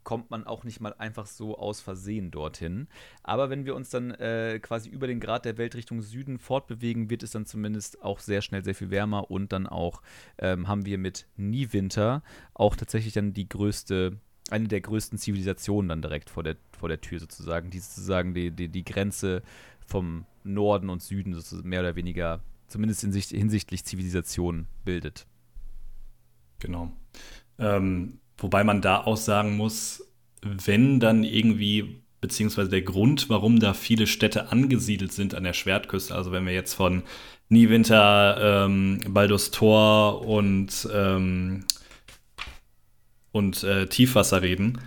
kommt 0.05 0.31
man 0.31 0.45
auch 0.45 0.65
nicht 0.65 0.81
mal 0.81 0.95
einfach 0.95 1.27
so 1.27 1.59
aus 1.59 1.81
Versehen 1.81 2.31
dorthin. 2.31 2.89
Aber 3.23 3.51
wenn 3.51 3.65
wir 3.65 3.75
uns 3.75 3.91
dann 3.91 4.13
äh, 4.13 4.59
quasi 4.61 4.89
über 4.89 5.07
den 5.07 5.21
Grad 5.21 5.45
der 5.45 5.59
Welt 5.59 5.75
Richtung 5.75 6.03
Süden 6.03 6.39
fortbewegen, 6.39 7.11
wird 7.11 7.23
es 7.23 7.33
dann 7.33 7.47
zumindest 7.47 8.03
auch 8.03 8.19
sehr 8.19 8.43
schnell 8.43 8.65
sehr 8.65 8.75
viel 8.75 8.91
wärmer 8.91 9.31
und 9.31 9.53
dann 9.53 9.67
auch 9.67 10.03
ähm, 10.39 10.69
haben 10.69 10.87
wir 10.87 10.99
mit 10.99 11.27
Niewinter 11.37 12.23
auch 12.55 12.77
tatsächlich 12.77 13.13
dann 13.13 13.33
die 13.33 13.49
größte, 13.49 14.19
eine 14.51 14.69
der 14.69 14.81
größten 14.81 15.19
Zivilisationen 15.19 15.89
dann 15.89 16.03
direkt 16.03 16.31
vor 16.31 16.43
der, 16.43 16.57
vor 16.73 16.89
der 16.89 17.01
Tür 17.01 17.21
sozusagen, 17.21 17.71
die 17.71 17.81
sozusagen 17.81 18.35
die, 18.35 18.51
die, 18.51 18.69
die 18.69 18.85
Grenze 18.85 19.43
vom 19.87 20.25
Norden 20.45 20.89
und 20.89 21.03
Süden 21.03 21.35
sozusagen 21.35 21.69
mehr 21.69 21.81
oder 21.81 21.97
weniger, 21.97 22.41
zumindest 22.69 23.03
hinsicht, 23.03 23.31
hinsichtlich 23.31 23.85
Zivilisation 23.85 24.67
bildet. 24.85 25.27
Genau. 26.61 26.93
Ähm, 27.59 28.21
Wobei 28.41 28.65
man 28.65 28.81
da 28.81 29.05
auch 29.05 29.17
sagen 29.17 29.57
muss, 29.57 30.05
wenn 30.43 31.01
dann 31.01 31.25
irgendwie, 31.25 32.03
beziehungsweise 32.21 32.71
der 32.71 32.83
Grund, 32.83 33.29
warum 33.29 33.61
da 33.61 33.75
viele 33.75 34.07
Städte 34.07 34.51
angesiedelt 34.51 35.13
sind 35.13 35.35
an 35.35 35.45
der 35.45 35.53
Schwertküste, 35.53 36.15
also 36.15 36.33
wenn 36.33 36.47
wir 36.47 36.55
jetzt 36.55 36.75
von 36.75 37.03
Niewinter, 37.49 38.65
ähm, 38.67 39.01
Baldur's 39.09 39.51
Tor 39.51 40.27
und, 40.27 40.89
ähm, 40.93 41.65
und 43.33 43.63
äh, 43.65 43.87
Tiefwasser 43.87 44.43
reden, 44.43 44.79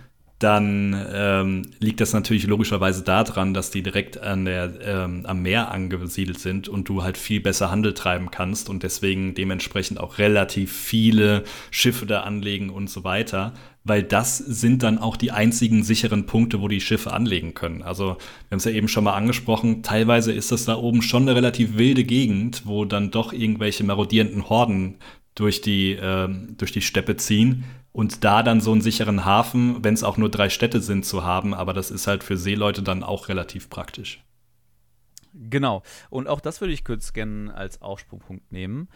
dann 0.44 1.06
ähm, 1.10 1.62
liegt 1.78 2.02
das 2.02 2.12
natürlich 2.12 2.46
logischerweise 2.46 3.02
daran, 3.02 3.54
dass 3.54 3.70
die 3.70 3.82
direkt 3.82 4.20
an 4.20 4.44
der, 4.44 4.74
ähm, 4.82 5.24
am 5.24 5.40
Meer 5.40 5.70
angesiedelt 5.70 6.38
sind 6.38 6.68
und 6.68 6.86
du 6.86 7.02
halt 7.02 7.16
viel 7.16 7.40
besser 7.40 7.70
Handel 7.70 7.94
treiben 7.94 8.30
kannst 8.30 8.68
und 8.68 8.82
deswegen 8.82 9.32
dementsprechend 9.32 9.98
auch 9.98 10.18
relativ 10.18 10.70
viele 10.70 11.44
Schiffe 11.70 12.04
da 12.04 12.24
anlegen 12.24 12.68
und 12.68 12.90
so 12.90 13.04
weiter, 13.04 13.54
weil 13.84 14.02
das 14.02 14.36
sind 14.36 14.82
dann 14.82 14.98
auch 14.98 15.16
die 15.16 15.30
einzigen 15.30 15.82
sicheren 15.82 16.26
Punkte, 16.26 16.60
wo 16.60 16.68
die 16.68 16.82
Schiffe 16.82 17.14
anlegen 17.14 17.54
können. 17.54 17.82
Also 17.82 18.04
wir 18.04 18.50
haben 18.50 18.58
es 18.58 18.64
ja 18.66 18.72
eben 18.72 18.88
schon 18.88 19.04
mal 19.04 19.14
angesprochen, 19.14 19.82
teilweise 19.82 20.30
ist 20.30 20.52
das 20.52 20.66
da 20.66 20.76
oben 20.76 21.00
schon 21.00 21.22
eine 21.22 21.36
relativ 21.36 21.78
wilde 21.78 22.04
Gegend, 22.04 22.66
wo 22.66 22.84
dann 22.84 23.10
doch 23.10 23.32
irgendwelche 23.32 23.82
marodierenden 23.84 24.50
Horden 24.50 24.96
durch 25.34 25.62
die, 25.62 25.92
äh, 25.92 26.28
durch 26.58 26.72
die 26.72 26.82
Steppe 26.82 27.16
ziehen 27.16 27.64
und 27.94 28.24
da 28.24 28.42
dann 28.42 28.60
so 28.60 28.72
einen 28.72 28.80
sicheren 28.80 29.24
Hafen, 29.24 29.84
wenn 29.84 29.94
es 29.94 30.02
auch 30.02 30.16
nur 30.16 30.28
drei 30.28 30.50
Städte 30.50 30.80
sind, 30.80 31.06
zu 31.06 31.22
haben. 31.22 31.54
Aber 31.54 31.72
das 31.72 31.92
ist 31.92 32.08
halt 32.08 32.24
für 32.24 32.36
Seeleute 32.36 32.82
dann 32.82 33.04
auch 33.04 33.28
relativ 33.28 33.70
praktisch. 33.70 34.20
Genau. 35.32 35.84
Und 36.10 36.26
auch 36.26 36.40
das 36.40 36.60
würde 36.60 36.74
ich 36.74 36.84
kurz 36.84 37.12
gerne 37.12 37.54
als 37.54 37.80
Aufsprungpunkt 37.82 38.50
nehmen. 38.50 38.88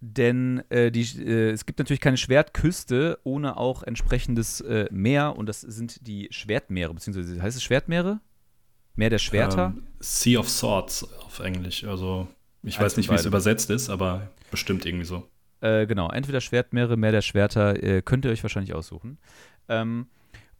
Denn 0.00 0.64
äh, 0.68 0.90
die, 0.90 1.02
äh, 1.02 1.52
es 1.52 1.64
gibt 1.64 1.78
natürlich 1.78 2.00
keine 2.00 2.16
Schwertküste 2.16 3.20
ohne 3.22 3.56
auch 3.56 3.84
entsprechendes 3.84 4.60
äh, 4.62 4.88
Meer. 4.90 5.36
Und 5.36 5.46
das 5.46 5.60
sind 5.60 6.04
die 6.04 6.26
Schwertmeere, 6.32 6.92
beziehungsweise 6.92 7.40
heißt 7.40 7.56
es 7.56 7.62
Schwertmeere? 7.62 8.18
Meer 8.96 9.10
der 9.10 9.18
Schwerter? 9.18 9.74
Ähm, 9.76 9.86
sea 10.00 10.40
of 10.40 10.50
Swords 10.50 11.04
auf 11.20 11.38
Englisch. 11.38 11.84
Also 11.84 12.26
ich 12.64 12.80
weiß 12.80 12.96
nicht, 12.96 13.08
wie 13.10 13.14
es 13.14 13.26
übersetzt 13.26 13.70
ist, 13.70 13.90
aber 13.90 14.28
bestimmt 14.50 14.84
irgendwie 14.86 15.06
so. 15.06 15.28
Äh, 15.64 15.86
genau, 15.86 16.10
entweder 16.10 16.42
Schwertmeere, 16.42 16.98
Meer 16.98 17.12
der 17.12 17.22
Schwerter, 17.22 17.82
äh, 17.82 18.02
könnt 18.02 18.26
ihr 18.26 18.30
euch 18.30 18.42
wahrscheinlich 18.44 18.74
aussuchen. 18.74 19.16
Ähm, 19.70 20.08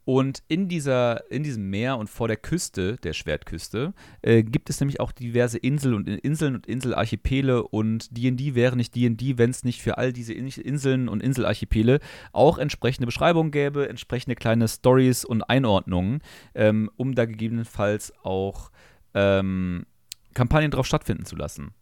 und 0.03 0.41
in, 0.47 0.67
dieser, 0.67 1.29
in 1.31 1.43
diesem 1.43 1.69
Meer 1.69 1.97
und 1.97 2.09
vor 2.09 2.27
der 2.27 2.37
Küste, 2.37 2.97
der 2.97 3.13
Schwertküste, 3.13 3.93
äh, 4.23 4.41
gibt 4.41 4.71
es 4.71 4.79
nämlich 4.79 4.99
auch 4.99 5.11
diverse 5.11 5.59
Insel 5.59 5.93
und 5.93 6.07
Inseln 6.07 6.55
und 6.55 6.65
Inselarchipele 6.65 7.61
und 7.61 8.17
D&D 8.17 8.55
wäre 8.55 8.75
nicht 8.75 8.95
D&D, 8.95 9.37
wenn 9.37 9.51
es 9.51 9.63
nicht 9.63 9.83
für 9.83 9.99
all 9.99 10.11
diese 10.11 10.33
Inseln 10.33 11.07
und 11.07 11.21
Inselarchipele 11.21 11.99
auch 12.33 12.57
entsprechende 12.57 13.05
Beschreibungen 13.05 13.51
gäbe, 13.51 13.87
entsprechende 13.87 14.35
kleine 14.35 14.67
Stories 14.67 15.23
und 15.23 15.43
Einordnungen, 15.43 16.21
ähm, 16.55 16.89
um 16.95 17.13
da 17.13 17.25
gegebenenfalls 17.25 18.11
auch 18.23 18.71
ähm, 19.13 19.85
Kampagnen 20.33 20.71
drauf 20.71 20.87
stattfinden 20.87 21.25
zu 21.25 21.35
lassen. 21.35 21.75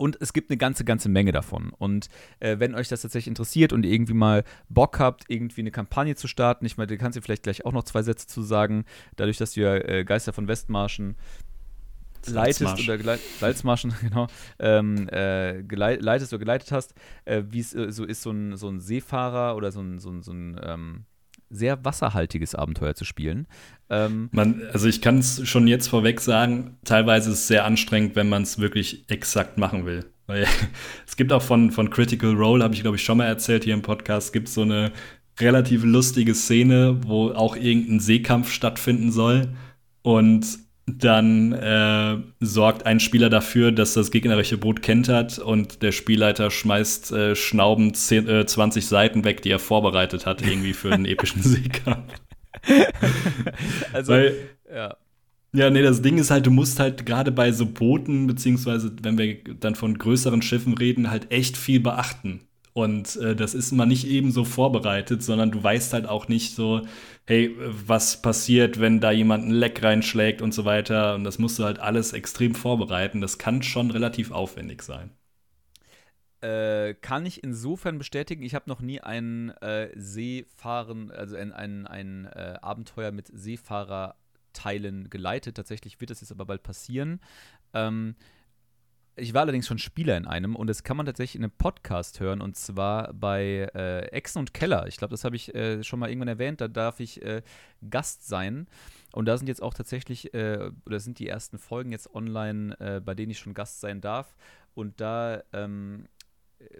Und 0.00 0.16
es 0.18 0.32
gibt 0.32 0.50
eine 0.50 0.56
ganze, 0.56 0.86
ganze 0.86 1.10
Menge 1.10 1.30
davon. 1.30 1.74
Und 1.76 2.08
äh, 2.38 2.58
wenn 2.58 2.74
euch 2.74 2.88
das 2.88 3.02
tatsächlich 3.02 3.28
interessiert 3.28 3.74
und 3.74 3.84
ihr 3.84 3.92
irgendwie 3.92 4.14
mal 4.14 4.44
Bock 4.70 4.98
habt, 4.98 5.26
irgendwie 5.28 5.60
eine 5.60 5.70
Kampagne 5.70 6.16
zu 6.16 6.26
starten, 6.26 6.64
ich 6.64 6.78
meine, 6.78 6.86
du 6.86 6.96
kannst 6.96 7.18
dir 7.18 7.22
vielleicht 7.22 7.42
gleich 7.42 7.66
auch 7.66 7.72
noch 7.72 7.84
zwei 7.84 8.00
Sätze 8.02 8.26
zu 8.26 8.40
sagen, 8.40 8.86
dadurch, 9.16 9.36
dass 9.36 9.52
du 9.52 9.60
ja 9.60 9.74
äh, 9.74 10.04
Geister 10.04 10.32
von 10.32 10.48
Westmarschen 10.48 11.16
leitest 12.26 12.82
oder 12.82 12.96
geleit, 12.96 13.20
Salzmarschen, 13.40 13.92
genau, 14.00 14.26
ähm, 14.58 15.06
äh, 15.10 15.62
geleit, 15.64 16.00
leitest 16.00 16.32
oder 16.32 16.40
geleitet 16.40 16.72
hast, 16.72 16.94
äh, 17.26 17.42
wie 17.50 17.60
es 17.60 17.74
äh, 17.74 17.92
so 17.92 18.06
ist, 18.06 18.22
so 18.22 18.30
ein, 18.30 18.56
so 18.56 18.70
ein 18.70 18.80
Seefahrer 18.80 19.54
oder 19.54 19.70
so 19.70 19.82
ein, 19.82 19.98
so 19.98 20.08
ein, 20.08 20.22
so 20.22 20.32
ein 20.32 20.58
ähm, 20.62 21.04
sehr 21.50 21.84
wasserhaltiges 21.84 22.54
Abenteuer 22.54 22.94
zu 22.94 23.04
spielen. 23.04 23.46
Ähm, 23.90 24.28
man, 24.32 24.62
also 24.72 24.88
ich 24.88 25.02
kann 25.02 25.18
es 25.18 25.46
schon 25.48 25.66
jetzt 25.66 25.88
vorweg 25.88 26.20
sagen, 26.20 26.78
teilweise 26.84 27.30
ist 27.30 27.40
es 27.40 27.48
sehr 27.48 27.64
anstrengend, 27.64 28.16
wenn 28.16 28.28
man 28.28 28.42
es 28.42 28.58
wirklich 28.58 29.04
exakt 29.10 29.58
machen 29.58 29.84
will. 29.84 30.06
Es 31.06 31.16
gibt 31.16 31.32
auch 31.32 31.42
von, 31.42 31.72
von 31.72 31.90
Critical 31.90 32.34
Role, 32.34 32.62
habe 32.62 32.72
ich 32.72 32.82
glaube 32.82 32.96
ich 32.96 33.02
schon 33.02 33.18
mal 33.18 33.26
erzählt 33.26 33.64
hier 33.64 33.74
im 33.74 33.82
Podcast, 33.82 34.32
gibt 34.32 34.46
es 34.46 34.54
so 34.54 34.62
eine 34.62 34.92
relativ 35.40 35.82
lustige 35.82 36.34
Szene, 36.34 37.00
wo 37.04 37.30
auch 37.32 37.56
irgendein 37.56 37.98
Seekampf 37.98 38.52
stattfinden 38.52 39.10
soll. 39.10 39.48
Und 40.02 40.46
dann 40.98 41.52
äh, 41.52 42.18
sorgt 42.40 42.86
ein 42.86 43.00
Spieler 43.00 43.30
dafür, 43.30 43.72
dass 43.72 43.94
das 43.94 44.10
gegnerische 44.10 44.58
Boot 44.58 44.82
kentert 44.82 45.38
und 45.38 45.82
der 45.82 45.92
Spielleiter 45.92 46.50
schmeißt 46.50 47.12
äh, 47.12 47.36
schnaubend 47.36 47.96
10, 47.96 48.28
äh, 48.28 48.46
20 48.46 48.86
Seiten 48.86 49.24
weg, 49.24 49.42
die 49.42 49.50
er 49.50 49.58
vorbereitet 49.58 50.26
hat, 50.26 50.42
irgendwie 50.42 50.72
für 50.72 50.92
einen 50.92 51.06
epischen 51.06 51.42
Seekampf. 51.42 52.12
also, 53.92 54.12
Weil, 54.12 54.34
ja. 54.72 54.96
Ja, 55.52 55.68
nee, 55.68 55.82
das 55.82 56.00
Ding 56.00 56.18
ist 56.18 56.30
halt, 56.30 56.46
du 56.46 56.50
musst 56.52 56.78
halt 56.78 57.06
gerade 57.06 57.32
bei 57.32 57.50
so 57.50 57.66
Booten, 57.66 58.28
beziehungsweise 58.28 58.92
wenn 59.02 59.18
wir 59.18 59.42
dann 59.42 59.74
von 59.74 59.98
größeren 59.98 60.42
Schiffen 60.42 60.74
reden, 60.74 61.10
halt 61.10 61.32
echt 61.32 61.56
viel 61.56 61.80
beachten. 61.80 62.42
Und 62.72 63.16
äh, 63.16 63.34
das 63.34 63.54
ist 63.54 63.72
mal 63.72 63.86
nicht 63.86 64.06
eben 64.06 64.30
so 64.32 64.44
vorbereitet, 64.44 65.22
sondern 65.22 65.50
du 65.50 65.62
weißt 65.62 65.92
halt 65.92 66.06
auch 66.06 66.28
nicht 66.28 66.54
so, 66.54 66.82
hey, 67.26 67.56
was 67.58 68.22
passiert, 68.22 68.80
wenn 68.80 69.00
da 69.00 69.10
jemand 69.10 69.46
ein 69.46 69.50
Leck 69.50 69.82
reinschlägt 69.82 70.40
und 70.42 70.54
so 70.54 70.64
weiter. 70.64 71.14
Und 71.16 71.24
das 71.24 71.38
musst 71.38 71.58
du 71.58 71.64
halt 71.64 71.80
alles 71.80 72.12
extrem 72.12 72.54
vorbereiten. 72.54 73.20
Das 73.20 73.38
kann 73.38 73.62
schon 73.62 73.90
relativ 73.90 74.30
aufwendig 74.30 74.82
sein. 74.82 75.10
Äh, 76.42 76.94
kann 76.94 77.26
ich 77.26 77.44
insofern 77.44 77.98
bestätigen, 77.98 78.42
ich 78.42 78.54
habe 78.54 78.68
noch 78.68 78.80
nie 78.80 79.00
ein 79.00 79.50
äh, 79.60 79.90
Seefahren, 79.94 81.10
also 81.10 81.36
ein, 81.36 81.52
ein, 81.52 81.86
ein 81.86 82.26
äh, 82.26 82.58
Abenteuer 82.62 83.12
mit 83.12 83.26
Seefahrerteilen 83.26 85.10
geleitet. 85.10 85.56
Tatsächlich 85.56 86.00
wird 86.00 86.10
das 86.10 86.22
jetzt 86.22 86.32
aber 86.32 86.46
bald 86.46 86.62
passieren. 86.62 87.20
Ähm, 87.74 88.14
ich 89.20 89.34
war 89.34 89.42
allerdings 89.42 89.66
schon 89.66 89.78
Spieler 89.78 90.16
in 90.16 90.26
einem 90.26 90.56
und 90.56 90.66
das 90.66 90.82
kann 90.82 90.96
man 90.96 91.06
tatsächlich 91.06 91.36
in 91.36 91.44
einem 91.44 91.52
Podcast 91.52 92.20
hören 92.20 92.40
und 92.40 92.56
zwar 92.56 93.12
bei 93.12 93.68
äh, 93.74 94.06
Echsen 94.06 94.38
und 94.38 94.54
Keller. 94.54 94.86
Ich 94.88 94.96
glaube, 94.96 95.12
das 95.12 95.24
habe 95.24 95.36
ich 95.36 95.54
äh, 95.54 95.82
schon 95.84 95.98
mal 95.98 96.08
irgendwann 96.08 96.28
erwähnt. 96.28 96.60
Da 96.60 96.68
darf 96.68 97.00
ich 97.00 97.22
äh, 97.22 97.42
Gast 97.88 98.26
sein. 98.26 98.66
Und 99.12 99.26
da 99.26 99.36
sind 99.36 99.48
jetzt 99.48 99.62
auch 99.62 99.74
tatsächlich, 99.74 100.34
äh, 100.34 100.70
oder 100.86 101.00
sind 101.00 101.18
die 101.18 101.28
ersten 101.28 101.58
Folgen 101.58 101.92
jetzt 101.92 102.14
online, 102.14 102.78
äh, 102.80 103.00
bei 103.00 103.14
denen 103.14 103.30
ich 103.30 103.38
schon 103.38 103.54
Gast 103.54 103.80
sein 103.80 104.00
darf. 104.00 104.34
Und 104.74 105.00
da 105.00 105.42
ähm, 105.52 106.06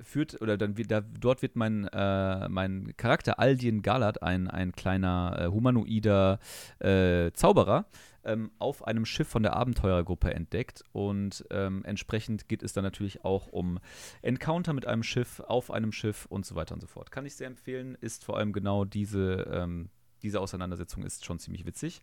führt, 0.03 0.41
oder 0.41 0.57
dann 0.57 0.75
da, 0.75 1.01
dort 1.01 1.43
wird 1.43 1.57
mein, 1.57 1.87
äh, 1.89 2.49
mein 2.49 2.95
Charakter 2.97 3.39
Aldien 3.39 3.83
Galat, 3.83 4.23
ein, 4.23 4.49
ein 4.49 4.73
kleiner 4.73 5.37
äh, 5.39 5.47
humanoider 5.47 6.39
äh, 6.79 7.31
Zauberer, 7.33 7.87
ähm, 8.25 8.51
auf 8.59 8.87
einem 8.87 9.07
Schiff 9.07 9.29
von 9.29 9.43
der 9.43 9.55
Abenteurergruppe 9.55 10.35
entdeckt. 10.35 10.85
Und 10.93 11.45
ähm, 11.51 11.85
entsprechend 11.85 12.49
geht 12.49 12.63
es 12.63 12.73
dann 12.73 12.85
natürlich 12.85 13.25
auch 13.25 13.49
um 13.49 13.79
Encounter 14.23 14.73
mit 14.73 14.87
einem 14.87 15.03
Schiff, 15.03 15.41
auf 15.41 15.71
einem 15.71 15.93
Schiff 15.93 16.27
und 16.27 16.45
so 16.45 16.55
weiter 16.55 16.75
und 16.75 16.81
so 16.81 16.87
fort. 16.87 17.11
Kann 17.11 17.27
ich 17.27 17.35
sehr 17.35 17.47
empfehlen, 17.47 17.97
ist 18.01 18.25
vor 18.25 18.37
allem 18.37 18.53
genau 18.53 18.85
diese, 18.85 19.49
ähm, 19.53 19.89
diese 20.23 20.41
Auseinandersetzung 20.41 21.03
ist 21.03 21.25
schon 21.25 21.39
ziemlich 21.39 21.65
witzig. 21.65 22.03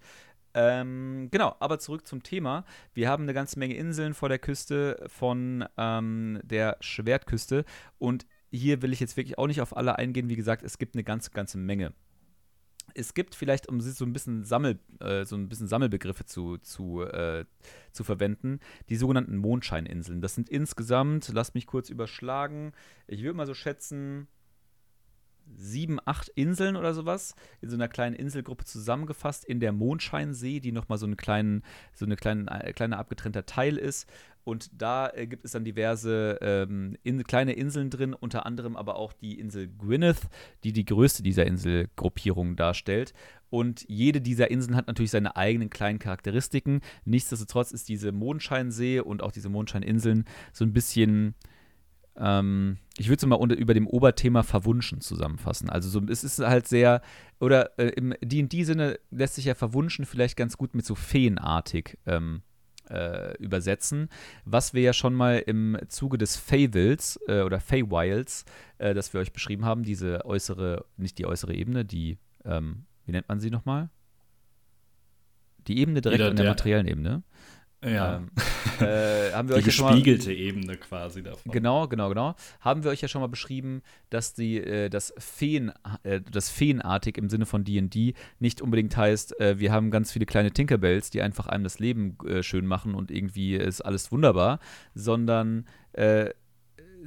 Ähm, 0.59 1.27
genau, 1.29 1.55
aber 1.59 1.77
zurück 1.77 2.07
zum 2.07 2.23
Thema. 2.23 2.65
Wir 2.91 3.09
haben 3.09 3.23
eine 3.23 3.35
ganze 3.35 3.59
Menge 3.59 3.75
Inseln 3.75 4.15
vor 4.15 4.27
der 4.27 4.39
Küste 4.39 5.05
von 5.05 5.63
ähm, 5.77 6.39
der 6.41 6.77
Schwertküste 6.79 7.63
und 7.99 8.25
hier 8.49 8.81
will 8.81 8.91
ich 8.91 8.99
jetzt 8.99 9.17
wirklich 9.17 9.37
auch 9.37 9.45
nicht 9.45 9.61
auf 9.61 9.77
alle 9.77 9.99
eingehen. 9.99 10.29
Wie 10.29 10.35
gesagt, 10.35 10.63
es 10.63 10.79
gibt 10.79 10.95
eine 10.95 11.03
ganze, 11.03 11.29
ganze 11.29 11.59
Menge. 11.59 11.93
Es 12.95 13.13
gibt 13.13 13.35
vielleicht, 13.35 13.69
um 13.69 13.79
so 13.81 14.03
ein 14.03 14.13
bisschen, 14.13 14.45
Sammel, 14.45 14.79
äh, 14.99 15.25
so 15.25 15.35
ein 15.35 15.47
bisschen 15.47 15.67
Sammelbegriffe 15.67 16.25
zu, 16.25 16.57
zu, 16.57 17.03
äh, 17.03 17.45
zu 17.91 18.03
verwenden, 18.03 18.59
die 18.89 18.95
sogenannten 18.95 19.37
Mondscheininseln. 19.37 20.21
Das 20.21 20.33
sind 20.33 20.49
insgesamt, 20.49 21.29
lasst 21.31 21.53
mich 21.53 21.67
kurz 21.67 21.91
überschlagen, 21.91 22.71
ich 23.05 23.21
würde 23.21 23.37
mal 23.37 23.45
so 23.45 23.53
schätzen, 23.53 24.27
sieben, 25.55 25.99
acht 26.05 26.29
Inseln 26.29 26.75
oder 26.75 26.93
sowas 26.93 27.35
in 27.61 27.69
so 27.69 27.75
einer 27.75 27.87
kleinen 27.87 28.15
Inselgruppe 28.15 28.65
zusammengefasst 28.65 29.45
in 29.45 29.59
der 29.59 29.71
Mondscheinsee, 29.71 30.59
die 30.59 30.71
nochmal 30.71 30.97
so 30.97 31.05
einen 31.05 31.17
kleinen, 31.17 31.63
so 31.93 32.05
eine 32.05 32.15
kleine, 32.15 32.49
äh, 32.63 32.73
kleine 32.73 32.97
abgetrennter 32.97 33.45
Teil 33.45 33.77
ist. 33.77 34.07
Und 34.43 34.69
da 34.81 35.09
äh, 35.09 35.27
gibt 35.27 35.43
es 35.43 35.51
dann 35.51 35.65
diverse 35.65 36.37
ähm, 36.41 36.95
in, 37.03 37.21
kleine 37.23 37.51
Inseln 37.51 37.89
drin, 37.89 38.13
unter 38.13 38.45
anderem 38.45 38.77
aber 38.77 38.95
auch 38.95 39.11
die 39.11 39.37
Insel 39.37 39.67
Gwyneth, 39.67 40.21
die 40.63 40.71
die 40.71 40.85
größte 40.85 41.21
dieser 41.21 41.45
Inselgruppierungen 41.45 42.55
darstellt. 42.55 43.13
Und 43.49 43.83
jede 43.89 44.21
dieser 44.21 44.49
Inseln 44.49 44.77
hat 44.77 44.87
natürlich 44.87 45.11
seine 45.11 45.35
eigenen 45.35 45.69
kleinen 45.69 45.99
Charakteristiken. 45.99 46.79
Nichtsdestotrotz 47.03 47.71
ist 47.71 47.89
diese 47.89 48.13
Mondscheinsee 48.13 49.01
und 49.01 49.21
auch 49.21 49.33
diese 49.33 49.49
Mondscheininseln 49.49 50.23
so 50.53 50.63
ein 50.63 50.71
bisschen 50.71 51.35
ähm, 52.19 52.77
ich 52.97 53.09
würde 53.09 53.17
es 53.17 53.25
mal 53.25 53.35
unter, 53.35 53.55
über 53.55 53.73
dem 53.73 53.87
Oberthema 53.87 54.43
Verwunschen 54.43 55.01
zusammenfassen. 55.01 55.69
Also 55.69 55.89
so, 55.89 56.01
es 56.09 56.23
ist 56.23 56.39
halt 56.39 56.67
sehr, 56.67 57.01
oder 57.39 57.77
äh, 57.77 57.89
im 57.89 58.13
D&D-Sinne 58.21 58.99
lässt 59.11 59.35
sich 59.35 59.45
ja 59.45 59.55
Verwunschen 59.55 60.05
vielleicht 60.05 60.35
ganz 60.35 60.57
gut 60.57 60.73
mit 60.73 60.85
so 60.85 60.95
feenartig 60.95 61.97
ähm, 62.05 62.41
äh, 62.89 63.35
übersetzen, 63.37 64.09
was 64.45 64.73
wir 64.73 64.81
ja 64.81 64.93
schon 64.93 65.13
mal 65.13 65.39
im 65.45 65.77
Zuge 65.89 66.17
des 66.17 66.37
Faywilds 66.37 67.19
äh, 67.27 67.41
oder 67.41 67.59
Faywilds, 67.59 68.45
äh, 68.77 68.93
das 68.93 69.13
wir 69.13 69.21
euch 69.21 69.33
beschrieben 69.33 69.65
haben, 69.65 69.83
diese 69.83 70.25
äußere, 70.25 70.85
nicht 70.97 71.17
die 71.17 71.25
äußere 71.25 71.53
Ebene, 71.53 71.85
die, 71.85 72.17
ähm, 72.45 72.85
wie 73.05 73.11
nennt 73.11 73.29
man 73.29 73.39
sie 73.39 73.51
nochmal? 73.51 73.89
Die 75.67 75.79
Ebene 75.79 76.01
direkt 76.01 76.19
Jeder, 76.19 76.31
an 76.31 76.37
der 76.37 76.47
materiellen 76.47 76.87
Ebene. 76.87 77.23
Ja. 77.83 78.17
Ähm, 78.17 78.29
äh, 78.79 79.31
haben 79.33 79.49
wir 79.49 79.55
die 79.55 79.61
euch 79.61 79.65
ja 79.67 79.71
schon 79.71 79.87
gespiegelte 79.87 80.33
Ebene 80.33 80.77
quasi 80.77 81.21
davon. 81.21 81.51
Genau, 81.51 81.87
genau, 81.87 82.09
genau. 82.09 82.35
Haben 82.59 82.83
wir 82.83 82.91
euch 82.91 83.01
ja 83.01 83.07
schon 83.07 83.21
mal 83.21 83.27
beschrieben, 83.27 83.81
dass 84.09 84.33
die, 84.33 84.57
äh, 84.57 84.89
das, 84.89 85.13
Feen, 85.17 85.71
äh, 86.03 86.21
das 86.21 86.49
Feenartig 86.49 87.17
im 87.17 87.29
Sinne 87.29 87.45
von 87.45 87.63
D&D 87.63 88.13
nicht 88.39 88.61
unbedingt 88.61 88.97
heißt, 88.97 89.39
äh, 89.39 89.59
wir 89.59 89.71
haben 89.71 89.91
ganz 89.91 90.11
viele 90.11 90.25
kleine 90.25 90.51
Tinkerbells, 90.51 91.11
die 91.11 91.21
einfach 91.21 91.47
einem 91.47 91.63
das 91.63 91.79
Leben 91.79 92.17
äh, 92.27 92.41
schön 92.41 92.65
machen 92.65 92.95
und 92.95 93.11
irgendwie 93.11 93.55
ist 93.55 93.81
alles 93.81 94.11
wunderbar, 94.11 94.59
sondern 94.95 95.65
äh, 95.93 96.31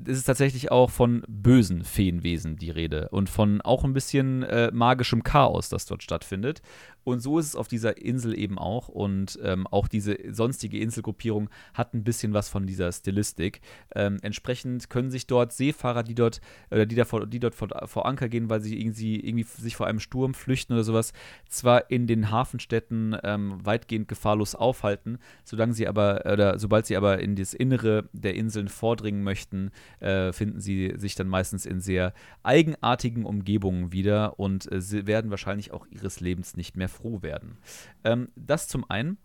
es 0.06 0.18
ist 0.18 0.24
tatsächlich 0.24 0.70
auch 0.70 0.90
von 0.90 1.22
bösen 1.28 1.84
Feenwesen 1.84 2.56
die 2.56 2.70
Rede 2.70 3.08
und 3.10 3.28
von 3.28 3.60
auch 3.60 3.84
ein 3.84 3.92
bisschen 3.92 4.42
äh, 4.42 4.70
magischem 4.72 5.22
Chaos, 5.22 5.68
das 5.68 5.86
dort 5.86 6.02
stattfindet. 6.02 6.62
Und 7.04 7.20
so 7.20 7.38
ist 7.38 7.46
es 7.46 7.56
auf 7.56 7.68
dieser 7.68 7.98
Insel 7.98 8.38
eben 8.38 8.58
auch. 8.58 8.88
Und 8.88 9.38
ähm, 9.42 9.66
auch 9.66 9.88
diese 9.88 10.16
sonstige 10.30 10.78
Inselgruppierung 10.78 11.48
hat 11.74 11.94
ein 11.94 12.04
bisschen 12.04 12.34
was 12.34 12.48
von 12.48 12.66
dieser 12.66 12.92
Stilistik. 12.92 13.60
Ähm, 13.94 14.18
entsprechend 14.22 14.90
können 14.90 15.10
sich 15.10 15.26
dort 15.26 15.52
Seefahrer, 15.52 16.02
die 16.02 16.14
dort, 16.14 16.40
oder 16.70 16.86
die, 16.86 16.94
davor, 16.94 17.26
die 17.26 17.40
dort 17.40 17.54
vor, 17.54 17.68
vor, 17.86 18.06
Anker 18.06 18.28
gehen, 18.28 18.50
weil 18.50 18.60
sie 18.60 18.78
irgendwie, 18.78 19.20
irgendwie 19.20 19.44
sich 19.44 19.76
vor 19.76 19.86
einem 19.86 20.00
Sturm 20.00 20.34
flüchten 20.34 20.74
oder 20.74 20.84
sowas, 20.84 21.12
zwar 21.48 21.90
in 21.90 22.06
den 22.06 22.30
Hafenstädten 22.30 23.16
ähm, 23.22 23.64
weitgehend 23.64 24.08
gefahrlos 24.08 24.54
aufhalten, 24.54 25.18
solange 25.44 25.72
sie 25.72 25.88
aber, 25.88 26.22
oder 26.30 26.58
sobald 26.58 26.86
sie 26.86 26.96
aber 26.96 27.20
in 27.20 27.36
das 27.36 27.54
Innere 27.54 28.08
der 28.12 28.34
Inseln 28.34 28.68
vordringen 28.68 29.22
möchten, 29.22 29.70
äh, 30.00 30.32
finden 30.32 30.60
sie 30.60 30.94
sich 30.96 31.14
dann 31.14 31.28
meistens 31.28 31.66
in 31.66 31.80
sehr 31.80 32.12
eigenartigen 32.42 33.24
Umgebungen 33.24 33.92
wieder 33.92 34.38
und 34.38 34.70
äh, 34.70 35.06
werden 35.06 35.30
wahrscheinlich 35.30 35.72
auch 35.72 35.86
ihres 35.86 36.20
Lebens 36.20 36.56
nicht 36.56 36.76
mehr 36.76 36.89
froh 36.90 37.22
werden. 37.22 37.58
Ähm, 38.04 38.28
das 38.36 38.68
zum 38.68 38.88
einen. 38.90 39.18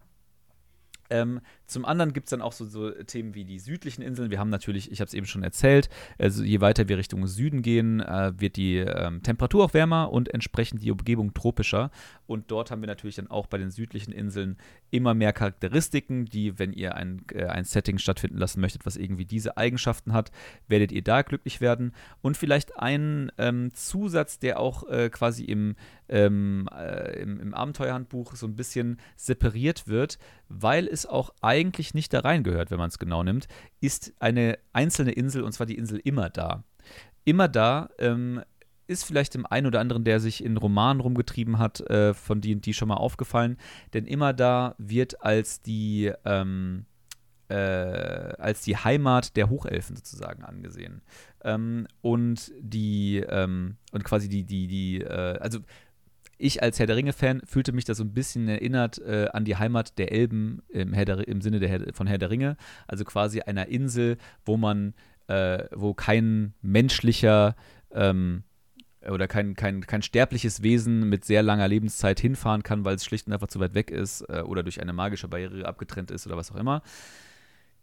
Ähm, 1.09 1.41
zum 1.67 1.85
anderen 1.85 2.13
gibt 2.13 2.27
es 2.27 2.29
dann 2.31 2.41
auch 2.41 2.53
so, 2.53 2.65
so, 2.65 2.91
Themen 2.91 3.33
wie 3.35 3.45
die 3.45 3.59
südlichen 3.59 4.01
Inseln. 4.01 4.31
Wir 4.31 4.39
haben 4.39 4.49
natürlich, 4.49 4.91
ich 4.91 5.01
habe 5.01 5.07
es 5.07 5.13
eben 5.13 5.25
schon 5.25 5.43
erzählt, 5.43 5.89
also 6.19 6.43
je 6.43 6.61
weiter 6.61 6.87
wir 6.87 6.97
Richtung 6.97 7.25
Süden 7.27 7.61
gehen, 7.61 7.99
äh, 7.99 8.33
wird 8.37 8.55
die 8.55 8.77
ähm, 8.77 9.23
Temperatur 9.23 9.65
auch 9.65 9.73
wärmer 9.73 10.11
und 10.11 10.33
entsprechend 10.33 10.81
die 10.83 10.91
Umgebung 10.91 11.33
tropischer. 11.33 11.91
Und 12.27 12.51
dort 12.51 12.71
haben 12.71 12.81
wir 12.81 12.87
natürlich 12.87 13.15
dann 13.15 13.29
auch 13.29 13.47
bei 13.47 13.57
den 13.57 13.71
südlichen 13.71 14.11
Inseln 14.11 14.57
immer 14.91 15.13
mehr 15.13 15.33
Charakteristiken, 15.33 16.25
die, 16.25 16.57
wenn 16.59 16.73
ihr 16.73 16.95
ein, 16.95 17.23
äh, 17.33 17.45
ein 17.45 17.65
Setting 17.65 17.97
stattfinden 17.97 18.37
lassen 18.37 18.61
möchtet, 18.61 18.85
was 18.85 18.97
irgendwie 18.97 19.25
diese 19.25 19.57
Eigenschaften 19.57 20.13
hat, 20.13 20.31
werdet 20.67 20.91
ihr 20.91 21.03
da 21.03 21.21
glücklich 21.21 21.61
werden. 21.61 21.93
Und 22.21 22.37
vielleicht 22.37 22.77
ein 22.77 23.31
ähm, 23.37 23.73
Zusatz, 23.73 24.39
der 24.39 24.59
auch 24.59 24.87
äh, 24.87 25.09
quasi 25.09 25.43
im, 25.43 25.75
ähm, 26.09 26.67
äh, 26.75 27.19
im, 27.19 27.39
im 27.39 27.53
Abenteuerhandbuch 27.53 28.35
so 28.35 28.47
ein 28.47 28.55
bisschen 28.55 28.99
separiert 29.15 29.87
wird, 29.87 30.17
weil 30.49 30.87
es 30.87 31.05
auch 31.05 31.33
eigentlich 31.55 31.93
nicht 31.93 32.13
da 32.13 32.19
reingehört, 32.19 32.69
wenn 32.69 32.77
man 32.77 32.89
es 32.89 32.99
genau 32.99 33.23
nimmt, 33.23 33.47
ist 33.79 34.13
eine 34.19 34.59
einzelne 34.73 35.11
Insel, 35.11 35.43
und 35.43 35.53
zwar 35.53 35.65
die 35.65 35.77
Insel 35.77 35.99
Immer 36.03 36.29
da. 36.29 36.63
Immer 37.23 37.47
da 37.47 37.89
ähm, 37.97 38.41
ist 38.87 39.05
vielleicht 39.05 39.33
dem 39.33 39.45
einen 39.45 39.67
oder 39.67 39.79
anderen, 39.79 40.03
der 40.03 40.19
sich 40.19 40.43
in 40.43 40.57
Romanen 40.57 40.99
rumgetrieben 40.99 41.57
hat, 41.57 41.79
äh, 41.89 42.13
von 42.13 42.41
die 42.41 42.73
schon 42.73 42.89
mal 42.89 42.95
aufgefallen, 42.95 43.57
denn 43.93 44.05
Immer 44.05 44.33
da 44.33 44.75
wird 44.77 45.23
als 45.23 45.61
die 45.61 46.11
ähm, 46.25 46.85
äh, 47.47 47.55
als 47.55 48.61
die 48.61 48.75
Heimat 48.75 49.35
der 49.35 49.49
Hochelfen 49.49 49.95
sozusagen 49.95 50.43
angesehen. 50.43 51.01
Ähm, 51.43 51.87
und 52.01 52.51
die, 52.59 53.17
ähm, 53.17 53.77
und 53.91 54.03
quasi 54.03 54.29
die, 54.29 54.43
die, 54.43 54.67
die, 54.67 55.01
äh, 55.01 55.37
also 55.39 55.59
ich 56.37 56.61
als 56.61 56.79
Herr 56.79 56.87
der 56.87 56.95
Ringe-Fan 56.95 57.41
fühlte 57.45 57.71
mich 57.71 57.85
da 57.85 57.93
so 57.93 58.03
ein 58.03 58.13
bisschen 58.13 58.47
erinnert 58.47 58.99
äh, 58.99 59.27
an 59.31 59.45
die 59.45 59.55
Heimat 59.55 59.97
der 59.97 60.11
Elben 60.11 60.61
im, 60.69 60.91
der, 60.91 61.27
im 61.27 61.41
Sinne 61.41 61.59
der, 61.59 61.93
von 61.93 62.07
Herr 62.07 62.17
der 62.17 62.29
Ringe. 62.29 62.57
Also 62.87 63.03
quasi 63.05 63.41
einer 63.41 63.67
Insel, 63.67 64.17
wo 64.43 64.57
man, 64.57 64.93
äh, 65.27 65.63
wo 65.71 65.93
kein 65.93 66.53
menschlicher 66.61 67.55
ähm, 67.91 68.43
oder 69.09 69.27
kein, 69.27 69.55
kein, 69.55 69.85
kein 69.85 70.01
sterbliches 70.01 70.63
Wesen 70.63 71.07
mit 71.09 71.25
sehr 71.25 71.43
langer 71.43 71.67
Lebenszeit 71.67 72.19
hinfahren 72.19 72.63
kann, 72.63 72.85
weil 72.85 72.95
es 72.95 73.05
schlicht 73.05 73.27
und 73.27 73.33
einfach 73.33 73.47
zu 73.47 73.59
weit 73.59 73.75
weg 73.75 73.91
ist 73.91 74.21
äh, 74.29 74.41
oder 74.41 74.63
durch 74.63 74.81
eine 74.81 74.93
magische 74.93 75.27
Barriere 75.27 75.65
abgetrennt 75.65 76.11
ist 76.11 76.25
oder 76.25 76.37
was 76.37 76.51
auch 76.51 76.55
immer 76.55 76.81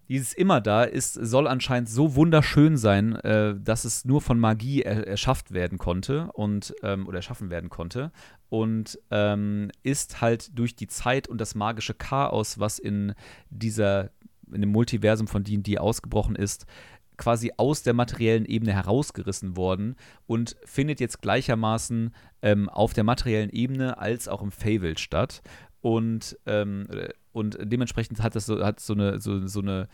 dieses 0.08 0.32
immer 0.32 0.60
da 0.60 0.84
ist, 0.84 1.14
soll 1.14 1.46
anscheinend 1.46 1.88
so 1.88 2.14
wunderschön 2.14 2.76
sein, 2.76 3.16
äh, 3.16 3.54
dass 3.58 3.84
es 3.84 4.04
nur 4.04 4.20
von 4.20 4.38
Magie 4.38 4.82
er, 4.82 5.06
erschafft 5.06 5.52
werden 5.52 5.78
konnte 5.78 6.30
und 6.32 6.74
ähm, 6.82 7.06
oder 7.06 7.18
erschaffen 7.18 7.50
werden 7.50 7.70
konnte. 7.70 8.12
Und 8.48 8.98
ähm, 9.10 9.70
ist 9.82 10.20
halt 10.20 10.58
durch 10.58 10.76
die 10.76 10.86
Zeit 10.86 11.28
und 11.28 11.40
das 11.40 11.54
magische 11.54 11.94
Chaos, 11.94 12.58
was 12.58 12.78
in 12.78 13.14
dieser 13.50 14.10
in 14.52 14.60
dem 14.60 14.70
Multiversum 14.70 15.28
von 15.28 15.44
D&D 15.44 15.78
ausgebrochen 15.78 16.36
ist, 16.36 16.66
quasi 17.16 17.52
aus 17.56 17.82
der 17.82 17.94
materiellen 17.94 18.44
Ebene 18.44 18.72
herausgerissen 18.72 19.56
worden 19.56 19.96
und 20.26 20.56
findet 20.64 21.00
jetzt 21.00 21.22
gleichermaßen 21.22 22.14
ähm, 22.42 22.68
auf 22.68 22.92
der 22.92 23.04
materiellen 23.04 23.50
Ebene 23.50 23.98
als 23.98 24.28
auch 24.28 24.42
im 24.42 24.50
Fable 24.50 24.98
statt. 24.98 25.42
Und 25.80 26.38
ähm, 26.46 26.86
und 27.32 27.58
dementsprechend 27.60 28.22
hat 28.22 28.34
das 28.36 28.46
so, 28.46 28.64
hat 28.64 28.80
so 28.80 28.94
eine, 28.94 29.20
so, 29.20 29.46
so 29.46 29.60
eine 29.60 29.88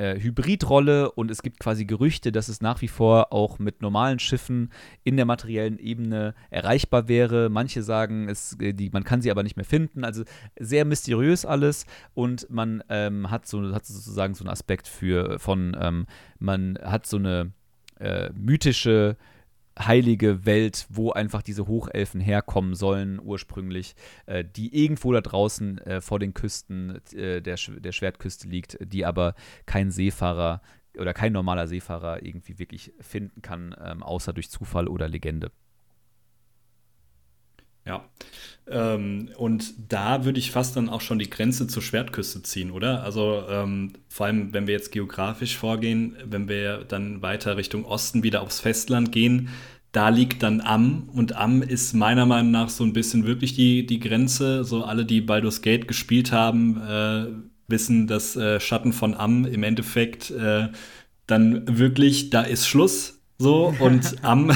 äh, 0.00 0.18
Hybridrolle 0.18 1.12
und 1.12 1.30
es 1.30 1.42
gibt 1.42 1.60
quasi 1.60 1.84
Gerüchte, 1.84 2.32
dass 2.32 2.48
es 2.48 2.62
nach 2.62 2.80
wie 2.80 2.88
vor 2.88 3.32
auch 3.32 3.58
mit 3.58 3.82
normalen 3.82 4.18
Schiffen 4.18 4.72
in 5.04 5.16
der 5.16 5.26
materiellen 5.26 5.78
Ebene 5.78 6.34
erreichbar 6.48 7.06
wäre. 7.06 7.50
Manche 7.50 7.82
sagen, 7.82 8.28
es, 8.28 8.56
äh, 8.60 8.72
die, 8.72 8.88
man 8.90 9.04
kann 9.04 9.20
sie 9.20 9.30
aber 9.30 9.42
nicht 9.42 9.56
mehr 9.56 9.64
finden. 9.64 10.04
Also 10.04 10.24
sehr 10.58 10.84
mysteriös 10.84 11.44
alles 11.44 11.84
und 12.14 12.48
man 12.50 12.82
ähm, 12.88 13.30
hat, 13.30 13.46
so, 13.46 13.74
hat 13.74 13.84
sozusagen 13.84 14.34
so 14.34 14.44
einen 14.44 14.50
Aspekt 14.50 14.88
für 14.88 15.38
von, 15.38 15.76
ähm, 15.78 16.06
man 16.38 16.78
hat 16.82 17.06
so 17.06 17.18
eine 17.18 17.52
äh, 17.98 18.30
mythische 18.32 19.16
heilige 19.86 20.46
Welt, 20.46 20.86
wo 20.88 21.12
einfach 21.12 21.42
diese 21.42 21.66
Hochelfen 21.66 22.20
herkommen 22.20 22.74
sollen, 22.74 23.20
ursprünglich, 23.22 23.94
äh, 24.26 24.44
die 24.44 24.84
irgendwo 24.84 25.12
da 25.12 25.20
draußen 25.20 25.78
äh, 25.78 26.00
vor 26.00 26.18
den 26.18 26.34
Küsten 26.34 27.00
äh, 27.14 27.40
der, 27.40 27.56
Sch 27.56 27.72
der 27.78 27.92
Schwertküste 27.92 28.48
liegt, 28.48 28.78
die 28.80 29.04
aber 29.04 29.34
kein 29.66 29.90
Seefahrer 29.90 30.60
oder 30.98 31.14
kein 31.14 31.32
normaler 31.32 31.68
Seefahrer 31.68 32.24
irgendwie 32.24 32.58
wirklich 32.58 32.92
finden 33.00 33.42
kann, 33.42 33.74
ähm, 33.82 34.02
außer 34.02 34.32
durch 34.32 34.50
Zufall 34.50 34.88
oder 34.88 35.08
Legende. 35.08 35.50
Ja. 37.86 38.04
Ähm, 38.68 39.30
und 39.36 39.74
da 39.88 40.24
würde 40.24 40.38
ich 40.38 40.52
fast 40.52 40.76
dann 40.76 40.88
auch 40.88 41.00
schon 41.00 41.18
die 41.18 41.30
Grenze 41.30 41.66
zur 41.66 41.82
Schwertküste 41.82 42.42
ziehen, 42.42 42.70
oder? 42.70 43.02
Also 43.02 43.42
ähm, 43.48 43.92
vor 44.08 44.26
allem, 44.26 44.52
wenn 44.52 44.66
wir 44.66 44.74
jetzt 44.74 44.92
geografisch 44.92 45.56
vorgehen, 45.56 46.16
wenn 46.24 46.48
wir 46.48 46.84
dann 46.84 47.20
weiter 47.22 47.56
Richtung 47.56 47.84
Osten 47.84 48.22
wieder 48.22 48.42
aufs 48.42 48.60
Festland 48.60 49.10
gehen, 49.12 49.48
da 49.92 50.08
liegt 50.08 50.44
dann 50.44 50.60
Am 50.60 51.08
und 51.12 51.34
Am 51.34 51.62
ist 51.62 51.94
meiner 51.94 52.24
Meinung 52.26 52.52
nach 52.52 52.68
so 52.68 52.84
ein 52.84 52.92
bisschen 52.92 53.26
wirklich 53.26 53.54
die, 53.54 53.86
die 53.86 53.98
Grenze. 53.98 54.62
So 54.62 54.84
alle, 54.84 55.04
die 55.04 55.20
Baldur's 55.20 55.62
Gate 55.62 55.88
gespielt 55.88 56.30
haben, 56.30 56.80
äh, 56.80 57.26
wissen, 57.66 58.06
dass 58.06 58.36
äh, 58.36 58.60
Schatten 58.60 58.92
von 58.92 59.14
Am 59.14 59.44
im 59.46 59.64
Endeffekt 59.64 60.30
äh, 60.30 60.68
dann 61.26 61.78
wirklich, 61.78 62.30
da 62.30 62.42
ist 62.42 62.68
Schluss. 62.68 63.20
So 63.38 63.74
und 63.80 64.14
Am, 64.22 64.52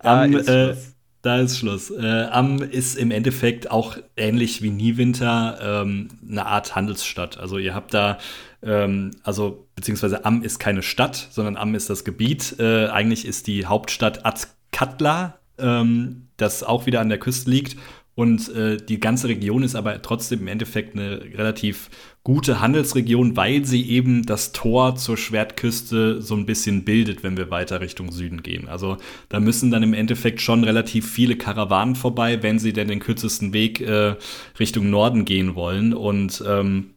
Am 0.00 0.34
ist 0.34 0.48
äh, 0.48 0.76
da 1.22 1.38
ist 1.38 1.58
Schluss. 1.58 1.90
Äh, 1.90 2.28
Am 2.30 2.62
ist 2.62 2.96
im 2.96 3.10
Endeffekt 3.10 3.70
auch 3.70 3.96
ähnlich 4.16 4.62
wie 4.62 4.70
Niewinter 4.70 5.82
ähm, 5.82 6.08
eine 6.28 6.46
Art 6.46 6.74
Handelsstadt. 6.74 7.38
Also 7.38 7.58
ihr 7.58 7.74
habt 7.74 7.92
da, 7.92 8.18
ähm, 8.62 9.10
also 9.22 9.66
beziehungsweise 9.74 10.24
Am 10.24 10.42
ist 10.42 10.58
keine 10.58 10.82
Stadt, 10.82 11.28
sondern 11.30 11.56
Am 11.56 11.74
ist 11.74 11.90
das 11.90 12.04
Gebiet. 12.04 12.56
Äh, 12.58 12.86
eigentlich 12.86 13.26
ist 13.26 13.46
die 13.46 13.66
Hauptstadt 13.66 14.24
Azkatla, 14.24 15.38
ähm, 15.58 16.28
das 16.36 16.62
auch 16.62 16.86
wieder 16.86 17.00
an 17.00 17.10
der 17.10 17.18
Küste 17.18 17.50
liegt. 17.50 17.76
Und 18.14 18.54
äh, 18.54 18.76
die 18.76 19.00
ganze 19.00 19.28
Region 19.28 19.62
ist 19.62 19.74
aber 19.74 20.02
trotzdem 20.02 20.40
im 20.40 20.48
Endeffekt 20.48 20.94
eine 20.94 21.22
relativ 21.22 21.88
gute 22.22 22.60
Handelsregion, 22.60 23.36
weil 23.36 23.64
sie 23.64 23.88
eben 23.88 24.26
das 24.26 24.52
Tor 24.52 24.96
zur 24.96 25.16
Schwertküste 25.16 26.20
so 26.20 26.34
ein 26.34 26.44
bisschen 26.44 26.84
bildet, 26.84 27.22
wenn 27.22 27.36
wir 27.36 27.50
weiter 27.50 27.80
Richtung 27.80 28.12
Süden 28.12 28.42
gehen. 28.42 28.68
Also 28.68 28.98
da 29.28 29.40
müssen 29.40 29.70
dann 29.70 29.82
im 29.82 29.94
Endeffekt 29.94 30.40
schon 30.40 30.64
relativ 30.64 31.10
viele 31.10 31.36
Karawanen 31.36 31.94
vorbei, 31.94 32.42
wenn 32.42 32.58
sie 32.58 32.72
denn 32.72 32.88
den 32.88 33.00
kürzesten 33.00 33.52
Weg 33.52 33.80
äh, 33.80 34.16
Richtung 34.58 34.90
Norden 34.90 35.24
gehen 35.24 35.54
wollen. 35.54 35.94
Und 35.94 36.44
ähm, 36.46 36.90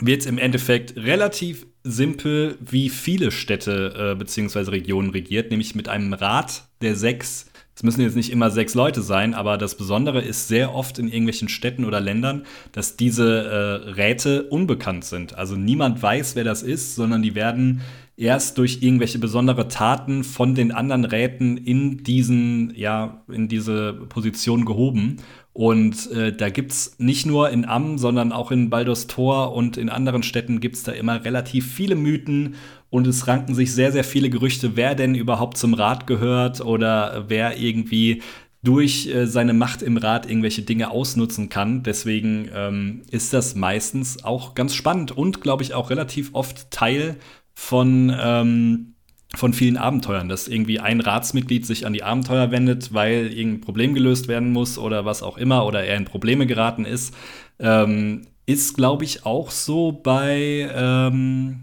wird 0.00 0.22
es 0.22 0.26
im 0.26 0.38
Endeffekt 0.38 0.96
relativ 0.96 1.66
simpel, 1.84 2.58
wie 2.60 2.88
viele 2.88 3.30
Städte 3.30 4.12
äh, 4.12 4.18
bzw. 4.18 4.70
Regionen 4.70 5.10
regiert, 5.10 5.50
nämlich 5.50 5.74
mit 5.74 5.88
einem 5.88 6.14
Rat 6.14 6.64
der 6.80 6.96
sechs 6.96 7.46
es 7.76 7.82
müssen 7.82 8.02
jetzt 8.02 8.16
nicht 8.16 8.30
immer 8.30 8.50
sechs 8.50 8.74
Leute 8.74 9.02
sein, 9.02 9.34
aber 9.34 9.58
das 9.58 9.76
Besondere 9.76 10.20
ist 10.20 10.46
sehr 10.46 10.74
oft 10.74 10.98
in 10.98 11.08
irgendwelchen 11.08 11.48
Städten 11.48 11.84
oder 11.84 12.00
Ländern, 12.00 12.44
dass 12.72 12.96
diese 12.96 13.44
äh, 13.44 13.90
Räte 13.90 14.44
unbekannt 14.44 15.04
sind. 15.04 15.36
Also 15.36 15.56
niemand 15.56 16.00
weiß, 16.00 16.36
wer 16.36 16.44
das 16.44 16.62
ist, 16.62 16.94
sondern 16.94 17.22
die 17.22 17.34
werden 17.34 17.80
erst 18.16 18.58
durch 18.58 18.78
irgendwelche 18.82 19.18
besondere 19.18 19.66
Taten 19.66 20.22
von 20.22 20.54
den 20.54 20.70
anderen 20.70 21.04
Räten 21.04 21.56
in 21.56 22.04
diesen, 22.04 22.72
ja, 22.76 23.22
in 23.28 23.48
diese 23.48 23.92
Position 23.92 24.64
gehoben. 24.64 25.16
Und 25.52 26.10
äh, 26.10 26.32
da 26.34 26.50
gibt 26.50 26.72
es 26.72 26.96
nicht 26.98 27.26
nur 27.26 27.50
in 27.50 27.64
Am, 27.64 27.98
sondern 27.98 28.32
auch 28.32 28.50
in 28.50 28.70
Baldur's 28.70 29.06
Tor 29.06 29.54
und 29.54 29.76
in 29.76 29.88
anderen 29.88 30.22
Städten 30.22 30.60
gibt 30.60 30.76
es 30.76 30.82
da 30.82 30.92
immer 30.92 31.24
relativ 31.24 31.72
viele 31.72 31.94
Mythen 31.94 32.56
und 32.94 33.08
es 33.08 33.26
ranken 33.26 33.56
sich 33.56 33.74
sehr, 33.74 33.90
sehr 33.90 34.04
viele 34.04 34.30
Gerüchte, 34.30 34.76
wer 34.76 34.94
denn 34.94 35.16
überhaupt 35.16 35.56
zum 35.56 35.74
Rat 35.74 36.06
gehört 36.06 36.60
oder 36.60 37.24
wer 37.26 37.58
irgendwie 37.58 38.22
durch 38.62 39.08
äh, 39.08 39.26
seine 39.26 39.52
Macht 39.52 39.82
im 39.82 39.96
Rat 39.96 40.30
irgendwelche 40.30 40.62
Dinge 40.62 40.92
ausnutzen 40.92 41.48
kann. 41.48 41.82
Deswegen 41.82 42.48
ähm, 42.54 43.02
ist 43.10 43.32
das 43.32 43.56
meistens 43.56 44.22
auch 44.22 44.54
ganz 44.54 44.76
spannend 44.76 45.10
und, 45.10 45.40
glaube 45.40 45.64
ich, 45.64 45.74
auch 45.74 45.90
relativ 45.90 46.30
oft 46.34 46.70
Teil 46.70 47.16
von 47.52 48.14
ähm, 48.16 48.94
von 49.34 49.52
vielen 49.52 49.76
Abenteuern, 49.76 50.28
dass 50.28 50.46
irgendwie 50.46 50.78
ein 50.78 51.00
Ratsmitglied 51.00 51.66
sich 51.66 51.86
an 51.86 51.94
die 51.94 52.04
Abenteuer 52.04 52.52
wendet, 52.52 52.94
weil 52.94 53.32
irgendein 53.32 53.62
Problem 53.62 53.94
gelöst 53.94 54.28
werden 54.28 54.52
muss 54.52 54.78
oder 54.78 55.04
was 55.04 55.24
auch 55.24 55.36
immer 55.36 55.66
oder 55.66 55.82
er 55.82 55.96
in 55.96 56.04
Probleme 56.04 56.46
geraten 56.46 56.84
ist. 56.84 57.12
Ähm, 57.58 58.22
ist, 58.46 58.76
glaube 58.76 59.04
ich, 59.04 59.24
auch 59.24 59.50
so 59.50 59.90
bei, 59.90 60.70
ähm, 60.72 61.62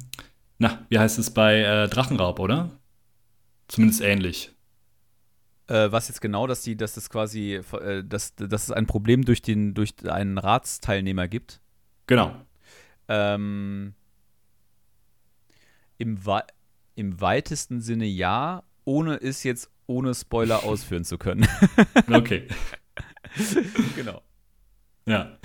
na, 0.61 0.85
wie 0.89 0.99
heißt 0.99 1.17
es 1.17 1.31
bei 1.31 1.61
äh, 1.61 1.87
Drachenraub, 1.87 2.37
oder? 2.39 2.69
Zumindest 3.67 4.01
ähnlich. 4.01 4.51
Äh, 5.65 5.91
was 5.91 6.07
jetzt 6.07 6.21
genau, 6.21 6.45
dass 6.45 6.61
die, 6.61 6.77
dass 6.77 6.97
es 6.97 7.09
quasi, 7.09 7.55
äh, 7.55 8.03
dass, 8.03 8.35
dass 8.35 8.65
es 8.65 8.71
ein 8.71 8.85
Problem 8.85 9.25
durch 9.25 9.41
den, 9.41 9.73
durch 9.73 9.95
einen 10.07 10.37
Ratsteilnehmer 10.37 11.27
gibt. 11.27 11.61
Genau. 12.05 12.35
Ähm, 13.07 13.95
im, 15.97 16.23
Wa 16.23 16.43
im 16.93 17.19
weitesten 17.19 17.81
Sinne 17.81 18.05
ja, 18.05 18.61
ohne 18.85 19.15
es 19.15 19.43
jetzt 19.43 19.71
ohne 19.87 20.13
Spoiler 20.13 20.63
ausführen 20.63 21.05
zu 21.05 21.17
können. 21.17 21.47
okay. 22.07 22.47
genau. 23.95 24.21
Ja. 25.07 25.39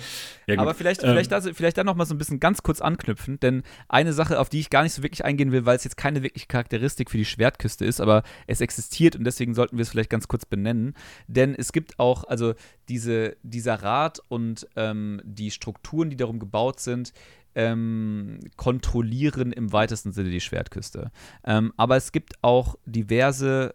Ja 0.46 0.58
Aber 0.58 0.74
vielleicht, 0.74 1.02
ähm. 1.02 1.10
vielleicht, 1.10 1.32
da, 1.32 1.40
vielleicht 1.40 1.78
da 1.78 1.84
noch 1.84 1.94
mal 1.94 2.06
so 2.06 2.14
ein 2.14 2.18
bisschen 2.18 2.40
ganz 2.40 2.62
kurz 2.62 2.80
anknüpfen, 2.80 3.40
denn 3.40 3.62
eine 3.88 4.12
Sache, 4.12 4.38
auf 4.40 4.48
die 4.48 4.60
ich 4.60 4.70
gar 4.70 4.82
nicht 4.82 4.92
so 4.92 5.02
wirklich 5.02 5.24
eingehen 5.24 5.52
will, 5.52 5.66
weil 5.66 5.76
es 5.76 5.84
jetzt 5.84 5.96
keine 5.96 6.22
wirkliche 6.22 6.46
Charakteristik 6.46 7.10
für 7.10 7.18
die 7.18 7.24
Schwertküste 7.24 7.84
ist, 7.84 8.00
aber 8.00 8.22
es 8.46 8.60
existiert 8.60 9.16
und 9.16 9.24
deswegen 9.24 9.54
sollten 9.54 9.76
wir 9.76 9.82
es 9.82 9.90
vielleicht 9.90 10.10
ganz 10.10 10.28
kurz 10.28 10.46
benennen. 10.46 10.94
Denn 11.26 11.54
es 11.54 11.72
gibt 11.72 11.98
auch, 11.98 12.24
also 12.24 12.54
diese, 12.88 13.36
dieser 13.42 13.82
Rat 13.82 14.20
und 14.28 14.66
ähm, 14.76 15.20
die 15.24 15.50
Strukturen, 15.50 16.10
die 16.10 16.16
darum 16.16 16.38
gebaut 16.38 16.80
sind, 16.80 17.12
ähm, 17.56 18.38
kontrollieren 18.56 19.50
im 19.50 19.72
weitesten 19.72 20.12
Sinne 20.12 20.30
die 20.30 20.42
Schwertküste. 20.42 21.10
Ähm, 21.44 21.72
aber 21.76 21.96
es 21.96 22.12
gibt 22.12 22.34
auch 22.42 22.76
diverse 22.84 23.74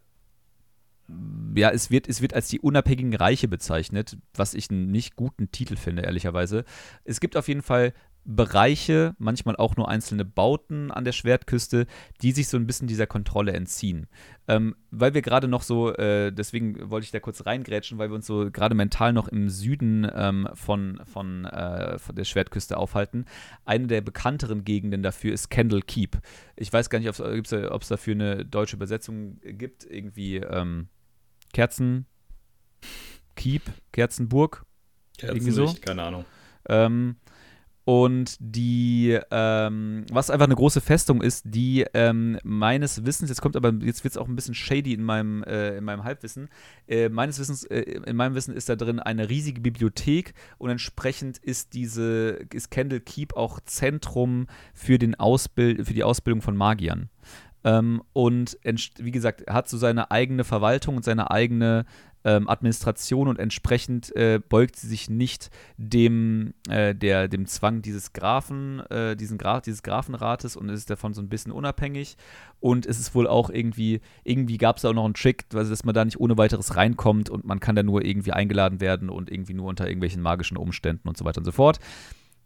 ja, 1.55 1.69
es 1.69 1.91
wird, 1.91 2.07
es 2.07 2.21
wird 2.21 2.33
als 2.33 2.47
die 2.47 2.59
unabhängigen 2.59 3.15
Reiche 3.15 3.47
bezeichnet, 3.47 4.17
was 4.33 4.53
ich 4.53 4.69
einen 4.69 4.91
nicht 4.91 5.15
guten 5.15 5.51
Titel 5.51 5.75
finde, 5.75 6.03
ehrlicherweise. 6.03 6.63
Es 7.03 7.19
gibt 7.19 7.35
auf 7.35 7.47
jeden 7.47 7.61
Fall 7.61 7.93
Bereiche, 8.23 9.15
manchmal 9.17 9.55
auch 9.55 9.75
nur 9.75 9.89
einzelne 9.89 10.25
Bauten 10.25 10.91
an 10.91 11.05
der 11.05 11.11
Schwertküste, 11.11 11.87
die 12.21 12.31
sich 12.33 12.49
so 12.49 12.57
ein 12.57 12.67
bisschen 12.67 12.87
dieser 12.87 13.07
Kontrolle 13.07 13.53
entziehen. 13.53 14.05
Ähm, 14.47 14.75
weil 14.91 15.15
wir 15.15 15.23
gerade 15.23 15.47
noch 15.47 15.63
so, 15.63 15.91
äh, 15.95 16.31
deswegen 16.31 16.91
wollte 16.91 17.05
ich 17.05 17.11
da 17.11 17.19
kurz 17.19 17.47
reingrätschen, 17.47 17.97
weil 17.97 18.11
wir 18.11 18.15
uns 18.15 18.27
so 18.27 18.51
gerade 18.51 18.75
mental 18.75 19.11
noch 19.11 19.27
im 19.27 19.49
Süden 19.49 20.07
ähm, 20.13 20.47
von, 20.53 21.01
von, 21.11 21.45
äh, 21.45 21.97
von 21.97 22.15
der 22.15 22.25
Schwertküste 22.25 22.77
aufhalten. 22.77 23.25
Eine 23.65 23.87
der 23.87 24.01
bekannteren 24.01 24.65
Gegenden 24.65 25.01
dafür 25.01 25.33
ist 25.33 25.49
Kendall 25.49 25.81
Keep. 25.81 26.19
Ich 26.55 26.71
weiß 26.71 26.91
gar 26.91 26.99
nicht, 26.99 27.09
ob 27.09 27.81
es 27.81 27.87
dafür 27.87 28.13
eine 28.13 28.45
deutsche 28.45 28.75
Übersetzung 28.75 29.39
gibt, 29.41 29.83
irgendwie 29.89 30.37
ähm, 30.37 30.89
Kerzen, 31.53 32.05
Keep, 33.35 33.63
Kerzenburg. 33.91 34.65
Kerzenlicht, 35.17 35.55
so. 35.55 35.73
keine 35.81 36.03
Ahnung. 36.03 36.25
Ähm, 36.67 37.15
und 37.83 38.37
die, 38.39 39.19
ähm, 39.31 40.05
was 40.11 40.29
einfach 40.29 40.45
eine 40.45 40.55
große 40.55 40.81
Festung 40.81 41.21
ist, 41.21 41.45
die 41.47 41.83
ähm, 41.95 42.37
meines 42.43 43.05
Wissens, 43.05 43.29
jetzt 43.29 43.41
kommt 43.41 43.55
aber, 43.55 43.73
jetzt 43.81 44.03
wird 44.03 44.11
es 44.11 44.17
auch 44.17 44.27
ein 44.27 44.35
bisschen 44.35 44.53
shady 44.53 44.93
in 44.93 45.03
meinem, 45.03 45.43
äh, 45.43 45.77
in 45.77 45.83
meinem 45.83 46.03
Halbwissen, 46.03 46.49
äh, 46.87 47.09
meines 47.09 47.39
Wissens, 47.39 47.63
äh, 47.63 47.79
in 47.79 48.15
meinem 48.15 48.35
Wissen 48.35 48.55
ist 48.55 48.69
da 48.69 48.75
drin 48.75 48.99
eine 48.99 49.29
riesige 49.29 49.61
Bibliothek 49.61 50.35
und 50.59 50.69
entsprechend 50.69 51.39
ist 51.39 51.73
diese, 51.73 52.45
ist 52.53 52.69
Candle 52.69 53.01
Keep 53.01 53.35
auch 53.35 53.59
Zentrum 53.65 54.45
für, 54.75 54.99
den 54.99 55.15
Ausbild, 55.15 55.87
für 55.87 55.93
die 55.93 56.03
Ausbildung 56.03 56.43
von 56.43 56.55
Magiern. 56.55 57.09
Ähm, 57.63 58.01
und 58.13 58.57
wie 58.63 59.11
gesagt, 59.11 59.49
hat 59.49 59.69
so 59.69 59.77
seine 59.77 60.11
eigene 60.11 60.43
Verwaltung 60.43 60.97
und 60.97 61.03
seine 61.03 61.31
eigene 61.31 61.85
ähm, 62.23 62.47
Administration 62.47 63.27
und 63.27 63.39
entsprechend 63.39 64.15
äh, 64.15 64.39
beugt 64.47 64.75
sie 64.75 64.87
sich 64.87 65.09
nicht 65.09 65.49
dem, 65.77 66.53
äh, 66.69 66.93
der, 66.93 67.27
dem 67.27 67.47
Zwang 67.47 67.81
dieses 67.81 68.13
Grafen, 68.13 68.79
äh, 68.91 69.15
diesen 69.15 69.37
Gra 69.37 69.61
dieses 69.61 69.83
Grafenrates 69.83 70.55
und 70.55 70.69
ist 70.69 70.89
davon 70.89 71.13
so 71.13 71.21
ein 71.21 71.29
bisschen 71.29 71.51
unabhängig. 71.51 72.17
Und 72.59 72.85
es 72.85 72.99
ist 72.99 73.15
wohl 73.15 73.27
auch 73.27 73.49
irgendwie, 73.49 74.01
irgendwie 74.23 74.57
gab 74.57 74.77
es 74.77 74.85
auch 74.85 74.93
noch 74.93 75.05
einen 75.05 75.15
Trick, 75.15 75.45
also 75.53 75.71
dass 75.71 75.83
man 75.83 75.95
da 75.95 76.05
nicht 76.05 76.19
ohne 76.19 76.37
weiteres 76.37 76.75
reinkommt 76.75 77.29
und 77.29 77.43
man 77.43 77.59
kann 77.59 77.75
da 77.75 77.81
nur 77.81 78.05
irgendwie 78.05 78.33
eingeladen 78.33 78.81
werden 78.81 79.09
und 79.09 79.31
irgendwie 79.31 79.55
nur 79.55 79.67
unter 79.67 79.87
irgendwelchen 79.87 80.21
magischen 80.21 80.57
Umständen 80.57 81.07
und 81.07 81.17
so 81.17 81.25
weiter 81.25 81.39
und 81.39 81.45
so 81.45 81.51
fort. 81.51 81.79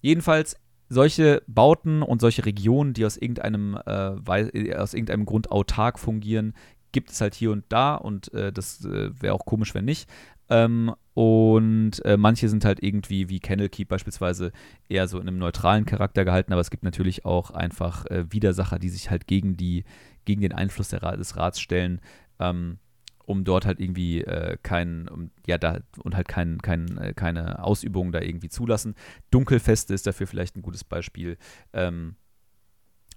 Jedenfalls 0.01 0.55
solche 0.89 1.41
Bauten 1.47 2.01
und 2.01 2.21
solche 2.21 2.45
Regionen, 2.45 2.93
die 2.93 3.05
aus 3.05 3.17
irgendeinem, 3.17 3.77
äh, 3.85 4.75
aus 4.75 4.93
irgendeinem 4.93 5.25
Grund 5.25 5.51
autark 5.51 5.99
fungieren, 5.99 6.53
gibt 6.91 7.11
es 7.11 7.19
halt 7.19 7.35
hier 7.35 7.51
und 7.51 7.65
da 7.69 7.95
und 7.95 8.33
äh, 8.33 8.53
das 8.53 8.85
äh, 8.85 9.09
wäre 9.21 9.33
auch 9.33 9.45
komisch, 9.45 9.73
wenn 9.75 9.85
nicht. 9.85 10.09
Ähm, 10.49 10.93
und 11.13 12.03
äh, 12.05 12.17
manche 12.17 12.49
sind 12.49 12.65
halt 12.65 12.83
irgendwie 12.83 13.29
wie 13.29 13.39
Kennel 13.39 13.69
Keep 13.69 13.89
beispielsweise 13.89 14.51
eher 14.89 15.07
so 15.07 15.19
in 15.19 15.27
einem 15.27 15.39
neutralen 15.39 15.85
Charakter 15.85 16.23
gehalten, 16.23 16.53
aber 16.53 16.61
es 16.61 16.69
gibt 16.69 16.83
natürlich 16.83 17.25
auch 17.25 17.51
einfach 17.51 18.05
äh, 18.07 18.31
Widersacher, 18.31 18.79
die 18.79 18.89
sich 18.89 19.09
halt 19.09 19.27
gegen 19.27 19.57
die, 19.57 19.85
gegen 20.25 20.41
den 20.41 20.53
Einfluss 20.53 20.93
Ra 20.93 21.15
des 21.15 21.35
Rats 21.35 21.59
stellen. 21.59 21.99
Ähm, 22.39 22.77
um 23.25 23.43
dort 23.43 23.65
halt 23.65 23.79
irgendwie 23.79 24.21
äh, 24.21 24.57
kein, 24.63 25.07
um, 25.07 25.31
ja, 25.47 25.57
da 25.57 25.79
und 26.03 26.15
halt 26.15 26.27
kein, 26.27 26.61
kein, 26.61 26.97
äh, 26.97 27.13
keine 27.13 27.63
Ausübungen 27.63 28.11
da 28.11 28.21
irgendwie 28.21 28.49
zulassen. 28.49 28.95
Dunkelfeste 29.31 29.93
ist 29.93 30.07
dafür 30.07 30.27
vielleicht 30.27 30.55
ein 30.55 30.61
gutes 30.61 30.83
Beispiel. 30.83 31.37
Ähm, 31.73 32.15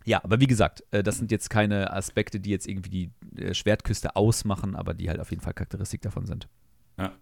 ja, 0.05 0.25
aber 0.25 0.41
wie 0.41 0.47
gesagt, 0.47 0.85
äh, 0.91 1.03
das 1.03 1.19
sind 1.19 1.31
jetzt 1.31 1.51
keine 1.51 1.93
Aspekte, 1.93 2.41
die 2.41 2.51
jetzt 2.51 2.67
irgendwie 2.67 2.91
die 2.91 3.43
äh, 3.43 3.55
Schwertküste 3.55 4.17
ausmachen, 4.17 4.75
aber 4.75 4.95
die 4.95 5.09
halt 5.09 5.21
auf 5.21 5.31
jeden 5.31 5.43
Fall 5.43 5.55
Charakteristik 5.55 6.03
davon 6.03 6.27
sind. 6.27 6.49
Ja, 6.99 7.13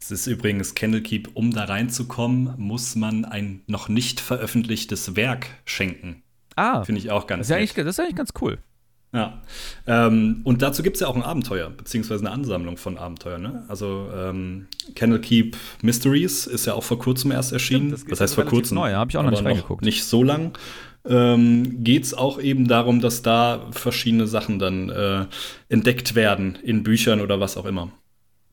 es 0.00 0.10
ist 0.10 0.26
übrigens 0.26 0.74
Candlekeep, 0.74 1.30
um 1.34 1.50
da 1.50 1.64
reinzukommen, 1.64 2.54
muss 2.56 2.94
man 2.94 3.24
ein 3.24 3.62
noch 3.66 3.88
nicht 3.88 4.20
veröffentlichtes 4.20 5.16
Werk 5.16 5.48
schenken. 5.64 6.22
Ah. 6.54 6.84
Finde 6.84 7.00
ich 7.00 7.10
auch 7.10 7.26
ganz 7.26 7.40
das 7.40 7.50
ist, 7.50 7.56
eigentlich, 7.56 7.74
das 7.74 7.86
ist 7.86 8.00
eigentlich 8.00 8.16
ganz 8.16 8.32
cool. 8.40 8.58
Ja. 9.12 9.40
Ähm, 9.86 10.40
und 10.44 10.62
dazu 10.62 10.82
gibt 10.82 10.96
es 10.96 11.00
ja 11.00 11.06
auch 11.06 11.16
ein 11.16 11.22
Abenteuer, 11.22 11.70
beziehungsweise 11.70 12.24
eine 12.26 12.32
Ansammlung 12.32 12.76
von 12.76 12.98
Abenteuern. 12.98 13.42
Ne? 13.42 13.64
Also 13.68 14.10
ähm, 14.14 14.66
Candlekeep 14.94 15.56
Mysteries 15.82 16.46
ist 16.46 16.66
ja 16.66 16.74
auch 16.74 16.84
vor 16.84 16.98
kurzem 16.98 17.30
erst 17.30 17.52
erschienen. 17.52 17.88
Stimmt, 17.88 18.02
das, 18.02 18.10
das 18.10 18.20
heißt 18.20 18.34
vor 18.34 18.44
kurzem. 18.44 18.74
Neu, 18.76 18.92
habe 18.92 19.10
ich 19.10 19.16
auch 19.16 19.22
noch 19.22 19.30
nicht 19.30 19.44
reingeguckt. 19.44 19.84
Nicht 19.84 20.04
so 20.04 20.22
lang. 20.22 20.58
Ähm, 21.08 21.84
geht 21.84 22.04
es 22.04 22.14
auch 22.14 22.40
eben 22.40 22.66
darum, 22.66 23.00
dass 23.00 23.22
da 23.22 23.68
verschiedene 23.70 24.26
Sachen 24.26 24.58
dann 24.58 24.90
äh, 24.90 25.26
entdeckt 25.68 26.14
werden 26.14 26.58
in 26.62 26.82
Büchern 26.82 27.20
oder 27.20 27.38
was 27.40 27.56
auch 27.56 27.64
immer. 27.64 27.92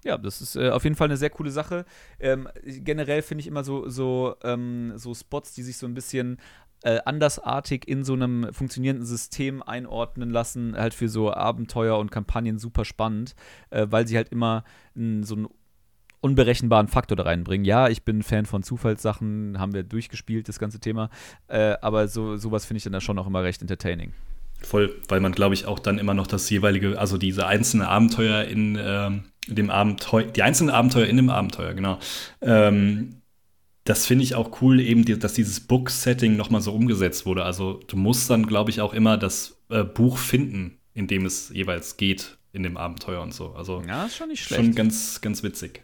Ja, 0.04 0.18
das 0.18 0.42
ist 0.42 0.56
äh, 0.56 0.70
auf 0.70 0.84
jeden 0.84 0.96
Fall 0.96 1.08
eine 1.08 1.18
sehr 1.18 1.30
coole 1.30 1.50
Sache. 1.50 1.86
Ähm, 2.20 2.50
generell 2.64 3.22
finde 3.22 3.42
ich 3.42 3.48
immer 3.48 3.64
so, 3.64 3.90
so, 3.90 4.36
ähm, 4.44 4.94
so 4.98 5.14
Spots, 5.14 5.54
die 5.54 5.64
sich 5.64 5.78
so 5.78 5.88
ein 5.88 5.94
bisschen 5.94 6.38
äh, 6.84 7.00
andersartig 7.06 7.88
in 7.88 8.04
so 8.04 8.14
einem 8.14 8.54
funktionierenden 8.54 9.06
System 9.06 9.64
einordnen 9.64 10.30
lassen, 10.30 10.76
halt 10.78 10.94
für 10.94 11.10
so 11.10 11.34
Abenteuer 11.34 11.98
und 11.98 12.12
Kampagnen 12.12 12.60
super 12.60 12.86
spannend, 12.86 13.36
äh, 13.70 13.88
weil 13.90 14.08
sie 14.08 14.18
halt 14.18 14.30
immer 14.30 14.64
n, 14.96 15.24
so 15.24 15.36
einen 15.36 15.48
unberechenbaren 16.22 16.88
Faktor 16.88 17.18
da 17.18 17.24
reinbringen. 17.24 17.66
Ja, 17.66 17.90
ich 17.90 18.04
bin 18.04 18.24
Fan 18.24 18.46
von 18.46 18.64
Zufallssachen, 18.64 19.60
haben 19.60 19.74
wir 19.74 19.84
durchgespielt, 19.84 20.48
das 20.48 20.60
ganze 20.60 20.80
Thema, 20.80 21.10
äh, 21.48 21.76
aber 21.82 22.08
so, 22.08 22.38
sowas 22.38 22.66
finde 22.66 22.78
ich 22.78 22.84
dann 22.84 23.02
schon 23.02 23.20
auch 23.20 23.28
immer 23.28 23.44
recht 23.44 23.62
entertaining. 23.62 24.14
Voll, 24.62 24.96
weil 25.10 25.20
man, 25.20 25.34
glaube 25.34 25.54
ich, 25.56 25.66
auch 25.66 25.80
dann 25.80 25.98
immer 25.98 26.14
noch 26.14 26.28
das 26.28 26.50
jeweilige, 26.50 26.98
also 26.98 27.18
diese 27.18 27.48
einzelnen 27.48 27.86
Abenteuer 27.86 28.44
in 28.46 28.78
ähm, 28.82 29.26
dem 29.48 29.70
Abenteuer, 29.70 30.24
die 30.24 30.44
einzelnen 30.44 30.70
Abenteuer 30.70 31.06
in 31.06 31.18
dem 31.18 31.30
Abenteuer, 31.30 31.74
genau, 31.74 32.00
ähm, 32.42 33.22
das 33.84 34.06
finde 34.06 34.24
ich 34.24 34.36
auch 34.36 34.62
cool, 34.62 34.80
eben, 34.80 35.04
dass 35.20 35.34
dieses 35.34 35.60
Book-Setting 35.60 36.36
nochmal 36.36 36.62
so 36.62 36.74
umgesetzt 36.74 37.26
wurde. 37.26 37.44
Also 37.44 37.82
du 37.88 37.98
musst 37.98 38.30
dann, 38.30 38.46
glaube 38.46 38.70
ich, 38.70 38.80
auch 38.82 38.94
immer 38.94 39.18
das 39.18 39.62
äh, 39.70 39.84
Buch 39.84 40.18
finden, 40.18 40.80
in 40.94 41.08
dem 41.08 41.26
es 41.26 41.50
jeweils 41.50 41.98
geht 41.98 42.38
in 42.54 42.64
dem 42.64 42.78
Abenteuer 42.78 43.22
und 43.22 43.34
so. 43.34 43.54
Also 43.54 43.82
ja, 43.86 44.06
ist 44.06 44.16
schon 44.16 44.30
nicht 44.30 44.44
schlecht. 44.44 44.64
Schon 44.64 44.76
ganz, 44.76 45.20
ganz 45.22 45.44
witzig. 45.44 45.84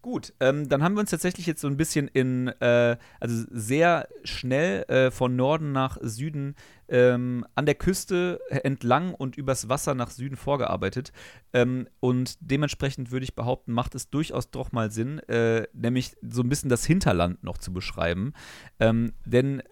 Gut, 0.00 0.32
ähm, 0.38 0.68
dann 0.68 0.82
haben 0.82 0.94
wir 0.94 1.00
uns 1.00 1.10
tatsächlich 1.10 1.44
jetzt 1.46 1.60
so 1.60 1.66
ein 1.66 1.76
bisschen 1.76 2.06
in, 2.06 2.48
äh, 2.60 2.96
also 3.18 3.44
sehr 3.50 4.08
schnell 4.22 4.84
äh, 4.84 5.10
von 5.10 5.34
Norden 5.34 5.72
nach 5.72 5.98
Süden 6.00 6.54
ähm, 6.88 7.46
an 7.54 7.66
der 7.66 7.74
Küste 7.74 8.40
entlang 8.50 9.14
und 9.14 9.36
übers 9.36 9.68
Wasser 9.68 9.94
nach 9.94 10.10
Süden 10.10 10.36
vorgearbeitet. 10.36 11.12
Ähm, 11.52 11.88
und 12.00 12.36
dementsprechend 12.40 13.10
würde 13.10 13.24
ich 13.24 13.34
behaupten, 13.34 13.72
macht 13.72 13.94
es 13.94 14.10
durchaus 14.10 14.50
doch 14.50 14.72
mal 14.72 14.90
Sinn, 14.90 15.18
äh, 15.20 15.66
nämlich 15.72 16.16
so 16.22 16.42
ein 16.42 16.48
bisschen 16.48 16.70
das 16.70 16.84
Hinterland 16.84 17.42
noch 17.44 17.58
zu 17.58 17.72
beschreiben. 17.72 18.32
Ähm, 18.80 19.12
denn 19.24 19.62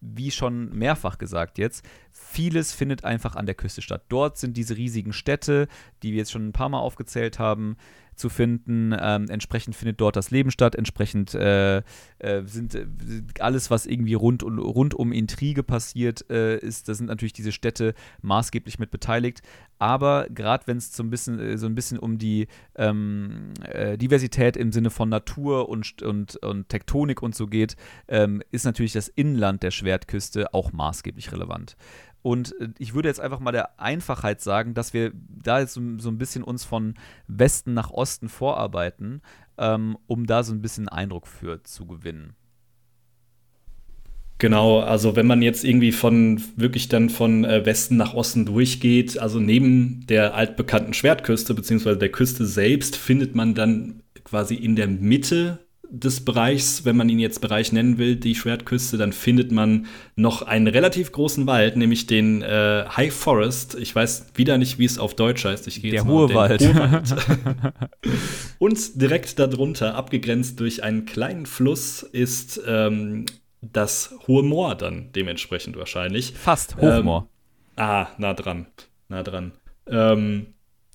wie 0.00 0.30
schon 0.30 0.70
mehrfach 0.70 1.18
gesagt 1.18 1.58
jetzt, 1.58 1.84
vieles 2.10 2.72
findet 2.72 3.04
einfach 3.04 3.36
an 3.36 3.46
der 3.46 3.54
Küste 3.54 3.82
statt. 3.82 4.04
Dort 4.08 4.38
sind 4.38 4.56
diese 4.56 4.76
riesigen 4.76 5.12
Städte, 5.12 5.68
die 6.02 6.12
wir 6.12 6.18
jetzt 6.18 6.32
schon 6.32 6.48
ein 6.48 6.52
paar 6.52 6.68
Mal 6.68 6.78
aufgezählt 6.78 7.38
haben, 7.38 7.76
zu 8.16 8.28
finden. 8.28 8.94
Ähm, 8.98 9.26
entsprechend 9.28 9.76
findet 9.76 10.00
dort 10.00 10.16
das 10.16 10.30
Leben 10.30 10.50
statt. 10.50 10.74
Entsprechend 10.74 11.34
äh, 11.34 11.78
äh, 12.18 12.42
sind 12.44 12.74
äh, 12.74 12.86
alles, 13.40 13.70
was 13.70 13.86
irgendwie 13.86 14.14
rund, 14.14 14.42
rund 14.42 14.94
um 14.94 15.12
Intrige 15.12 15.62
passiert, 15.62 16.28
äh, 16.30 16.58
ist, 16.58 16.88
da 16.88 16.94
sind 16.94 17.06
natürlich 17.06 17.32
diese 17.32 17.52
Städte 17.52 17.94
maßgeblich 18.22 18.78
mit 18.78 18.90
beteiligt. 18.90 19.42
Aber 19.78 20.26
gerade 20.30 20.66
wenn 20.66 20.76
es 20.76 20.94
so 20.94 21.02
ein 21.02 21.10
bisschen 21.10 21.38
äh, 21.38 21.58
so 21.58 21.66
ein 21.66 21.74
bisschen 21.74 21.98
um 21.98 22.18
die 22.18 22.46
ähm, 22.76 23.52
äh, 23.62 23.98
Diversität 23.98 24.56
im 24.56 24.72
Sinne 24.72 24.90
von 24.90 25.08
Natur 25.08 25.68
und, 25.68 26.02
und, 26.02 26.36
und 26.36 26.68
Tektonik 26.68 27.22
und 27.22 27.34
so 27.34 27.46
geht, 27.46 27.76
ähm, 28.08 28.42
ist 28.50 28.64
natürlich 28.64 28.92
das 28.92 29.08
Inland 29.08 29.62
der 29.62 29.70
Schwertküste 29.70 30.54
auch 30.54 30.72
maßgeblich 30.72 31.32
relevant. 31.32 31.76
Und 32.24 32.58
äh, 32.58 32.70
ich 32.78 32.94
würde 32.94 33.08
jetzt 33.10 33.20
einfach 33.20 33.38
mal 33.38 33.52
der 33.52 33.78
Einfachheit 33.78 34.40
sagen, 34.40 34.72
dass 34.72 34.94
wir 34.94 35.12
da 35.14 35.60
jetzt 35.60 35.74
so, 35.74 35.80
ein 35.80 36.18
bisschen 36.18 36.42
uns 36.42 36.64
von 36.64 36.94
Westen 37.28 37.74
nach 37.74 37.90
Osten 37.90 38.30
vorarbeiten, 38.30 39.20
ähm, 39.58 39.98
um 40.06 40.26
da 40.26 40.42
so 40.42 40.54
ein 40.54 40.62
bisschen 40.62 40.88
Eindruck 40.88 41.26
für 41.26 41.62
zu 41.64 41.86
gewinnen. 41.86 42.32
Genau, 44.38 44.80
also 44.80 45.16
wenn 45.16 45.26
man 45.26 45.42
jetzt 45.42 45.64
irgendwie 45.64 45.92
von 45.92 46.42
wirklich 46.56 46.88
dann 46.88 47.10
von 47.10 47.44
äh, 47.44 47.66
Westen 47.66 47.98
nach 47.98 48.14
Osten 48.14 48.46
durchgeht, 48.46 49.18
also 49.18 49.38
neben 49.38 50.06
der 50.06 50.34
altbekannten 50.34 50.94
Schwertküste 50.94 51.52
beziehungsweise 51.52 51.98
der 51.98 52.10
Küste 52.10 52.46
selbst 52.46 52.96
findet 52.96 53.34
man 53.34 53.54
dann 53.54 54.02
quasi 54.24 54.54
in 54.54 54.76
der 54.76 54.88
Mitte 54.88 55.63
des 56.00 56.24
Bereichs, 56.24 56.84
wenn 56.84 56.96
man 56.96 57.08
ihn 57.08 57.18
jetzt 57.18 57.40
Bereich 57.40 57.72
nennen 57.72 57.98
will, 57.98 58.16
die 58.16 58.34
Schwertküste, 58.34 58.96
dann 58.96 59.12
findet 59.12 59.52
man 59.52 59.86
noch 60.16 60.42
einen 60.42 60.66
relativ 60.66 61.12
großen 61.12 61.46
Wald, 61.46 61.76
nämlich 61.76 62.06
den 62.06 62.42
äh, 62.42 62.84
High 62.88 63.14
Forest. 63.14 63.76
Ich 63.76 63.94
weiß 63.94 64.26
wieder 64.34 64.58
nicht, 64.58 64.78
wie 64.78 64.84
es 64.84 64.98
auf 64.98 65.14
Deutsch 65.14 65.44
heißt. 65.44 65.68
Ich 65.68 65.80
gehe 65.80 65.92
der 65.92 66.04
hohe 66.04 66.34
Wald. 66.34 66.62
Und 68.58 69.00
direkt 69.00 69.38
darunter, 69.38 69.94
abgegrenzt 69.94 70.58
durch 70.58 70.82
einen 70.82 71.04
kleinen 71.04 71.46
Fluss, 71.46 72.02
ist 72.02 72.60
ähm, 72.66 73.26
das 73.60 74.14
Hohe 74.26 74.42
Moor 74.42 74.74
dann 74.74 75.12
dementsprechend 75.12 75.76
wahrscheinlich. 75.76 76.34
Fast 76.34 76.76
Hochmoor. 76.76 77.28
Ähm, 77.76 77.84
ah, 77.84 78.08
nah 78.18 78.34
dran. 78.34 78.66
Nah 79.08 79.22
dran. 79.22 79.52
Ähm, 79.86 80.46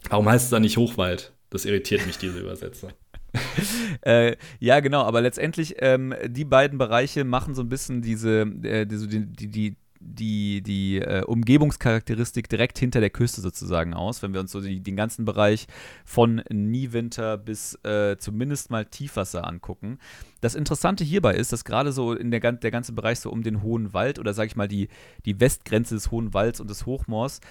warum 0.10 0.28
heißt 0.28 0.46
es 0.46 0.50
da 0.50 0.60
nicht 0.60 0.78
Hochwald? 0.78 1.32
Das 1.52 1.66
irritiert 1.66 2.06
mich, 2.06 2.18
diese 2.18 2.40
Übersetzung. 2.40 2.92
äh, 4.02 4.36
ja, 4.60 4.80
genau, 4.80 5.04
aber 5.04 5.22
letztendlich, 5.22 5.76
ähm, 5.80 6.14
die 6.26 6.46
beiden 6.46 6.78
Bereiche 6.78 7.24
machen 7.24 7.56
so 7.56 7.62
ein 7.62 7.70
bisschen 7.70 8.02
diese, 8.02 8.42
äh, 8.64 8.86
die, 8.86 9.08
die, 9.08 9.48
die, 9.48 9.76
die, 10.02 10.62
die 10.62 11.00
äh, 11.00 11.24
Umgebungscharakteristik 11.24 12.48
direkt 12.48 12.80
hinter 12.80 13.02
der 13.02 13.10
Küste 13.10 13.42
sozusagen 13.42 13.94
aus, 13.94 14.22
wenn 14.22 14.34
wir 14.34 14.40
uns 14.40 14.52
so 14.52 14.62
die, 14.62 14.80
den 14.82 14.96
ganzen 14.96 15.26
Bereich 15.26 15.68
von 16.06 16.42
Niewinter 16.50 17.38
bis 17.38 17.76
äh, 17.84 18.18
zumindest 18.18 18.72
mal 18.72 18.86
Tiefwasser 18.86 19.46
angucken. 19.46 20.00
Das 20.40 20.56
Interessante 20.56 21.04
hierbei 21.04 21.36
ist, 21.36 21.52
dass 21.52 21.66
gerade 21.66 21.92
so 21.92 22.14
in 22.14 22.32
der, 22.32 22.40
der 22.40 22.72
ganze 22.72 22.94
Bereich 22.94 23.20
so 23.20 23.30
um 23.30 23.44
den 23.44 23.62
Hohen 23.62 23.94
Wald 23.94 24.20
oder 24.20 24.34
sage 24.34 24.48
ich 24.48 24.56
mal 24.56 24.70
die, 24.70 24.88
die 25.26 25.40
Westgrenze 25.40 25.96
des 25.96 26.12
Hohen 26.12 26.34
Walds 26.34 26.62
und 26.62 26.70
des 26.70 26.86
Hochmoors 26.86 27.42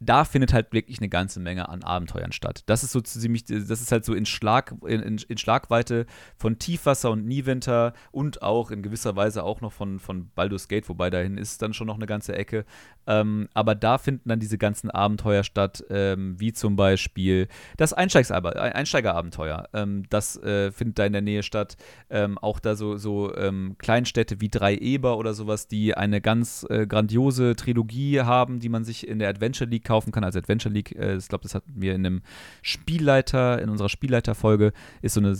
da 0.00 0.24
findet 0.24 0.52
halt 0.52 0.72
wirklich 0.72 0.98
eine 0.98 1.08
ganze 1.08 1.40
Menge 1.40 1.68
an 1.68 1.82
Abenteuern 1.82 2.32
statt. 2.32 2.62
Das 2.66 2.82
ist 2.82 2.92
so 2.92 3.00
ziemlich, 3.00 3.44
das 3.44 3.80
ist 3.80 3.92
halt 3.92 4.04
so 4.04 4.14
in, 4.14 4.26
Schlag, 4.26 4.74
in, 4.86 5.00
in, 5.00 5.18
in 5.28 5.38
Schlagweite 5.38 6.06
von 6.36 6.58
Tiefwasser 6.58 7.10
und 7.10 7.26
Niewinter 7.26 7.92
und 8.10 8.42
auch 8.42 8.70
in 8.70 8.82
gewisser 8.82 9.16
Weise 9.16 9.42
auch 9.42 9.60
noch 9.60 9.72
von, 9.72 9.98
von 9.98 10.30
Baldur's 10.34 10.68
Gate, 10.68 10.88
wobei 10.88 11.10
dahin 11.10 11.36
ist 11.36 11.62
dann 11.62 11.74
schon 11.74 11.86
noch 11.86 11.96
eine 11.96 12.06
ganze 12.06 12.34
Ecke. 12.36 12.64
Ähm, 13.06 13.48
aber 13.54 13.74
da 13.74 13.98
finden 13.98 14.28
dann 14.28 14.38
diese 14.38 14.58
ganzen 14.58 14.90
Abenteuer 14.90 15.42
statt, 15.42 15.82
ähm, 15.90 16.38
wie 16.38 16.52
zum 16.52 16.76
Beispiel 16.76 17.48
das 17.76 17.92
Einsteigerabenteuer. 17.92 19.68
Ähm, 19.72 20.04
das 20.10 20.36
äh, 20.42 20.70
findet 20.70 20.98
da 20.98 21.06
in 21.06 21.12
der 21.12 21.22
Nähe 21.22 21.42
statt. 21.42 21.76
Ähm, 22.10 22.38
auch 22.38 22.60
da 22.60 22.76
so, 22.76 22.96
so 22.98 23.34
ähm, 23.34 23.76
Kleinstädte 23.78 24.40
wie 24.40 24.48
Drei 24.48 24.76
Eber 24.76 25.16
oder 25.16 25.34
sowas, 25.34 25.68
die 25.68 25.96
eine 25.96 26.20
ganz 26.20 26.66
äh, 26.68 26.86
grandiose 26.86 27.56
Trilogie 27.56 28.20
haben, 28.20 28.60
die 28.60 28.68
man 28.68 28.84
sich 28.84 29.08
in 29.08 29.18
der 29.18 29.30
Adventure 29.30 29.68
League 29.68 29.87
kaufen 29.88 30.12
kann, 30.12 30.22
also 30.22 30.38
Adventure 30.38 30.72
League. 30.72 30.94
Äh, 30.94 31.16
ich 31.16 31.28
glaube, 31.28 31.42
das 31.42 31.54
hatten 31.54 31.72
wir 31.74 31.94
in 31.94 32.04
einem 32.04 32.22
Spielleiter, 32.62 33.60
in 33.60 33.70
unserer 33.70 33.88
Spielleiterfolge, 33.88 34.72
ist 35.02 35.14
so 35.14 35.20
eine 35.20 35.36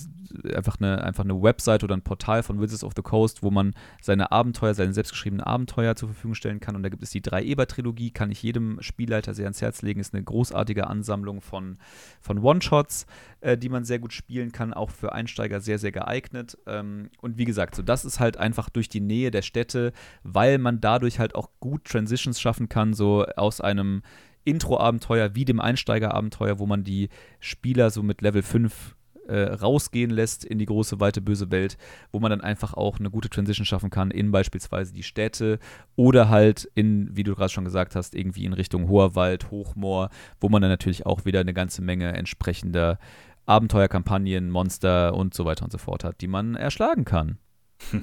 einfach 0.55 0.77
eine, 0.79 1.03
einfach 1.03 1.25
eine 1.25 1.41
Website 1.41 1.85
oder 1.85 1.97
ein 1.97 2.03
Portal 2.03 2.43
von 2.43 2.61
Wizards 2.61 2.85
of 2.85 2.93
the 2.97 3.03
Coast, 3.03 3.43
wo 3.43 3.51
man 3.51 3.75
seine 4.01 4.31
Abenteuer, 4.33 4.75
seine 4.75 4.93
selbstgeschriebenen 4.93 5.45
Abenteuer 5.45 5.97
zur 5.97 6.09
Verfügung 6.09 6.35
stellen 6.35 6.61
kann. 6.61 6.77
Und 6.77 6.83
da 6.83 6.89
gibt 6.89 7.03
es 7.03 7.11
die 7.11 7.23
drei 7.23 7.43
Eber-Trilogie, 7.43 8.11
kann 8.11 8.31
ich 8.31 8.43
jedem 8.43 8.81
Spielleiter 8.81 9.35
sehr 9.35 9.47
ans 9.47 9.63
Herz 9.63 9.83
legen. 9.83 10.01
Ist 10.01 10.15
eine 10.15 10.23
großartige 10.23 10.87
Ansammlung 10.87 11.41
von, 11.41 11.79
von 12.21 12.39
One-Shots, 12.39 13.07
äh, 13.41 13.57
die 13.57 13.69
man 13.69 13.85
sehr 13.85 13.99
gut 13.99 14.13
spielen 14.13 14.53
kann, 14.53 14.75
auch 14.75 14.91
für 14.91 15.13
Einsteiger 15.13 15.61
sehr, 15.61 15.79
sehr 15.79 15.93
geeignet. 15.93 16.59
Ähm, 16.67 17.11
und 17.21 17.39
wie 17.39 17.45
gesagt, 17.45 17.75
so 17.75 17.83
das 17.83 18.05
ist 18.05 18.21
halt 18.21 18.37
einfach 18.37 18.69
durch 18.69 18.89
die 18.89 19.01
Nähe 19.01 19.31
der 19.31 19.43
Städte, 19.43 19.93
weil 20.23 20.59
man 20.59 20.81
dadurch 20.81 21.19
halt 21.19 21.35
auch 21.35 21.51
gut 21.61 21.85
Transitions 21.85 22.41
schaffen 22.41 22.69
kann, 22.69 22.95
so 22.95 23.25
aus 23.37 23.61
einem 23.61 24.03
Intro-Abenteuer 24.49 25.35
wie 25.35 25.45
dem 25.45 25.61
Einsteiger-Abenteuer, 25.61 26.59
wo 26.59 26.67
man 26.67 26.85
die 26.85 27.09
Spieler 27.41 27.91
so 27.91 28.03
mit 28.03 28.23
Level 28.23 28.43
5 28.43 28.97
äh, 29.29 29.43
rausgehen 29.53 30.11
lässt 30.11 30.45
in 30.45 30.59
die 30.59 30.67
große, 30.67 31.01
weite, 31.01 31.21
böse 31.21 31.51
Welt, 31.51 31.77
wo 32.13 32.19
man 32.19 32.31
dann 32.31 32.41
einfach 32.41 32.75
auch 32.75 32.99
eine 32.99 33.11
gute 33.11 33.29
Transition 33.29 33.67
schaffen 33.67 33.91
kann 33.91 34.11
in 34.11 34.31
beispielsweise 34.31 34.93
die 34.93 35.03
Städte 35.03 35.59
oder 35.97 36.29
halt 36.31 36.71
in, 36.75 37.15
wie 37.15 37.25
du 37.25 37.35
gerade 37.35 37.51
schon 37.51 37.65
gesagt 37.65 37.95
hast, 37.95 38.15
irgendwie 38.15 38.47
in 38.47 38.55
Richtung 38.55 38.89
Hoher 38.89 39.15
Wald, 39.15 39.51
Hochmoor, 39.51 40.09
wo 40.41 40.49
man 40.49 40.63
dann 40.63 40.71
natürlich 40.71 41.05
auch 41.05 41.25
wieder 41.27 41.41
eine 41.41 41.55
ganze 41.55 41.83
Menge 41.83 42.15
entsprechender 42.15 42.99
Abenteuerkampagnen, 43.45 44.51
Monster 44.51 45.15
und 45.15 45.35
so 45.35 45.45
weiter 45.45 45.65
und 45.65 45.73
so 45.73 45.79
fort 45.79 46.05
hat, 46.05 46.21
die 46.21 46.27
man 46.27 46.55
erschlagen 46.55 47.05
kann. 47.05 47.39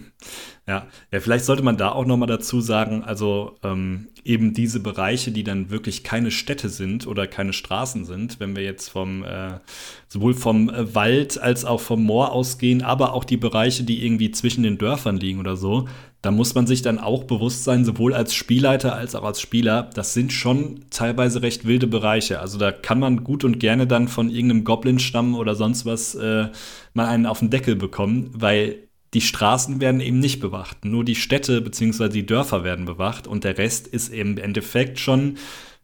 Ja, 0.67 0.87
ja, 1.11 1.19
vielleicht 1.19 1.45
sollte 1.45 1.61
man 1.61 1.77
da 1.77 1.91
auch 1.91 2.07
noch 2.07 2.17
mal 2.17 2.25
dazu 2.25 2.59
sagen, 2.59 3.03
also 3.03 3.55
ähm, 3.61 4.07
eben 4.23 4.55
diese 4.55 4.79
Bereiche, 4.79 5.31
die 5.31 5.43
dann 5.43 5.69
wirklich 5.69 6.03
keine 6.03 6.31
Städte 6.31 6.69
sind 6.69 7.05
oder 7.05 7.27
keine 7.27 7.53
Straßen 7.53 8.03
sind, 8.03 8.39
wenn 8.39 8.55
wir 8.55 8.63
jetzt 8.63 8.89
vom 8.89 9.23
äh, 9.23 9.59
sowohl 10.07 10.33
vom 10.33 10.69
äh, 10.69 10.95
Wald 10.95 11.39
als 11.39 11.65
auch 11.65 11.81
vom 11.81 12.03
Moor 12.03 12.31
ausgehen, 12.31 12.81
aber 12.81 13.13
auch 13.13 13.25
die 13.25 13.37
Bereiche, 13.37 13.83
die 13.83 14.03
irgendwie 14.03 14.31
zwischen 14.31 14.63
den 14.63 14.79
Dörfern 14.79 15.17
liegen 15.17 15.39
oder 15.39 15.55
so, 15.55 15.87
da 16.23 16.31
muss 16.31 16.55
man 16.55 16.65
sich 16.65 16.81
dann 16.81 16.97
auch 16.97 17.25
bewusst 17.25 17.63
sein, 17.63 17.85
sowohl 17.85 18.15
als 18.15 18.33
Spielleiter 18.33 18.95
als 18.95 19.13
auch 19.13 19.23
als 19.23 19.39
Spieler, 19.39 19.91
das 19.93 20.15
sind 20.15 20.33
schon 20.33 20.85
teilweise 20.89 21.43
recht 21.43 21.65
wilde 21.65 21.85
Bereiche. 21.85 22.39
Also 22.39 22.57
da 22.57 22.71
kann 22.71 22.99
man 22.99 23.23
gut 23.23 23.43
und 23.43 23.59
gerne 23.59 23.85
dann 23.85 24.07
von 24.07 24.31
irgendeinem 24.31 24.63
Goblin-Stamm 24.63 25.35
oder 25.35 25.53
sonst 25.53 25.85
was 25.85 26.15
äh, 26.15 26.47
mal 26.95 27.05
einen 27.05 27.27
auf 27.27 27.37
den 27.37 27.51
Deckel 27.51 27.75
bekommen, 27.75 28.31
weil 28.33 28.84
die 29.15 29.21
Straßen 29.21 29.79
werden 29.79 30.01
eben 30.01 30.19
nicht 30.19 30.41
bewacht. 30.41 30.83
Nur 30.83 31.05
die 31.05 31.15
Städte 31.15 31.61
bzw. 31.61 32.09
die 32.09 32.25
Dörfer 32.25 32.65
werden 32.65 32.85
bewacht 32.85 33.27
und 33.27 33.45
der 33.45 33.57
Rest 33.57 33.87
ist 33.87 34.09
im 34.13 34.37
Endeffekt 34.37 34.99
schon, 34.99 35.37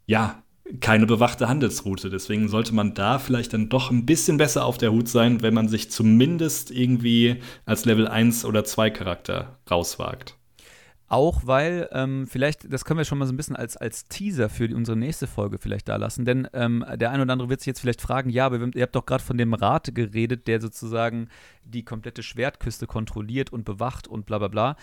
ja, 0.05 0.43
keine 0.81 1.05
bewachte 1.05 1.47
Handelsroute. 1.47 2.09
Deswegen 2.09 2.49
sollte 2.49 2.75
man 2.75 2.93
da 2.93 3.19
vielleicht 3.19 3.53
dann 3.53 3.69
doch 3.69 3.89
ein 3.89 4.05
bisschen 4.05 4.35
besser 4.35 4.65
auf 4.65 4.77
der 4.77 4.91
Hut 4.91 5.07
sein, 5.07 5.41
wenn 5.41 5.53
man 5.53 5.69
sich 5.69 5.89
zumindest 5.89 6.71
irgendwie 6.71 7.37
als 7.65 7.85
Level 7.85 8.07
1 8.07 8.43
oder 8.43 8.65
2 8.65 8.89
Charakter 8.89 9.59
rauswagt. 9.69 10.35
Auch 11.11 11.41
weil, 11.43 11.89
ähm, 11.91 12.25
vielleicht, 12.25 12.71
das 12.71 12.85
können 12.85 12.97
wir 12.97 13.03
schon 13.03 13.17
mal 13.17 13.25
so 13.25 13.33
ein 13.33 13.37
bisschen 13.37 13.57
als, 13.57 13.75
als 13.75 14.05
Teaser 14.05 14.47
für 14.47 14.69
die, 14.69 14.73
unsere 14.73 14.95
nächste 14.95 15.27
Folge 15.27 15.57
vielleicht 15.57 15.89
da 15.89 15.97
lassen, 15.97 16.23
denn 16.23 16.47
ähm, 16.53 16.85
der 16.95 17.11
ein 17.11 17.19
oder 17.19 17.33
andere 17.33 17.49
wird 17.49 17.59
sich 17.59 17.67
jetzt 17.67 17.81
vielleicht 17.81 17.99
fragen, 17.99 18.29
ja, 18.29 18.45
aber 18.45 18.73
ihr 18.73 18.81
habt 18.81 18.95
doch 18.95 19.05
gerade 19.05 19.21
von 19.21 19.37
dem 19.37 19.53
Rat 19.53 19.93
geredet, 19.93 20.47
der 20.47 20.61
sozusagen 20.61 21.27
die 21.65 21.83
komplette 21.83 22.23
Schwertküste 22.23 22.87
kontrolliert 22.87 23.51
und 23.51 23.65
bewacht 23.65 24.07
und 24.07 24.25
bla 24.25 24.37
bla 24.37 24.47
bla. 24.47 24.77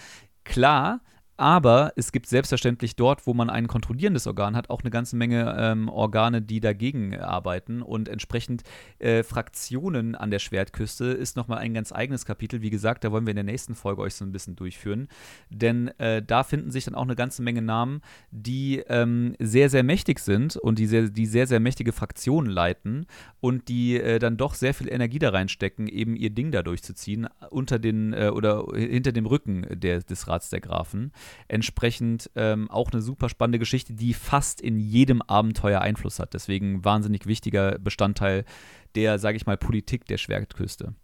Klar, 0.45 1.01
aber 1.39 1.93
es 1.95 2.11
gibt 2.11 2.27
selbstverständlich 2.27 2.97
dort, 2.97 3.27
wo 3.29 3.33
man 3.33 3.49
ein 3.49 3.69
kontrollierendes 3.69 4.27
Organ 4.27 4.57
hat, 4.57 4.71
auch 4.71 4.83
eine 4.83 4.91
ganze 4.91 5.15
Menge 5.15 5.57
ähm, 5.57 5.89
Organe, 5.89 6.43
die 6.43 6.59
dagegen 6.59 7.17
arbeiten. 7.17 7.81
Und 7.81 8.09
entsprechend 8.09 8.65
äh, 8.99 9.23
Fraktionen 9.23 10.17
an 10.17 10.33
der 10.33 10.41
Schwertküste 10.41 11.05
ist 11.07 11.37
nochmal 11.37 11.59
ein 11.59 11.75
ganz 11.75 11.93
eigenes 11.93 12.27
Kapitel. 12.27 12.61
Wie 12.61 12.71
gesagt, 12.71 13.05
da 13.05 13.13
wollen 13.13 13.25
wir 13.25 13.31
in 13.31 13.37
der 13.37 13.45
nächsten 13.45 13.77
Folge 13.77 14.03
euch 14.03 14.15
so 14.15 14.25
ein 14.25 14.33
bisschen 14.33 14.57
durchführen. 14.57 15.07
Denn 15.49 15.89
äh, 15.99 16.21
da 16.23 16.43
finden 16.43 16.73
sich 16.73 16.87
dann 16.87 16.97
auch 16.97 17.03
eine 17.03 17.15
ganze 17.15 17.43
Menge 17.43 17.63
Namen, 17.63 18.03
die 18.33 18.83
ähm, 18.89 19.37
sehr, 19.39 19.71
sehr 19.71 19.85
mächtig 19.85 20.19
sind 20.19 20.57
und 20.57 20.81
die 20.81 20.87
sehr, 20.87 21.09
die 21.09 21.27
sehr, 21.27 21.47
sehr 21.47 21.61
mächtige 21.61 21.93
Fraktionen 21.93 22.51
leiten 22.51 23.07
und 23.39 23.69
die 23.69 24.01
äh, 24.01 24.19
dann 24.19 24.37
doch 24.39 24.55
sehr 24.55 24.75
viel 24.75 24.89
Energie 24.89 25.21
da 25.21 25.31
reinstecken, 25.31 25.87
eben 25.87 26.17
ihr 26.17 26.31
Ding 26.31 26.51
da 26.51 26.65
durchzuziehen, 26.65 27.29
unter 27.51 27.79
den 27.79 28.13
äh, 28.13 28.31
oder 28.35 28.67
hinter 28.75 29.13
dem 29.13 29.27
Rücken 29.27 29.67
der, 29.71 30.01
des 30.01 30.27
Rats 30.27 30.51
der 30.51 30.61
Grafen. 30.61 31.13
Entsprechend 31.49 32.31
ähm, 32.37 32.71
auch 32.71 32.91
eine 32.93 33.03
super 33.03 33.29
spannende 33.29 33.59
Geschichte, 33.59 33.95
die 33.95 34.15
fast 34.15 34.61
in 34.61 34.79
jedem 34.79 35.23
Abenteuer 35.23 35.81
Einfluss 35.81 36.19
hat. 36.19 36.35
Deswegen 36.35 36.85
wahnsinnig 36.85 37.27
wichtiger 37.27 37.79
Bestandteil 37.79 38.45
der, 38.95 39.19
sage 39.19 39.37
ich 39.37 39.47
mal, 39.47 39.57
Politik 39.57 40.07
der 40.07 40.19
Schwertküste. 40.19 40.95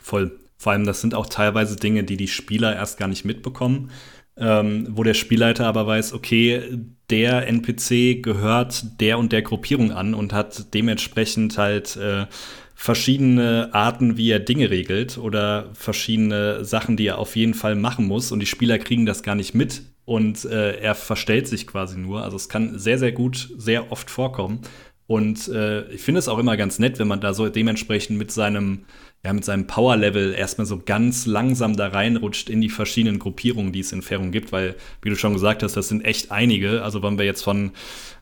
Voll. 0.00 0.38
Vor 0.56 0.72
allem, 0.72 0.84
das 0.84 1.00
sind 1.00 1.14
auch 1.14 1.26
teilweise 1.26 1.76
Dinge, 1.76 2.04
die 2.04 2.16
die 2.16 2.28
Spieler 2.28 2.74
erst 2.74 2.98
gar 2.98 3.08
nicht 3.08 3.24
mitbekommen. 3.24 3.90
Ähm, 4.36 4.88
wo 4.90 5.04
der 5.04 5.14
Spielleiter 5.14 5.66
aber 5.66 5.86
weiß, 5.86 6.12
okay, 6.12 6.78
der 7.08 7.46
NPC 7.46 8.20
gehört 8.20 9.00
der 9.00 9.18
und 9.18 9.30
der 9.30 9.42
Gruppierung 9.42 9.92
an 9.92 10.12
und 10.12 10.32
hat 10.32 10.74
dementsprechend 10.74 11.56
halt 11.56 11.96
äh, 11.96 12.26
verschiedene 12.74 13.70
Arten, 13.72 14.16
wie 14.16 14.30
er 14.30 14.40
Dinge 14.40 14.70
regelt 14.70 15.16
oder 15.18 15.70
verschiedene 15.74 16.64
Sachen, 16.64 16.96
die 16.96 17.06
er 17.06 17.18
auf 17.18 17.36
jeden 17.36 17.54
Fall 17.54 17.76
machen 17.76 18.06
muss 18.06 18.32
und 18.32 18.40
die 18.40 18.46
Spieler 18.46 18.78
kriegen 18.78 19.06
das 19.06 19.22
gar 19.22 19.34
nicht 19.34 19.54
mit 19.54 19.82
und 20.04 20.44
äh, 20.44 20.78
er 20.78 20.94
verstellt 20.94 21.48
sich 21.48 21.66
quasi 21.66 21.98
nur. 21.98 22.22
Also 22.22 22.36
es 22.36 22.48
kann 22.48 22.78
sehr, 22.78 22.98
sehr 22.98 23.12
gut, 23.12 23.50
sehr 23.56 23.90
oft 23.90 24.10
vorkommen. 24.10 24.60
Und 25.06 25.48
äh, 25.48 25.88
ich 25.90 26.00
finde 26.00 26.18
es 26.18 26.28
auch 26.28 26.38
immer 26.38 26.56
ganz 26.56 26.78
nett, 26.78 26.98
wenn 26.98 27.08
man 27.08 27.20
da 27.20 27.34
so 27.34 27.48
dementsprechend 27.48 28.18
mit 28.18 28.30
seinem 28.30 28.84
ja, 29.24 29.32
mit 29.32 29.44
seinem 29.44 29.66
Power-Level 29.66 30.34
erstmal 30.34 30.66
so 30.66 30.82
ganz 30.84 31.24
langsam 31.24 31.76
da 31.76 31.88
reinrutscht 31.88 32.50
in 32.50 32.60
die 32.60 32.68
verschiedenen 32.68 33.18
Gruppierungen, 33.18 33.72
die 33.72 33.80
es 33.80 33.90
in 33.90 34.02
Ferrum 34.02 34.32
gibt, 34.32 34.52
weil, 34.52 34.76
wie 35.00 35.08
du 35.08 35.16
schon 35.16 35.32
gesagt 35.32 35.62
hast, 35.62 35.78
das 35.78 35.88
sind 35.88 36.04
echt 36.04 36.30
einige. 36.30 36.82
Also, 36.82 37.02
wenn 37.02 37.16
wir 37.16 37.24
jetzt 37.24 37.42
von 37.42 37.70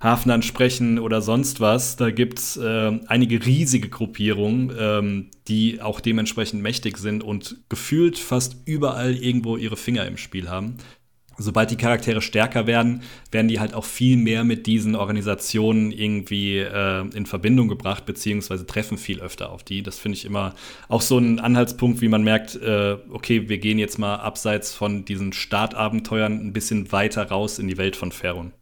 Hafnern 0.00 0.42
sprechen 0.42 1.00
oder 1.00 1.20
sonst 1.20 1.60
was, 1.60 1.96
da 1.96 2.12
gibt 2.12 2.38
es 2.38 2.56
äh, 2.56 3.00
einige 3.08 3.44
riesige 3.44 3.88
Gruppierungen, 3.88 4.72
ähm, 4.78 5.30
die 5.48 5.82
auch 5.82 5.98
dementsprechend 6.00 6.62
mächtig 6.62 6.98
sind 6.98 7.24
und 7.24 7.56
gefühlt 7.68 8.16
fast 8.16 8.56
überall 8.64 9.16
irgendwo 9.16 9.56
ihre 9.56 9.76
Finger 9.76 10.06
im 10.06 10.16
Spiel 10.16 10.48
haben 10.48 10.76
sobald 11.38 11.70
die 11.70 11.76
Charaktere 11.76 12.20
stärker 12.20 12.66
werden, 12.66 13.02
werden 13.30 13.48
die 13.48 13.60
halt 13.60 13.74
auch 13.74 13.84
viel 13.84 14.16
mehr 14.16 14.44
mit 14.44 14.66
diesen 14.66 14.94
Organisationen 14.94 15.92
irgendwie 15.92 16.58
äh, 16.58 17.04
in 17.14 17.26
Verbindung 17.26 17.68
gebracht, 17.68 18.06
beziehungsweise 18.06 18.66
treffen 18.66 18.98
viel 18.98 19.20
öfter 19.20 19.50
auf 19.50 19.62
die. 19.62 19.82
Das 19.82 19.98
finde 19.98 20.18
ich 20.18 20.24
immer 20.24 20.54
auch 20.88 21.02
so 21.02 21.18
ein 21.18 21.40
Anhaltspunkt, 21.40 22.00
wie 22.00 22.08
man 22.08 22.22
merkt, 22.22 22.56
äh, 22.56 22.96
okay, 23.10 23.48
wir 23.48 23.58
gehen 23.58 23.78
jetzt 23.78 23.98
mal 23.98 24.16
abseits 24.16 24.74
von 24.74 25.04
diesen 25.04 25.32
Startabenteuern 25.32 26.46
ein 26.46 26.52
bisschen 26.52 26.92
weiter 26.92 27.28
raus 27.28 27.58
in 27.58 27.68
die 27.68 27.78
Welt 27.78 27.96
von 27.96 28.12
Ferun. 28.12 28.52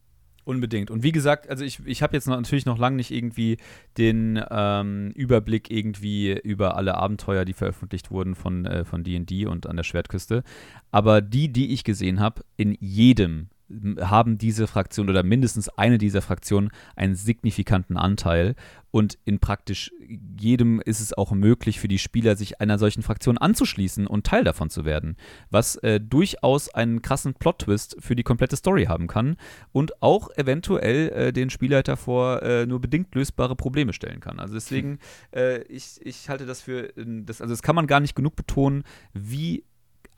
Unbedingt. 0.44 0.90
Und 0.90 1.02
wie 1.02 1.12
gesagt, 1.12 1.48
also 1.50 1.64
ich, 1.64 1.80
ich 1.84 2.02
habe 2.02 2.16
jetzt 2.16 2.26
noch, 2.26 2.36
natürlich 2.36 2.66
noch 2.66 2.78
lange 2.78 2.96
nicht 2.96 3.10
irgendwie 3.10 3.58
den 3.98 4.42
ähm, 4.50 5.10
Überblick 5.14 5.70
irgendwie 5.70 6.32
über 6.32 6.76
alle 6.76 6.94
Abenteuer, 6.94 7.44
die 7.44 7.52
veröffentlicht 7.52 8.10
wurden 8.10 8.34
von 8.34 8.64
äh, 8.64 8.84
von 8.84 9.04
D&D 9.04 9.46
und 9.46 9.66
an 9.66 9.76
der 9.76 9.84
Schwertküste. 9.84 10.42
Aber 10.90 11.20
die, 11.20 11.52
die 11.52 11.72
ich 11.72 11.84
gesehen 11.84 12.20
habe, 12.20 12.42
in 12.56 12.76
jedem 12.80 13.48
haben 14.00 14.38
diese 14.38 14.66
Fraktionen 14.66 15.10
oder 15.10 15.22
mindestens 15.22 15.68
eine 15.68 15.98
dieser 15.98 16.22
Fraktionen 16.22 16.70
einen 16.96 17.14
signifikanten 17.14 17.96
Anteil. 17.96 18.54
Und 18.92 19.18
in 19.24 19.38
praktisch 19.38 19.92
jedem 20.38 20.80
ist 20.80 20.98
es 20.98 21.12
auch 21.12 21.30
möglich 21.30 21.78
für 21.78 21.86
die 21.86 22.00
Spieler, 22.00 22.34
sich 22.34 22.60
einer 22.60 22.76
solchen 22.76 23.02
Fraktion 23.02 23.38
anzuschließen 23.38 24.08
und 24.08 24.26
Teil 24.26 24.42
davon 24.42 24.68
zu 24.68 24.84
werden. 24.84 25.16
Was 25.48 25.76
äh, 25.76 26.00
durchaus 26.00 26.68
einen 26.68 27.00
krassen 27.00 27.34
Plot-Twist 27.34 27.98
für 28.00 28.16
die 28.16 28.24
komplette 28.24 28.56
Story 28.56 28.86
haben 28.86 29.06
kann 29.06 29.36
und 29.70 30.02
auch 30.02 30.30
eventuell 30.36 31.08
äh, 31.10 31.32
den 31.32 31.50
Spielleiter 31.50 31.96
vor 31.96 32.42
äh, 32.42 32.66
nur 32.66 32.80
bedingt 32.80 33.14
lösbare 33.14 33.54
Probleme 33.54 33.92
stellen 33.92 34.18
kann. 34.18 34.40
Also 34.40 34.54
deswegen, 34.54 34.98
hm. 35.32 35.62
ich, 35.68 36.00
ich 36.04 36.28
halte 36.28 36.46
das 36.46 36.62
für, 36.62 36.92
das, 36.96 37.40
also 37.40 37.52
das 37.52 37.62
kann 37.62 37.76
man 37.76 37.86
gar 37.86 38.00
nicht 38.00 38.16
genug 38.16 38.34
betonen, 38.34 38.82
wie 39.12 39.64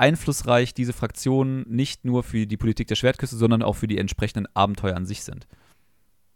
einflussreich 0.02 0.74
diese 0.74 0.92
Fraktionen 0.92 1.64
nicht 1.68 2.04
nur 2.04 2.24
für 2.24 2.46
die 2.46 2.56
Politik 2.56 2.88
der 2.88 2.96
Schwertküste, 2.96 3.36
sondern 3.36 3.62
auch 3.62 3.76
für 3.76 3.86
die 3.86 3.98
entsprechenden 3.98 4.46
Abenteuer 4.52 4.96
an 4.96 5.06
sich 5.06 5.22
sind. 5.22 5.46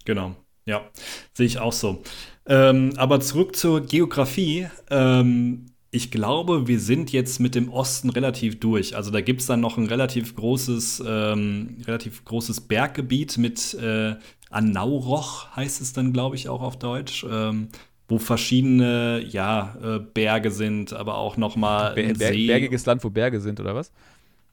Genau, 0.04 0.36
ja, 0.66 0.88
sehe 1.34 1.46
ich 1.46 1.58
auch 1.58 1.72
so. 1.72 2.02
Ähm, 2.46 2.92
aber 2.96 3.20
zurück 3.20 3.56
zur 3.56 3.80
Geografie. 3.80 4.68
Ähm, 4.88 5.66
ich 5.90 6.12
glaube, 6.12 6.68
wir 6.68 6.78
sind 6.78 7.10
jetzt 7.10 7.40
mit 7.40 7.56
dem 7.56 7.68
Osten 7.68 8.10
relativ 8.10 8.60
durch. 8.60 8.94
Also 8.94 9.10
da 9.10 9.20
gibt 9.20 9.40
es 9.40 9.46
dann 9.46 9.60
noch 9.60 9.78
ein 9.78 9.86
relativ 9.86 10.36
großes, 10.36 11.02
ähm, 11.04 11.78
relativ 11.86 12.24
großes 12.24 12.62
Berggebiet 12.62 13.36
mit 13.36 13.74
äh, 13.74 14.14
Anauroch, 14.50 15.56
heißt 15.56 15.80
es 15.80 15.92
dann, 15.92 16.12
glaube 16.12 16.36
ich, 16.36 16.48
auch 16.48 16.62
auf 16.62 16.78
Deutsch. 16.78 17.26
Ähm, 17.28 17.68
wo 18.08 18.18
verschiedene 18.18 19.24
ja, 19.26 19.76
äh, 19.82 19.98
Berge 19.98 20.50
sind, 20.50 20.92
aber 20.92 21.16
auch 21.16 21.36
noch 21.36 21.56
mal 21.56 21.94
Ber 21.94 22.14
Ber 22.14 22.32
See. 22.32 22.46
Bergiges 22.46 22.86
Land, 22.86 23.02
wo 23.04 23.10
Berge 23.10 23.40
sind, 23.40 23.58
oder 23.60 23.74
was? 23.74 23.92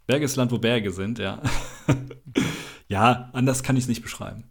Bergiges 0.08 0.36
Land, 0.36 0.52
wo 0.52 0.58
Berge 0.58 0.92
sind, 0.92 1.20
ja. 1.20 1.42
ja, 2.88 3.30
anders 3.34 3.64
kann 3.64 3.78
ich 3.78 3.84
es 3.84 3.88
nicht 3.88 4.02
beschreiben. 4.02 4.46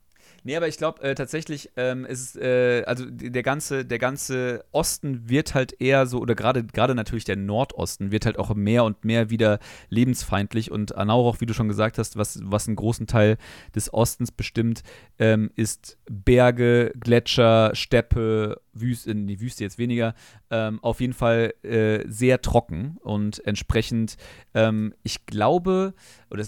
Nee, 0.44 0.56
aber 0.56 0.66
ich 0.66 0.76
glaube 0.76 1.02
äh, 1.02 1.14
tatsächlich 1.14 1.70
ähm, 1.76 2.04
ist 2.04 2.36
äh, 2.36 2.82
also 2.84 3.04
der 3.08 3.44
ganze, 3.44 3.84
der 3.84 3.98
ganze 3.98 4.64
Osten 4.72 5.28
wird 5.28 5.54
halt 5.54 5.80
eher 5.80 6.06
so, 6.06 6.18
oder 6.18 6.34
gerade 6.34 6.64
gerade 6.64 6.96
natürlich 6.96 7.24
der 7.24 7.36
Nordosten 7.36 8.10
wird 8.10 8.26
halt 8.26 8.38
auch 8.38 8.52
mehr 8.54 8.82
und 8.84 9.04
mehr 9.04 9.30
wieder 9.30 9.60
lebensfeindlich 9.88 10.72
und 10.72 10.96
Anauroch, 10.96 11.40
wie 11.40 11.46
du 11.46 11.54
schon 11.54 11.68
gesagt 11.68 11.96
hast, 11.96 12.16
was, 12.16 12.40
was 12.42 12.66
einen 12.66 12.76
großen 12.76 13.06
Teil 13.06 13.36
des 13.74 13.94
Ostens 13.94 14.32
bestimmt, 14.32 14.82
ähm, 15.20 15.50
ist 15.54 15.98
Berge, 16.10 16.92
Gletscher, 16.98 17.70
Steppe, 17.74 18.60
Wüste, 18.72 19.14
die 19.14 19.40
Wüste 19.40 19.62
jetzt 19.62 19.78
weniger, 19.78 20.14
ähm, 20.50 20.82
auf 20.82 21.00
jeden 21.00 21.12
Fall 21.12 21.54
äh, 21.62 22.04
sehr 22.08 22.42
trocken 22.42 22.96
und 23.00 23.44
entsprechend, 23.46 24.16
ähm, 24.54 24.92
ich 25.04 25.24
glaube, 25.26 25.94
oder 26.30 26.44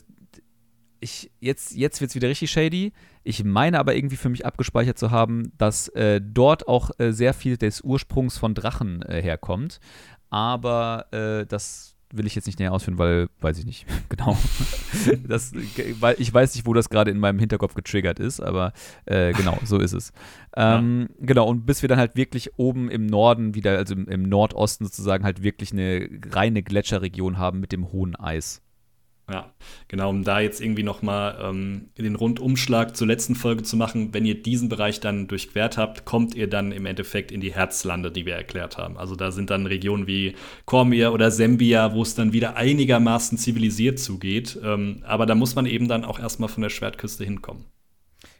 ich, 1.04 1.30
jetzt, 1.38 1.76
jetzt 1.76 2.00
wird 2.00 2.10
es 2.10 2.14
wieder 2.14 2.28
richtig 2.28 2.50
shady. 2.50 2.92
Ich 3.24 3.42
meine 3.42 3.78
aber 3.78 3.96
irgendwie 3.96 4.16
für 4.16 4.28
mich 4.28 4.44
abgespeichert 4.46 4.98
zu 4.98 5.10
haben, 5.10 5.52
dass 5.56 5.88
äh, 5.88 6.20
dort 6.22 6.68
auch 6.68 6.90
äh, 6.98 7.12
sehr 7.12 7.34
viel 7.34 7.56
des 7.56 7.80
Ursprungs 7.80 8.36
von 8.36 8.54
Drachen 8.54 9.02
äh, 9.02 9.22
herkommt. 9.22 9.80
Aber 10.30 11.06
äh, 11.10 11.46
das 11.46 11.94
will 12.12 12.26
ich 12.26 12.34
jetzt 12.34 12.46
nicht 12.46 12.58
näher 12.58 12.72
ausführen, 12.72 12.98
weil 12.98 13.28
weiß 13.40 13.58
ich 13.58 13.66
nicht 13.66 13.86
genau. 14.08 14.36
das, 15.28 15.52
weil 16.00 16.16
ich 16.18 16.32
weiß 16.32 16.54
nicht, 16.54 16.66
wo 16.66 16.72
das 16.72 16.88
gerade 16.88 17.10
in 17.10 17.18
meinem 17.18 17.38
Hinterkopf 17.38 17.74
getriggert 17.74 18.20
ist, 18.20 18.40
aber 18.40 18.72
äh, 19.06 19.32
genau, 19.32 19.58
so 19.64 19.78
ist 19.78 19.92
es. 19.92 20.12
Ähm, 20.56 21.08
ja. 21.08 21.26
Genau, 21.26 21.48
und 21.48 21.66
bis 21.66 21.82
wir 21.82 21.88
dann 21.88 21.98
halt 21.98 22.14
wirklich 22.14 22.56
oben 22.60 22.88
im 22.88 23.06
Norden 23.06 23.56
wieder, 23.56 23.76
also 23.76 23.92
im, 23.92 24.06
im 24.06 24.22
Nordosten 24.22 24.84
sozusagen 24.84 25.24
halt 25.24 25.42
wirklich 25.42 25.72
eine 25.72 26.08
reine 26.30 26.62
Gletscherregion 26.62 27.38
haben 27.38 27.58
mit 27.58 27.72
dem 27.72 27.90
hohen 27.90 28.14
Eis. 28.14 28.62
Ja, 29.30 29.54
genau, 29.88 30.10
um 30.10 30.22
da 30.22 30.40
jetzt 30.40 30.60
irgendwie 30.60 30.82
nochmal 30.82 31.38
ähm, 31.42 31.88
den 31.96 32.14
Rundumschlag 32.14 32.94
zur 32.94 33.06
letzten 33.06 33.34
Folge 33.34 33.62
zu 33.62 33.74
machen, 33.74 34.12
wenn 34.12 34.26
ihr 34.26 34.42
diesen 34.42 34.68
Bereich 34.68 35.00
dann 35.00 35.28
durchquert 35.28 35.78
habt, 35.78 36.04
kommt 36.04 36.34
ihr 36.34 36.46
dann 36.46 36.72
im 36.72 36.84
Endeffekt 36.84 37.32
in 37.32 37.40
die 37.40 37.54
Herzlande, 37.54 38.12
die 38.12 38.26
wir 38.26 38.34
erklärt 38.34 38.76
haben. 38.76 38.98
Also 38.98 39.16
da 39.16 39.30
sind 39.30 39.48
dann 39.48 39.66
Regionen 39.66 40.06
wie 40.06 40.34
Kormir 40.66 41.12
oder 41.14 41.30
Sembia, 41.30 41.94
wo 41.94 42.02
es 42.02 42.14
dann 42.14 42.34
wieder 42.34 42.56
einigermaßen 42.56 43.38
zivilisiert 43.38 43.98
zugeht. 43.98 44.58
Ähm, 44.62 45.02
aber 45.06 45.24
da 45.24 45.34
muss 45.34 45.54
man 45.54 45.64
eben 45.64 45.88
dann 45.88 46.04
auch 46.04 46.18
erstmal 46.18 46.50
von 46.50 46.62
der 46.62 46.70
Schwertküste 46.70 47.24
hinkommen. 47.24 47.64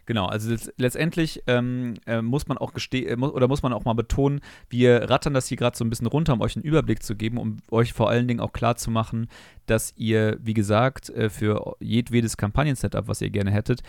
Genau, 0.05 0.27
also 0.27 0.55
letztendlich 0.77 1.43
ähm, 1.47 1.95
äh, 2.05 2.21
muss 2.21 2.47
man 2.47 2.57
auch 2.57 2.73
gestehen, 2.73 3.21
äh, 3.21 3.25
oder 3.25 3.47
muss 3.47 3.63
man 3.63 3.73
auch 3.73 3.85
mal 3.85 3.93
betonen, 3.93 4.41
wir 4.69 5.09
rattern 5.09 5.33
das 5.33 5.47
hier 5.47 5.57
gerade 5.57 5.75
so 5.75 5.83
ein 5.83 5.89
bisschen 5.89 6.07
runter, 6.07 6.33
um 6.33 6.41
euch 6.41 6.55
einen 6.55 6.65
Überblick 6.65 7.01
zu 7.01 7.15
geben, 7.15 7.37
um 7.37 7.57
euch 7.71 7.93
vor 7.93 8.09
allen 8.09 8.27
Dingen 8.27 8.39
auch 8.39 8.53
klar 8.53 8.75
zu 8.75 8.91
machen, 8.91 9.27
dass 9.65 9.93
ihr, 9.97 10.37
wie 10.41 10.53
gesagt, 10.53 11.09
äh, 11.09 11.29
für 11.29 11.75
jedwedes 11.79 12.37
Kampagnen-Setup, 12.37 13.07
was 13.07 13.21
ihr 13.21 13.31
gerne 13.31 13.51
hättet, 13.51 13.81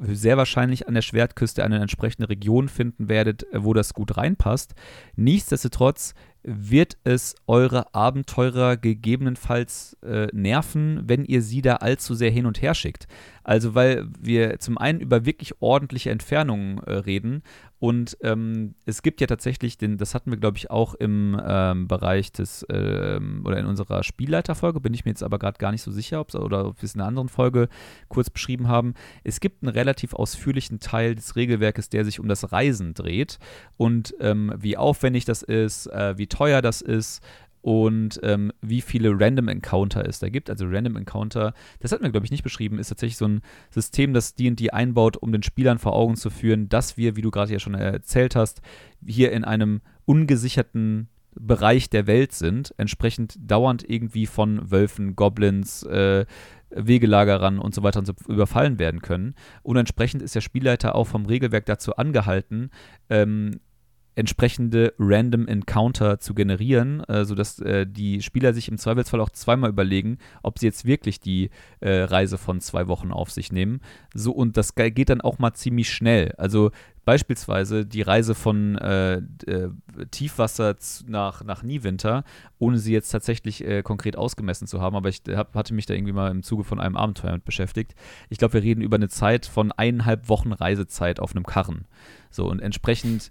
sehr 0.00 0.36
wahrscheinlich 0.36 0.88
an 0.88 0.94
der 0.94 1.02
Schwertküste 1.02 1.64
eine 1.64 1.80
entsprechende 1.80 2.28
Region 2.28 2.68
finden 2.68 3.08
werdet, 3.08 3.44
äh, 3.52 3.62
wo 3.62 3.74
das 3.74 3.94
gut 3.94 4.16
reinpasst. 4.16 4.74
Nichtsdestotrotz 5.16 6.14
wird 6.44 6.96
es 7.04 7.34
eure 7.46 7.94
Abenteurer 7.94 8.76
gegebenenfalls 8.76 9.96
äh, 10.02 10.26
nerven, 10.32 11.02
wenn 11.06 11.24
ihr 11.24 11.42
sie 11.42 11.62
da 11.62 11.76
allzu 11.76 12.14
sehr 12.14 12.30
hin 12.30 12.46
und 12.46 12.60
her 12.62 12.74
schickt. 12.74 13.06
Also 13.44 13.74
weil 13.74 14.06
wir 14.20 14.58
zum 14.60 14.78
einen 14.78 15.00
über 15.00 15.24
wirklich 15.24 15.60
ordentliche 15.60 16.10
Entfernungen 16.10 16.78
äh, 16.78 16.92
reden 16.92 17.42
und 17.82 18.16
ähm, 18.22 18.76
es 18.86 19.02
gibt 19.02 19.20
ja 19.20 19.26
tatsächlich, 19.26 19.76
den, 19.76 19.98
das 19.98 20.14
hatten 20.14 20.30
wir 20.30 20.38
glaube 20.38 20.56
ich 20.56 20.70
auch 20.70 20.94
im 20.94 21.40
ähm, 21.44 21.88
Bereich 21.88 22.30
des 22.30 22.64
ähm, 22.70 23.42
oder 23.44 23.58
in 23.58 23.66
unserer 23.66 24.04
Spielleiterfolge, 24.04 24.78
bin 24.78 24.94
ich 24.94 25.04
mir 25.04 25.10
jetzt 25.10 25.24
aber 25.24 25.40
gerade 25.40 25.58
gar 25.58 25.72
nicht 25.72 25.82
so 25.82 25.90
sicher, 25.90 26.20
ob 26.20 26.32
oder 26.36 26.66
ob 26.66 26.80
wir 26.80 26.84
es 26.84 26.94
in 26.94 27.00
einer 27.00 27.08
anderen 27.08 27.28
Folge 27.28 27.68
kurz 28.06 28.30
beschrieben 28.30 28.68
haben. 28.68 28.94
Es 29.24 29.40
gibt 29.40 29.64
einen 29.64 29.72
relativ 29.72 30.14
ausführlichen 30.14 30.78
Teil 30.78 31.16
des 31.16 31.34
Regelwerkes, 31.34 31.88
der 31.88 32.04
sich 32.04 32.20
um 32.20 32.28
das 32.28 32.52
Reisen 32.52 32.94
dreht 32.94 33.40
und 33.76 34.14
ähm, 34.20 34.54
wie 34.56 34.76
aufwendig 34.76 35.24
das 35.24 35.42
ist, 35.42 35.88
äh, 35.88 36.16
wie 36.16 36.28
teuer 36.32 36.62
das 36.62 36.80
ist, 36.80 37.22
und 37.62 38.18
ähm, 38.24 38.52
wie 38.60 38.80
viele 38.80 39.18
Random 39.18 39.48
Encounter 39.48 40.06
es 40.06 40.18
da 40.18 40.28
gibt. 40.28 40.50
Also 40.50 40.66
Random 40.66 40.96
Encounter, 40.96 41.54
das 41.78 41.92
hatten 41.92 42.02
wir, 42.02 42.10
glaube 42.10 42.26
ich, 42.26 42.32
nicht 42.32 42.42
beschrieben, 42.42 42.78
ist 42.78 42.88
tatsächlich 42.88 43.16
so 43.16 43.26
ein 43.26 43.40
System, 43.70 44.12
das 44.12 44.34
D&D 44.34 44.70
einbaut, 44.70 45.16
um 45.16 45.32
den 45.32 45.44
Spielern 45.44 45.78
vor 45.78 45.94
Augen 45.94 46.16
zu 46.16 46.28
führen, 46.28 46.68
dass 46.68 46.96
wir, 46.96 47.16
wie 47.16 47.22
du 47.22 47.30
gerade 47.30 47.52
ja 47.52 47.60
schon 47.60 47.74
erzählt 47.74 48.34
hast, 48.34 48.60
hier 49.06 49.32
in 49.32 49.44
einem 49.44 49.80
ungesicherten 50.04 51.08
Bereich 51.34 51.88
der 51.88 52.06
Welt 52.06 52.32
sind, 52.32 52.74
entsprechend 52.76 53.38
dauernd 53.38 53.88
irgendwie 53.88 54.26
von 54.26 54.70
Wölfen, 54.70 55.16
Goblins, 55.16 55.82
äh, 55.84 56.26
Wegelagerern 56.70 57.58
und 57.58 57.74
so 57.74 57.82
weiter 57.82 58.00
und 58.00 58.06
so 58.06 58.14
überfallen 58.28 58.78
werden 58.78 59.02
können. 59.02 59.34
Und 59.62 59.76
entsprechend 59.76 60.20
ist 60.22 60.34
der 60.34 60.40
Spielleiter 60.40 60.94
auch 60.94 61.06
vom 61.06 61.26
Regelwerk 61.26 61.66
dazu 61.66 61.96
angehalten, 61.96 62.70
ähm, 63.08 63.60
entsprechende 64.14 64.94
Random 64.98 65.46
Encounter 65.46 66.20
zu 66.20 66.34
generieren, 66.34 67.02
äh, 67.04 67.24
sodass 67.24 67.58
äh, 67.60 67.86
die 67.86 68.20
Spieler 68.22 68.52
sich 68.52 68.68
im 68.68 68.78
Zweifelsfall 68.78 69.20
auch 69.20 69.30
zweimal 69.30 69.70
überlegen, 69.70 70.18
ob 70.42 70.58
sie 70.58 70.66
jetzt 70.66 70.84
wirklich 70.84 71.20
die 71.20 71.50
äh, 71.80 72.02
Reise 72.02 72.38
von 72.38 72.60
zwei 72.60 72.88
Wochen 72.88 73.10
auf 73.10 73.30
sich 73.30 73.52
nehmen. 73.52 73.80
So, 74.14 74.32
und 74.32 74.56
das 74.56 74.74
geht 74.74 75.08
dann 75.08 75.20
auch 75.20 75.38
mal 75.38 75.54
ziemlich 75.54 75.90
schnell. 75.90 76.32
Also 76.36 76.70
beispielsweise 77.04 77.84
die 77.84 78.02
Reise 78.02 78.34
von 78.34 78.76
äh, 78.76 79.16
äh, 79.16 79.70
Tiefwasser 80.10 80.76
nach, 81.06 81.42
nach 81.42 81.62
Niewinter, 81.62 82.24
ohne 82.58 82.78
sie 82.78 82.92
jetzt 82.92 83.10
tatsächlich 83.10 83.64
äh, 83.66 83.82
konkret 83.82 84.16
ausgemessen 84.16 84.66
zu 84.66 84.80
haben, 84.80 84.94
aber 84.94 85.08
ich 85.08 85.22
hab, 85.30 85.54
hatte 85.54 85.74
mich 85.74 85.86
da 85.86 85.94
irgendwie 85.94 86.12
mal 86.12 86.30
im 86.30 86.42
Zuge 86.42 86.64
von 86.64 86.80
einem 86.80 86.96
Abenteuer 86.96 87.32
mit 87.32 87.44
beschäftigt. 87.44 87.94
Ich 88.28 88.38
glaube, 88.38 88.54
wir 88.54 88.62
reden 88.62 88.82
über 88.82 88.96
eine 88.96 89.08
Zeit 89.08 89.46
von 89.46 89.72
eineinhalb 89.72 90.28
Wochen 90.28 90.52
Reisezeit 90.52 91.18
auf 91.18 91.34
einem 91.34 91.44
Karren. 91.44 91.86
So, 92.30 92.48
und 92.48 92.60
entsprechend 92.60 93.30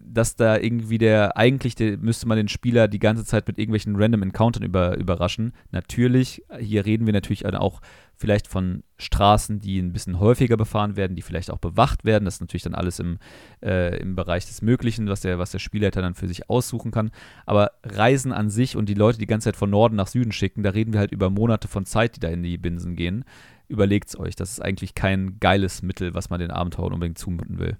dass 0.00 0.36
da 0.36 0.58
irgendwie 0.58 0.98
der, 0.98 1.36
eigentlich 1.36 1.74
der, 1.74 1.98
müsste 1.98 2.26
man 2.26 2.36
den 2.36 2.48
Spieler 2.48 2.88
die 2.88 2.98
ganze 2.98 3.24
Zeit 3.24 3.46
mit 3.46 3.58
irgendwelchen 3.58 3.96
random 3.96 4.22
Encountern 4.22 4.62
über, 4.62 4.96
überraschen. 4.96 5.52
Natürlich, 5.70 6.42
hier 6.58 6.86
reden 6.86 7.06
wir 7.06 7.12
natürlich 7.12 7.46
auch 7.46 7.80
vielleicht 8.16 8.46
von 8.46 8.84
Straßen, 8.98 9.60
die 9.60 9.78
ein 9.80 9.92
bisschen 9.92 10.20
häufiger 10.20 10.56
befahren 10.56 10.96
werden, 10.96 11.16
die 11.16 11.22
vielleicht 11.22 11.50
auch 11.50 11.58
bewacht 11.58 12.04
werden. 12.04 12.24
Das 12.24 12.34
ist 12.34 12.40
natürlich 12.40 12.62
dann 12.62 12.74
alles 12.74 13.00
im, 13.00 13.18
äh, 13.62 13.98
im 13.98 14.14
Bereich 14.14 14.46
des 14.46 14.62
Möglichen, 14.62 15.08
was 15.08 15.20
der, 15.20 15.38
was 15.38 15.50
der 15.50 15.58
Spielleiter 15.58 16.02
dann 16.02 16.14
für 16.14 16.28
sich 16.28 16.48
aussuchen 16.48 16.90
kann. 16.90 17.10
Aber 17.46 17.72
Reisen 17.82 18.32
an 18.32 18.48
sich 18.48 18.76
und 18.76 18.88
die 18.88 18.94
Leute 18.94 19.18
die 19.18 19.26
ganze 19.26 19.46
Zeit 19.46 19.56
von 19.56 19.70
Norden 19.70 19.96
nach 19.96 20.06
Süden 20.06 20.32
schicken, 20.32 20.62
da 20.62 20.70
reden 20.70 20.92
wir 20.92 21.00
halt 21.00 21.12
über 21.12 21.30
Monate 21.30 21.68
von 21.68 21.84
Zeit, 21.84 22.16
die 22.16 22.20
da 22.20 22.28
in 22.28 22.42
die 22.42 22.58
Binsen 22.58 22.96
gehen. 22.96 23.24
Überlegt 23.68 24.08
es 24.08 24.18
euch, 24.18 24.36
das 24.36 24.52
ist 24.52 24.60
eigentlich 24.60 24.94
kein 24.94 25.38
geiles 25.40 25.82
Mittel, 25.82 26.14
was 26.14 26.30
man 26.30 26.40
den 26.40 26.50
Abenteuern 26.50 26.92
unbedingt 26.92 27.18
zumuten 27.18 27.58
will. 27.58 27.76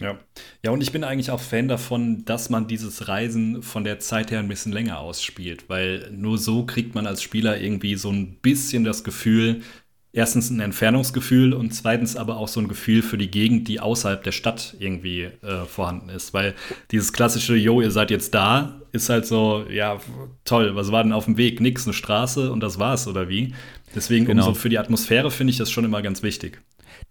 Ja. 0.00 0.18
Ja, 0.64 0.70
und 0.70 0.82
ich 0.82 0.92
bin 0.92 1.04
eigentlich 1.04 1.30
auch 1.30 1.40
Fan 1.40 1.68
davon, 1.68 2.24
dass 2.24 2.50
man 2.50 2.66
dieses 2.66 3.08
Reisen 3.08 3.62
von 3.62 3.84
der 3.84 3.98
Zeit 3.98 4.30
her 4.30 4.38
ein 4.38 4.48
bisschen 4.48 4.72
länger 4.72 4.98
ausspielt, 4.98 5.68
weil 5.68 6.10
nur 6.10 6.38
so 6.38 6.64
kriegt 6.64 6.94
man 6.94 7.06
als 7.06 7.22
Spieler 7.22 7.60
irgendwie 7.60 7.94
so 7.96 8.10
ein 8.10 8.36
bisschen 8.36 8.84
das 8.84 9.04
Gefühl, 9.04 9.62
erstens 10.12 10.50
ein 10.50 10.60
Entfernungsgefühl 10.60 11.52
und 11.54 11.72
zweitens 11.74 12.16
aber 12.16 12.36
auch 12.36 12.48
so 12.48 12.60
ein 12.60 12.68
Gefühl 12.68 13.02
für 13.02 13.16
die 13.18 13.30
Gegend, 13.30 13.68
die 13.68 13.80
außerhalb 13.80 14.22
der 14.22 14.32
Stadt 14.32 14.76
irgendwie 14.78 15.22
äh, 15.22 15.64
vorhanden 15.66 16.10
ist. 16.10 16.34
Weil 16.34 16.54
dieses 16.90 17.12
klassische, 17.12 17.56
Jo, 17.56 17.80
ihr 17.80 17.90
seid 17.90 18.10
jetzt 18.10 18.34
da, 18.34 18.80
ist 18.92 19.08
halt 19.08 19.26
so, 19.26 19.64
ja, 19.70 19.98
toll, 20.44 20.76
was 20.76 20.92
war 20.92 21.02
denn 21.02 21.12
auf 21.12 21.24
dem 21.24 21.38
Weg? 21.38 21.60
Nix, 21.60 21.86
eine 21.86 21.94
Straße 21.94 22.52
und 22.52 22.60
das 22.60 22.78
war's, 22.78 23.08
oder 23.08 23.28
wie? 23.28 23.54
Deswegen, 23.94 24.26
genau. 24.26 24.46
umso 24.48 24.58
für 24.58 24.68
die 24.68 24.78
Atmosphäre 24.78 25.30
finde 25.30 25.50
ich 25.50 25.58
das 25.58 25.70
schon 25.70 25.84
immer 25.84 26.02
ganz 26.02 26.22
wichtig. 26.22 26.62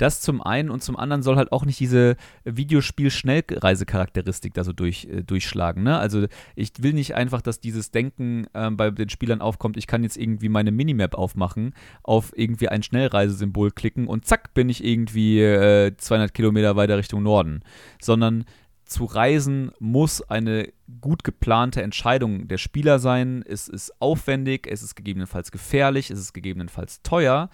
Das 0.01 0.19
zum 0.19 0.41
einen 0.41 0.71
und 0.71 0.81
zum 0.81 0.97
anderen 0.97 1.21
soll 1.21 1.35
halt 1.35 1.51
auch 1.51 1.63
nicht 1.63 1.79
diese 1.79 2.15
Videospiel-Schnellreisecharakteristik 2.43 4.55
da 4.55 4.63
so 4.63 4.73
durch, 4.73 5.05
äh, 5.05 5.21
durchschlagen. 5.21 5.83
Ne? 5.83 5.99
Also 5.99 6.25
ich 6.55 6.71
will 6.79 6.93
nicht 6.93 7.13
einfach, 7.13 7.43
dass 7.43 7.59
dieses 7.59 7.91
Denken 7.91 8.47
äh, 8.53 8.71
bei 8.71 8.89
den 8.89 9.09
Spielern 9.09 9.41
aufkommt, 9.41 9.77
ich 9.77 9.85
kann 9.85 10.01
jetzt 10.01 10.17
irgendwie 10.17 10.49
meine 10.49 10.71
Minimap 10.71 11.13
aufmachen, 11.13 11.75
auf 12.01 12.33
irgendwie 12.35 12.69
ein 12.69 12.81
Schnellreisesymbol 12.81 13.69
klicken 13.69 14.07
und 14.07 14.25
zack 14.25 14.55
bin 14.55 14.69
ich 14.69 14.83
irgendwie 14.83 15.39
äh, 15.39 15.95
200 15.95 16.33
Kilometer 16.33 16.75
weiter 16.75 16.97
Richtung 16.97 17.21
Norden. 17.21 17.61
Sondern 18.01 18.45
zu 18.91 19.05
reisen 19.05 19.71
muss 19.79 20.21
eine 20.21 20.71
gut 20.99 21.23
geplante 21.23 21.81
Entscheidung 21.81 22.49
der 22.49 22.57
Spieler 22.57 22.99
sein. 22.99 23.43
Es 23.47 23.69
ist 23.69 23.93
aufwendig, 24.01 24.67
es 24.69 24.83
ist 24.83 24.95
gegebenenfalls 24.95 25.51
gefährlich, 25.51 26.11
es 26.11 26.19
ist 26.19 26.33
gegebenenfalls 26.33 27.01
teuer. 27.01 27.49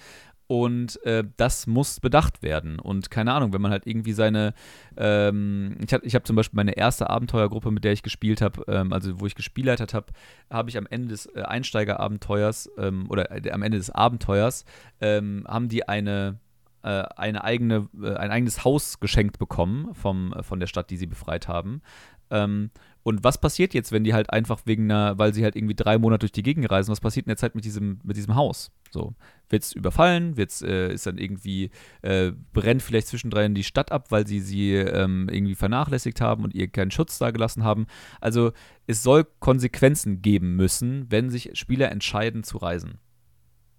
Und 0.48 1.04
äh, 1.04 1.26
das 1.36 1.68
muss 1.68 2.00
bedacht 2.00 2.42
werden. 2.42 2.80
Und 2.80 3.12
keine 3.12 3.34
Ahnung, 3.34 3.52
wenn 3.52 3.62
man 3.62 3.72
halt 3.72 3.86
irgendwie 3.86 4.14
seine, 4.14 4.54
ähm, 4.96 5.76
ich 5.84 5.94
habe 5.94 6.06
ich 6.06 6.16
hab 6.16 6.26
zum 6.26 6.38
Beispiel 6.38 6.56
meine 6.56 6.78
erste 6.78 7.10
Abenteuergruppe, 7.10 7.70
mit 7.70 7.84
der 7.84 7.92
ich 7.92 8.02
gespielt 8.02 8.42
habe, 8.42 8.64
ähm, 8.70 8.94
also 8.94 9.20
wo 9.20 9.26
ich 9.26 9.36
gespielleitet 9.36 9.94
habe, 9.94 10.08
habe 10.50 10.70
ich 10.70 10.78
am 10.78 10.88
Ende 10.90 11.10
des 11.10 11.26
äh, 11.26 11.42
Einsteigerabenteuers 11.42 12.72
ähm, 12.78 13.10
oder 13.10 13.30
äh, 13.30 13.52
am 13.52 13.62
Ende 13.62 13.78
des 13.78 13.90
Abenteuers, 13.90 14.64
ähm, 15.02 15.46
haben 15.50 15.68
die 15.68 15.86
eine, 15.86 16.40
äh, 16.82 17.04
eine 17.18 17.44
eigene, 17.44 17.90
äh, 18.02 18.14
ein 18.14 18.32
eigenes 18.32 18.64
Haus 18.64 19.02
geschenkt 19.02 19.40
bekommen 19.40 19.94
vom, 19.96 20.34
von 20.42 20.62
der 20.62 20.68
Stadt, 20.68 20.90
die 20.90 20.98
sie 20.98 21.08
befreit 21.08 21.50
haben. 21.50 21.82
Ähm, 22.30 22.72
und 23.08 23.24
was 23.24 23.38
passiert 23.38 23.74
jetzt, 23.74 23.94
wenn 23.94 24.04
die 24.04 24.14
halt 24.14 24.32
einfach 24.32 24.60
wegen 24.66 24.92
einer, 24.92 25.18
weil 25.18 25.34
sie 25.34 25.46
halt 25.46 25.56
irgendwie 25.56 25.76
drei 25.76 25.98
Monate 25.98 26.26
durch 26.26 26.34
die 26.34 26.44
Gegend 26.44 26.70
reisen, 26.70 26.92
was 26.92 27.00
passiert 27.00 27.26
in 27.26 27.30
der 27.30 27.38
Zeit 27.38 27.56
mit 27.56 27.64
diesem, 27.64 28.02
mit 28.04 28.18
diesem 28.18 28.36
Haus? 28.36 28.70
So, 28.92 29.16
wird 29.48 29.64
es 29.64 29.72
überfallen, 29.72 30.36
wird's, 30.36 30.62
äh, 30.62 30.92
ist 30.92 31.08
dann 31.08 31.18
irgendwie, 31.18 31.72
äh, 32.02 32.34
brennt 32.52 32.82
vielleicht 32.82 33.08
zwischendrin 33.08 33.56
die 33.56 33.64
Stadt 33.64 33.94
ab, 33.94 34.12
weil 34.12 34.28
sie 34.28 34.42
sie 34.42 34.74
ähm, 34.74 35.30
irgendwie 35.32 35.56
vernachlässigt 35.56 36.20
haben 36.20 36.44
und 36.44 36.54
ihr 36.54 36.68
keinen 36.68 36.92
Schutz 36.92 37.18
da 37.18 37.32
gelassen 37.32 37.64
haben. 37.64 37.88
Also 38.20 38.52
es 38.88 39.04
soll 39.04 39.26
Konsequenzen 39.40 40.22
geben 40.22 40.58
müssen, 40.58 41.10
wenn 41.10 41.30
sich 41.30 41.52
Spieler 41.54 41.90
entscheiden 41.92 42.44
zu 42.44 42.58
reisen. 42.58 42.98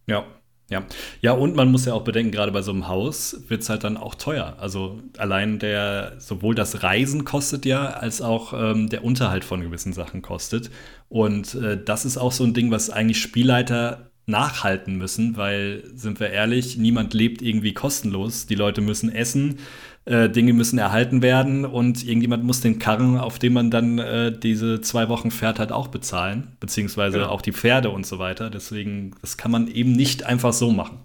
Ja, 0.07 0.25
ja, 0.71 0.85
ja, 1.23 1.33
und 1.33 1.57
man 1.57 1.71
muss 1.71 1.87
ja 1.87 1.95
auch 1.95 2.05
bedenken, 2.05 2.31
gerade 2.31 2.53
bei 2.53 2.61
so 2.61 2.73
einem 2.73 2.89
Haus 2.89 3.45
wird 3.49 3.63
es 3.63 3.71
halt 3.71 3.85
dann 3.85 3.97
auch 3.97 4.15
teuer. 4.15 4.57
Also 4.61 5.01
allein 5.17 5.59
der, 5.59 6.13
sowohl 6.19 6.55
das 6.55 6.83
Reisen 6.83 7.25
kostet 7.25 7.65
ja, 7.65 7.87
als 7.87 8.21
auch 8.21 8.53
ähm, 8.53 8.91
der 8.91 9.03
Unterhalt 9.03 9.45
von 9.45 9.63
gewissen 9.63 9.95
Sachen 9.95 10.21
kostet. 10.21 10.71
Und 11.09 11.55
äh, 11.55 11.83
das 11.83 12.05
ist 12.05 12.19
auch 12.19 12.33
so 12.33 12.45
ein 12.45 12.53
Ding, 12.53 12.71
was 12.71 12.91
eigentlich 12.91 13.19
Spielleiter 13.19 14.08
nachhalten 14.29 14.97
müssen, 14.97 15.37
weil, 15.37 15.85
sind 15.95 16.21
wir 16.21 16.31
ehrlich, 16.31 16.77
niemand 16.77 17.15
lebt 17.15 17.43
irgendwie 17.43 17.73
kostenlos. 17.73 18.47
Die 18.47 18.55
Leute 18.55 18.81
müssen 18.81 19.11
essen, 19.11 19.59
äh, 20.05 20.29
Dinge 20.29 20.53
müssen 20.53 20.79
erhalten 20.79 21.23
werden 21.23 21.65
und 21.65 22.05
irgendjemand 22.05 22.45
muss 22.45 22.61
den 22.61 22.79
Karren, 22.79 23.19
auf 23.19 23.39
dem 23.39 23.55
man 23.55 23.71
dann 23.71 23.99
äh, 23.99 24.39
diese 24.39 24.81
zwei 24.81 25.09
Wochen 25.09 25.31
fährt, 25.31 25.59
halt 25.59 25.73
auch 25.73 25.89
bezahlen, 25.89 26.57
beziehungsweise 26.61 27.19
genau. 27.19 27.31
auch 27.31 27.43
die 27.43 27.53
Pferde 27.53 27.91
und 27.91 28.07
so 28.07 28.19
weiter. 28.19 28.51
Deswegen, 28.51 29.13
das 29.21 29.37
kann 29.37 29.51
man 29.51 29.69
eben 29.69 29.93
nicht 29.93 30.25
einfach 30.25 30.53
so 30.53 30.71
machen. 30.71 30.99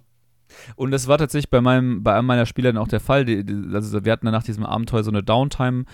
Und 0.76 0.91
das 0.91 1.07
war 1.07 1.17
tatsächlich 1.17 1.49
bei 1.49 1.61
meinem, 1.61 2.03
bei 2.03 2.13
einem 2.13 2.28
meiner 2.28 2.45
Spieler 2.45 2.71
dann 2.71 2.82
auch 2.82 2.88
der 2.88 2.99
Fall. 2.99 3.26
Die, 3.26 3.43
die, 3.43 3.74
also 3.74 4.05
wir 4.05 4.11
hatten 4.11 4.26
dann 4.26 4.34
nach 4.34 4.43
diesem 4.43 4.65
Abenteuer 4.65 5.03
so 5.03 5.11
eine 5.11 5.24
Downtime 5.24 5.86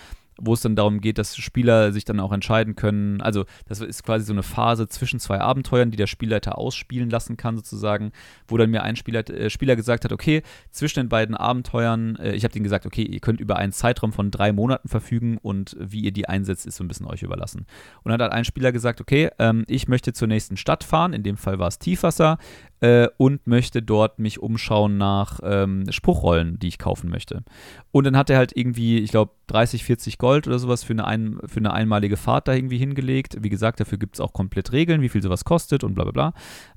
wo 0.42 0.54
es 0.54 0.62
dann 0.62 0.76
darum 0.76 1.02
geht, 1.02 1.18
dass 1.18 1.36
Spieler 1.36 1.92
sich 1.92 2.06
dann 2.06 2.20
auch 2.20 2.32
entscheiden 2.32 2.76
können. 2.76 3.22
Also, 3.22 3.46
das 3.68 3.82
ist 3.82 4.04
quasi 4.04 4.26
so 4.26 4.34
eine 4.34 4.44
Phase 4.44 4.88
zwischen 4.88 5.20
zwei 5.20 5.40
Abenteuern, 5.40 5.92
die 5.92 5.98
der 5.98 6.08
Spielleiter 6.08 6.58
ausspielen 6.58 7.10
lassen 7.10 7.38
kann, 7.38 7.58
sozusagen, 7.58 8.12
wo 8.48 8.58
dann 8.58 8.70
mir 8.70 8.84
ein 8.84 8.96
Spieler, 8.96 9.28
äh, 9.30 9.50
Spieler 9.50 9.76
gesagt 9.76 10.06
hat: 10.06 10.12
Okay, 10.12 10.44
zwischen 10.72 11.00
den 11.00 11.10
beiden 11.10 11.36
Abenteuern, 11.36 12.16
äh, 12.18 12.34
ich 12.34 12.44
habe 12.44 12.54
denen 12.54 12.64
gesagt, 12.64 12.86
okay, 12.86 13.04
ihr 13.04 13.20
könnt 13.20 13.40
über 13.40 13.58
einen 13.58 13.72
Zeitraum 13.72 14.14
von 14.14 14.32
drei 14.32 14.52
Monaten 14.52 14.88
verfügen 14.88 15.38
und 15.38 15.76
wie 15.80 16.02
ihr 16.02 16.12
die 16.12 16.28
einsetzt, 16.28 16.66
ist 16.66 16.78
so 16.78 16.84
ein 16.84 16.88
bisschen 16.88 17.08
euch 17.08 17.24
überlassen. 17.24 17.66
Und 18.04 18.12
dann 18.12 18.22
hat 18.22 18.32
ein 18.32 18.46
Spieler 18.46 18.72
gesagt: 18.72 19.02
Okay, 19.02 19.30
ähm, 19.40 19.66
ich 19.68 19.88
möchte 19.88 20.14
zur 20.14 20.28
nächsten 20.28 20.58
Stadt 20.58 20.84
fahren, 20.84 21.14
in 21.14 21.24
dem 21.24 21.38
Fall 21.38 21.60
war 21.60 21.68
es 21.68 21.80
Tiefwasser 21.80 22.38
äh, 22.82 23.08
und 23.18 23.48
möchte 23.48 23.82
dort 23.82 24.20
mich 24.20 24.40
umschauen 24.40 24.98
nach 24.98 25.40
ähm, 25.44 25.92
Spruchrollen, 25.92 26.60
die 26.60 26.68
ich 26.68 26.78
kaufen 26.78 27.10
möchte. 27.10 27.44
Und 27.92 28.06
dann 28.06 28.18
hat 28.18 28.30
er 28.30 28.38
halt 28.38 28.56
irgendwie, 28.56 29.00
ich 29.00 29.12
glaube, 29.12 29.34
30, 29.48 29.84
40 29.84 30.18
Gold 30.18 30.48
oder 30.48 30.60
sowas 30.60 30.84
für 30.84 30.94
eine, 30.94 31.06
ein, 31.06 31.40
für 31.46 31.60
eine 31.60 31.74
einmalige 31.74 32.18
Fahrt 32.18 32.48
da 32.48 32.54
irgendwie 32.54 32.78
hingelegt. 32.78 33.38
Wie 33.42 33.50
gesagt, 33.50 33.80
dafür 33.80 33.98
gibt 33.98 34.16
es 34.16 34.22
auch 34.22 34.34
komplett 34.34 34.72
Regeln, 34.72 35.02
wie 35.02 35.10
viel 35.10 35.22
sowas 35.22 35.46
kostet 35.46 35.84
und 35.84 35.96
bla 35.96 36.04
bla 36.06 36.12
bla. 36.12 36.34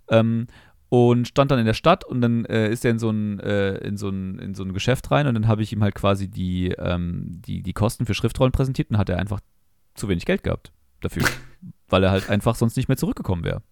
Ähm, 0.09 0.47
und 0.89 1.27
stand 1.27 1.51
dann 1.51 1.59
in 1.59 1.65
der 1.65 1.73
Stadt 1.73 2.05
und 2.05 2.21
dann 2.21 2.45
äh, 2.45 2.71
ist 2.71 2.85
er 2.85 2.91
in 2.91 2.99
so, 2.99 3.09
ein, 3.09 3.41
äh, 3.41 3.77
in, 3.79 3.97
so 3.97 4.11
ein, 4.11 4.39
in 4.39 4.55
so 4.55 4.63
ein 4.63 4.75
Geschäft 4.75 5.11
rein 5.11 5.27
und 5.27 5.35
dann 5.35 5.49
habe 5.49 5.63
ich 5.63 5.73
ihm 5.73 5.83
halt 5.83 5.95
quasi 5.95 6.29
die, 6.29 6.69
ähm, 6.79 7.41
die, 7.47 7.63
die 7.63 7.73
Kosten 7.73 8.05
für 8.05 8.13
Schriftrollen 8.13 8.53
präsentiert 8.53 8.91
und 8.91 8.99
hat 8.99 9.09
er 9.09 9.19
einfach 9.19 9.41
zu 9.95 10.09
wenig 10.09 10.27
Geld 10.27 10.43
gehabt 10.43 10.73
dafür. 11.01 11.23
weil 11.93 12.03
er 12.03 12.11
halt 12.11 12.29
einfach 12.31 12.57
sonst 12.57 12.77
nicht 12.77 12.89
mehr 12.89 12.97
zurückgekommen 12.97 13.45
wäre. 13.45 13.63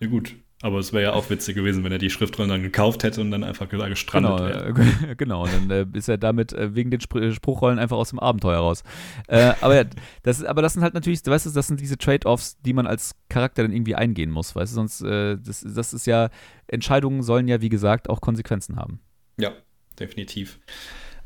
Ja, 0.00 0.08
gut. 0.08 0.36
Aber 0.64 0.78
es 0.78 0.94
wäre 0.94 1.02
ja 1.02 1.12
auch 1.12 1.28
witzig 1.28 1.56
gewesen, 1.56 1.84
wenn 1.84 1.92
er 1.92 1.98
die 1.98 2.08
Schriftrollen 2.08 2.48
dann 2.48 2.62
gekauft 2.62 3.02
hätte 3.02 3.20
und 3.20 3.30
dann 3.30 3.44
einfach 3.44 3.68
gestrandet 3.68 4.38
genau, 4.38 4.48
wäre. 4.48 5.10
Äh, 5.10 5.14
genau, 5.18 5.42
und 5.42 5.52
dann 5.52 5.70
äh, 5.70 5.86
ist 5.92 6.08
er 6.08 6.16
damit 6.16 6.54
äh, 6.54 6.74
wegen 6.74 6.90
den 6.90 7.02
Spr 7.02 7.20
äh, 7.20 7.32
Spruchrollen 7.32 7.78
einfach 7.78 7.98
aus 7.98 8.08
dem 8.08 8.18
Abenteuer 8.18 8.60
raus. 8.60 8.82
Äh, 9.28 9.52
aber, 9.60 9.74
ja, 9.74 9.84
das, 10.22 10.42
aber 10.42 10.62
das 10.62 10.72
sind 10.72 10.82
halt 10.82 10.94
natürlich, 10.94 11.20
weißt 11.26 11.44
du, 11.44 11.50
das 11.50 11.66
sind 11.66 11.80
diese 11.80 11.98
Trade-offs, 11.98 12.56
die 12.62 12.72
man 12.72 12.86
als 12.86 13.14
Charakter 13.28 13.60
dann 13.62 13.72
irgendwie 13.72 13.94
eingehen 13.94 14.30
muss, 14.30 14.56
weißt 14.56 14.72
du, 14.72 14.74
sonst, 14.76 15.02
äh, 15.02 15.36
das, 15.36 15.66
das 15.68 15.92
ist 15.92 16.06
ja, 16.06 16.30
Entscheidungen 16.66 17.22
sollen 17.22 17.46
ja, 17.46 17.60
wie 17.60 17.68
gesagt, 17.68 18.08
auch 18.08 18.22
Konsequenzen 18.22 18.76
haben. 18.76 19.00
Ja, 19.36 19.52
definitiv. 20.00 20.60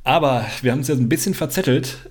Aber 0.03 0.45
wir 0.63 0.73
haben 0.73 0.81
uns 0.81 0.89
jetzt 0.89 0.99
ein 0.99 1.09
bisschen 1.09 1.35
verzettelt. 1.35 2.09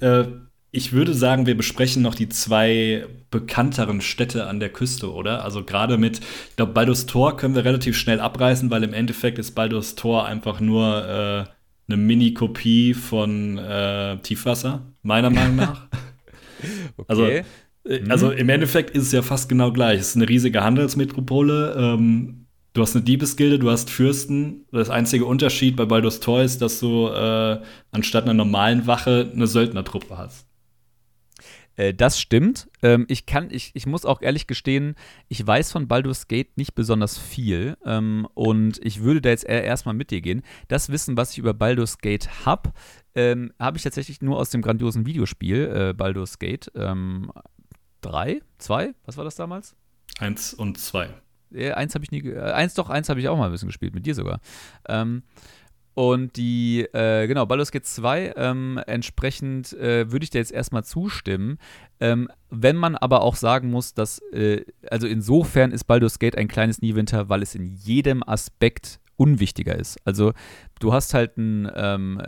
Ich 0.71 0.91
würde 0.91 1.13
sagen, 1.13 1.45
wir 1.45 1.55
besprechen 1.55 2.01
noch 2.01 2.13
die 2.13 2.29
zwei 2.29 3.07
bekannteren 3.31 4.01
Städte 4.01 4.47
an 4.47 4.59
der 4.59 4.69
Küste, 4.69 5.13
oder? 5.13 5.43
Also 5.43 5.63
gerade 5.63 5.97
mit, 5.97 6.19
ich 6.19 6.55
glaube, 6.55 6.73
Baldur's 6.73 7.05
Tor 7.05 7.37
können 7.37 7.55
wir 7.55 7.65
relativ 7.65 7.97
schnell 7.97 8.19
abreißen, 8.19 8.69
weil 8.69 8.83
im 8.83 8.93
Endeffekt 8.93 9.39
ist 9.39 9.51
Baldur's 9.51 9.95
Tor 9.95 10.25
einfach 10.25 10.59
nur 10.59 11.05
äh, 11.47 11.91
eine 11.91 11.97
Mini-Kopie 11.97 12.93
von 12.93 13.57
äh, 13.57 14.17
Tiefwasser, 14.17 14.93
meiner 15.03 15.29
Meinung 15.29 15.55
nach. 15.57 15.87
okay. 16.97 17.05
Also, 17.07 17.25
äh, 17.25 17.43
mhm. 18.01 18.11
also 18.11 18.31
im 18.31 18.49
Endeffekt 18.49 18.91
ist 18.91 19.03
es 19.03 19.11
ja 19.13 19.21
fast 19.21 19.47
genau 19.49 19.71
gleich. 19.71 19.99
Es 19.99 20.09
ist 20.09 20.15
eine 20.17 20.27
riesige 20.27 20.63
Handelsmetropole. 20.63 21.75
Ähm, 21.77 22.47
du 22.73 22.81
hast 22.81 22.95
eine 22.95 23.05
Diebesgilde, 23.05 23.57
du 23.57 23.71
hast 23.71 23.89
Fürsten. 23.89 24.65
Das 24.71 24.89
einzige 24.89 25.25
Unterschied 25.25 25.77
bei 25.77 25.85
Baldur's 25.85 26.19
Tor 26.19 26.41
ist, 26.41 26.61
dass 26.61 26.79
du 26.79 27.07
äh, 27.07 27.61
anstatt 27.91 28.25
einer 28.25 28.33
normalen 28.33 28.85
Wache 28.85 29.31
eine 29.33 29.47
Söldnertruppe 29.47 30.17
hast. 30.17 30.46
Äh, 31.77 31.93
das 31.93 32.19
stimmt. 32.19 32.69
Ähm, 32.83 33.05
ich 33.07 33.25
kann, 33.25 33.49
ich, 33.49 33.71
ich 33.73 33.85
muss 33.85 34.03
auch 34.03 34.21
ehrlich 34.21 34.47
gestehen, 34.47 34.95
ich 35.29 35.45
weiß 35.45 35.71
von 35.71 35.87
Baldur's 35.87 36.27
Gate 36.27 36.57
nicht 36.57 36.75
besonders 36.75 37.17
viel 37.17 37.77
ähm, 37.85 38.27
und 38.33 38.83
ich 38.85 39.01
würde 39.01 39.21
da 39.21 39.29
jetzt 39.29 39.45
erstmal 39.45 39.95
mit 39.95 40.11
dir 40.11 40.19
gehen. 40.19 40.41
Das 40.67 40.89
Wissen, 40.89 41.15
was 41.15 41.31
ich 41.31 41.37
über 41.37 41.53
Baldur's 41.53 41.99
Gate 41.99 42.45
habe, 42.45 42.73
ähm, 43.15 43.53
habe 43.59 43.77
ich 43.77 43.83
tatsächlich 43.83 44.21
nur 44.21 44.37
aus 44.37 44.49
dem 44.49 44.61
grandiosen 44.61 45.05
Videospiel 45.05 45.89
äh, 45.89 45.93
Baldur's 45.93 46.39
Gate 46.39 46.69
3, 46.73 46.91
ähm, 46.91 47.31
2, 48.57 48.93
was 49.05 49.17
war 49.17 49.23
das 49.23 49.35
damals? 49.35 49.75
Eins 50.19 50.53
und 50.53 50.77
zwei. 50.79 51.09
Äh, 51.53 51.71
eins 51.71 51.95
habe 51.95 52.03
ich 52.03 52.11
nie, 52.11 52.27
äh, 52.27 52.39
eins 52.39 52.73
doch, 52.73 52.89
eins 52.89 53.09
habe 53.09 53.19
ich 53.19 53.29
auch 53.29 53.37
mal 53.37 53.45
ein 53.45 53.51
bisschen 53.51 53.69
gespielt, 53.69 53.93
mit 53.93 54.05
dir 54.05 54.15
sogar. 54.15 54.39
Ähm, 54.87 55.23
und 55.97 56.37
die, 56.37 56.81
äh, 56.93 57.25
genau, 57.25 57.47
Baldur's 57.47 57.71
Gate 57.71 57.87
2, 57.87 58.33
ähm, 58.37 58.79
entsprechend 58.85 59.73
äh, 59.73 60.11
würde 60.11 60.25
ich 60.25 60.29
dir 60.29 60.37
jetzt 60.37 60.51
erstmal 60.51 60.83
zustimmen. 60.83 61.57
Ähm, 61.99 62.29
wenn 62.51 62.75
man 62.75 62.95
aber 62.95 63.23
auch 63.23 63.35
sagen 63.35 63.71
muss, 63.71 63.95
dass, 63.95 64.19
äh, 64.31 64.63
also 64.91 65.07
insofern 65.07 65.71
ist 65.71 65.85
Baldur's 65.85 66.19
Gate 66.19 66.37
ein 66.37 66.47
kleines 66.47 66.83
Niewinter, 66.83 67.29
weil 67.29 67.41
es 67.41 67.55
in 67.55 67.73
jedem 67.73 68.21
Aspekt 68.21 68.99
unwichtiger 69.15 69.75
ist. 69.75 69.97
Also 70.05 70.33
du 70.79 70.93
hast 70.93 71.15
halt 71.15 71.35
ein, 71.37 71.67
ähm, 71.75 72.21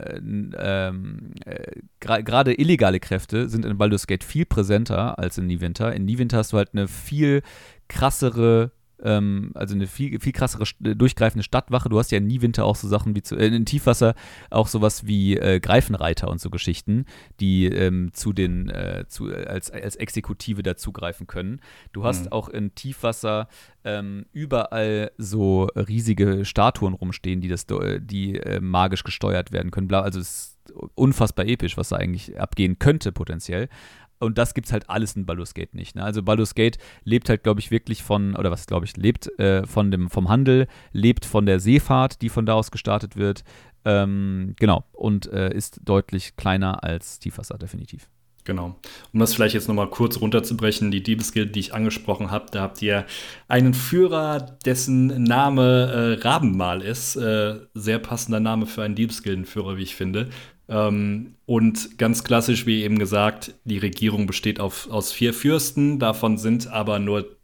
ähm, 0.57 1.33
äh, 1.45 1.81
gerade 1.99 2.59
illegale 2.59 2.99
Kräfte 2.99 3.49
sind 3.49 3.65
in 3.65 3.77
Baldur's 3.77 4.07
Gate 4.07 4.23
viel 4.23 4.47
präsenter 4.47 5.19
als 5.19 5.37
in 5.37 5.45
Niewinter. 5.45 5.93
In 5.93 6.05
Niewinter 6.05 6.37
hast 6.37 6.53
du 6.53 6.57
halt 6.57 6.69
eine 6.73 6.87
viel 6.87 7.43
krassere 7.87 8.71
ähm, 9.03 9.51
also 9.55 9.75
eine 9.75 9.87
viel, 9.87 10.19
viel 10.19 10.31
krassere, 10.31 10.63
äh, 10.83 10.95
durchgreifende 10.95 11.43
Stadtwache. 11.43 11.89
Du 11.89 11.97
hast 11.99 12.11
ja 12.11 12.17
in 12.17 12.27
Niewinter 12.27 12.65
auch 12.65 12.75
so 12.75 12.87
Sachen 12.87 13.15
wie, 13.15 13.21
zu, 13.21 13.35
äh, 13.35 13.47
in 13.47 13.65
Tiefwasser 13.65 14.15
auch 14.49 14.67
sowas 14.67 15.05
wie 15.05 15.37
äh, 15.37 15.59
Greifenreiter 15.59 16.29
und 16.29 16.41
so 16.41 16.49
Geschichten, 16.49 17.05
die 17.39 17.65
ähm, 17.65 18.11
zu 18.13 18.33
den, 18.33 18.69
äh, 18.69 19.05
zu, 19.07 19.25
als, 19.33 19.71
als 19.71 19.95
Exekutive 19.95 20.63
dazugreifen 20.63 21.27
können. 21.27 21.61
Du 21.93 22.03
hast 22.03 22.25
mhm. 22.25 22.31
auch 22.31 22.49
in 22.49 22.75
Tiefwasser 22.75 23.47
ähm, 23.83 24.25
überall 24.33 25.11
so 25.17 25.65
riesige 25.75 26.45
Statuen 26.45 26.93
rumstehen, 26.93 27.41
die, 27.41 27.47
das, 27.47 27.65
die 27.99 28.35
äh, 28.35 28.59
magisch 28.59 29.03
gesteuert 29.03 29.51
werden 29.51 29.71
können. 29.71 29.93
Also 29.93 30.19
es 30.19 30.29
ist 30.29 30.59
unfassbar 30.95 31.45
episch, 31.45 31.77
was 31.77 31.89
da 31.89 31.95
eigentlich 31.95 32.39
abgehen 32.39 32.79
könnte 32.79 33.11
potenziell. 33.11 33.69
Und 34.19 34.37
das 34.37 34.53
gibt 34.53 34.67
es 34.67 34.73
halt 34.73 34.89
alles 34.89 35.15
in 35.15 35.25
Baldur's 35.25 35.53
Gate 35.53 35.73
nicht. 35.73 35.95
Ne? 35.95 36.03
Also 36.03 36.21
Baldur's 36.21 36.55
Gate 36.55 36.77
lebt 37.03 37.29
halt, 37.29 37.43
glaube 37.43 37.59
ich, 37.59 37.71
wirklich 37.71 38.03
von, 38.03 38.35
oder 38.35 38.51
was 38.51 38.67
glaube 38.67 38.85
ich, 38.85 38.97
lebt 38.97 39.27
äh, 39.39 39.65
von 39.65 39.91
dem, 39.91 40.09
vom 40.09 40.29
Handel, 40.29 40.67
lebt 40.91 41.25
von 41.25 41.45
der 41.45 41.59
Seefahrt, 41.59 42.21
die 42.21 42.29
von 42.29 42.45
da 42.45 42.53
aus 42.53 42.71
gestartet 42.71 43.15
wird. 43.15 43.43
Ähm, 43.85 44.55
genau. 44.59 44.83
Und 44.91 45.31
äh, 45.31 45.53
ist 45.53 45.79
deutlich 45.83 46.35
kleiner 46.35 46.83
als 46.83 47.19
Tiefwasser, 47.19 47.57
definitiv. 47.57 48.09
Genau. 48.45 48.75
Um 49.13 49.19
das 49.19 49.35
vielleicht 49.35 49.53
jetzt 49.53 49.67
nochmal 49.67 49.89
kurz 49.89 50.19
runterzubrechen, 50.19 50.91
die 50.91 51.03
Diebesguild, 51.03 51.55
die 51.55 51.59
ich 51.59 51.73
angesprochen 51.73 52.31
habe, 52.31 52.47
da 52.51 52.61
habt 52.61 52.81
ihr 52.81 53.05
einen 53.47 53.73
Führer, 53.73 54.57
dessen 54.65 55.23
Name 55.23 56.17
äh, 56.19 56.27
Rabenmal 56.27 56.81
ist. 56.81 57.15
Äh, 57.15 57.59
sehr 57.73 57.99
passender 57.99 58.39
Name 58.39 58.65
für 58.65 58.81
einen 58.81 58.95
Diebesgildenführer, 58.95 59.77
wie 59.77 59.83
ich 59.83 59.95
finde. 59.95 60.29
Ähm, 60.69 61.35
und 61.45 61.97
ganz 61.97 62.23
klassisch, 62.23 62.65
wie 62.65 62.83
eben 62.83 62.99
gesagt, 62.99 63.55
die 63.63 63.79
Regierung 63.79 64.27
besteht 64.27 64.59
auf, 64.59 64.89
aus 64.91 65.11
vier 65.11 65.33
Fürsten, 65.33 65.99
davon 65.99 66.37
sind 66.37 66.67
aber 66.67 66.99
nur 66.99 67.39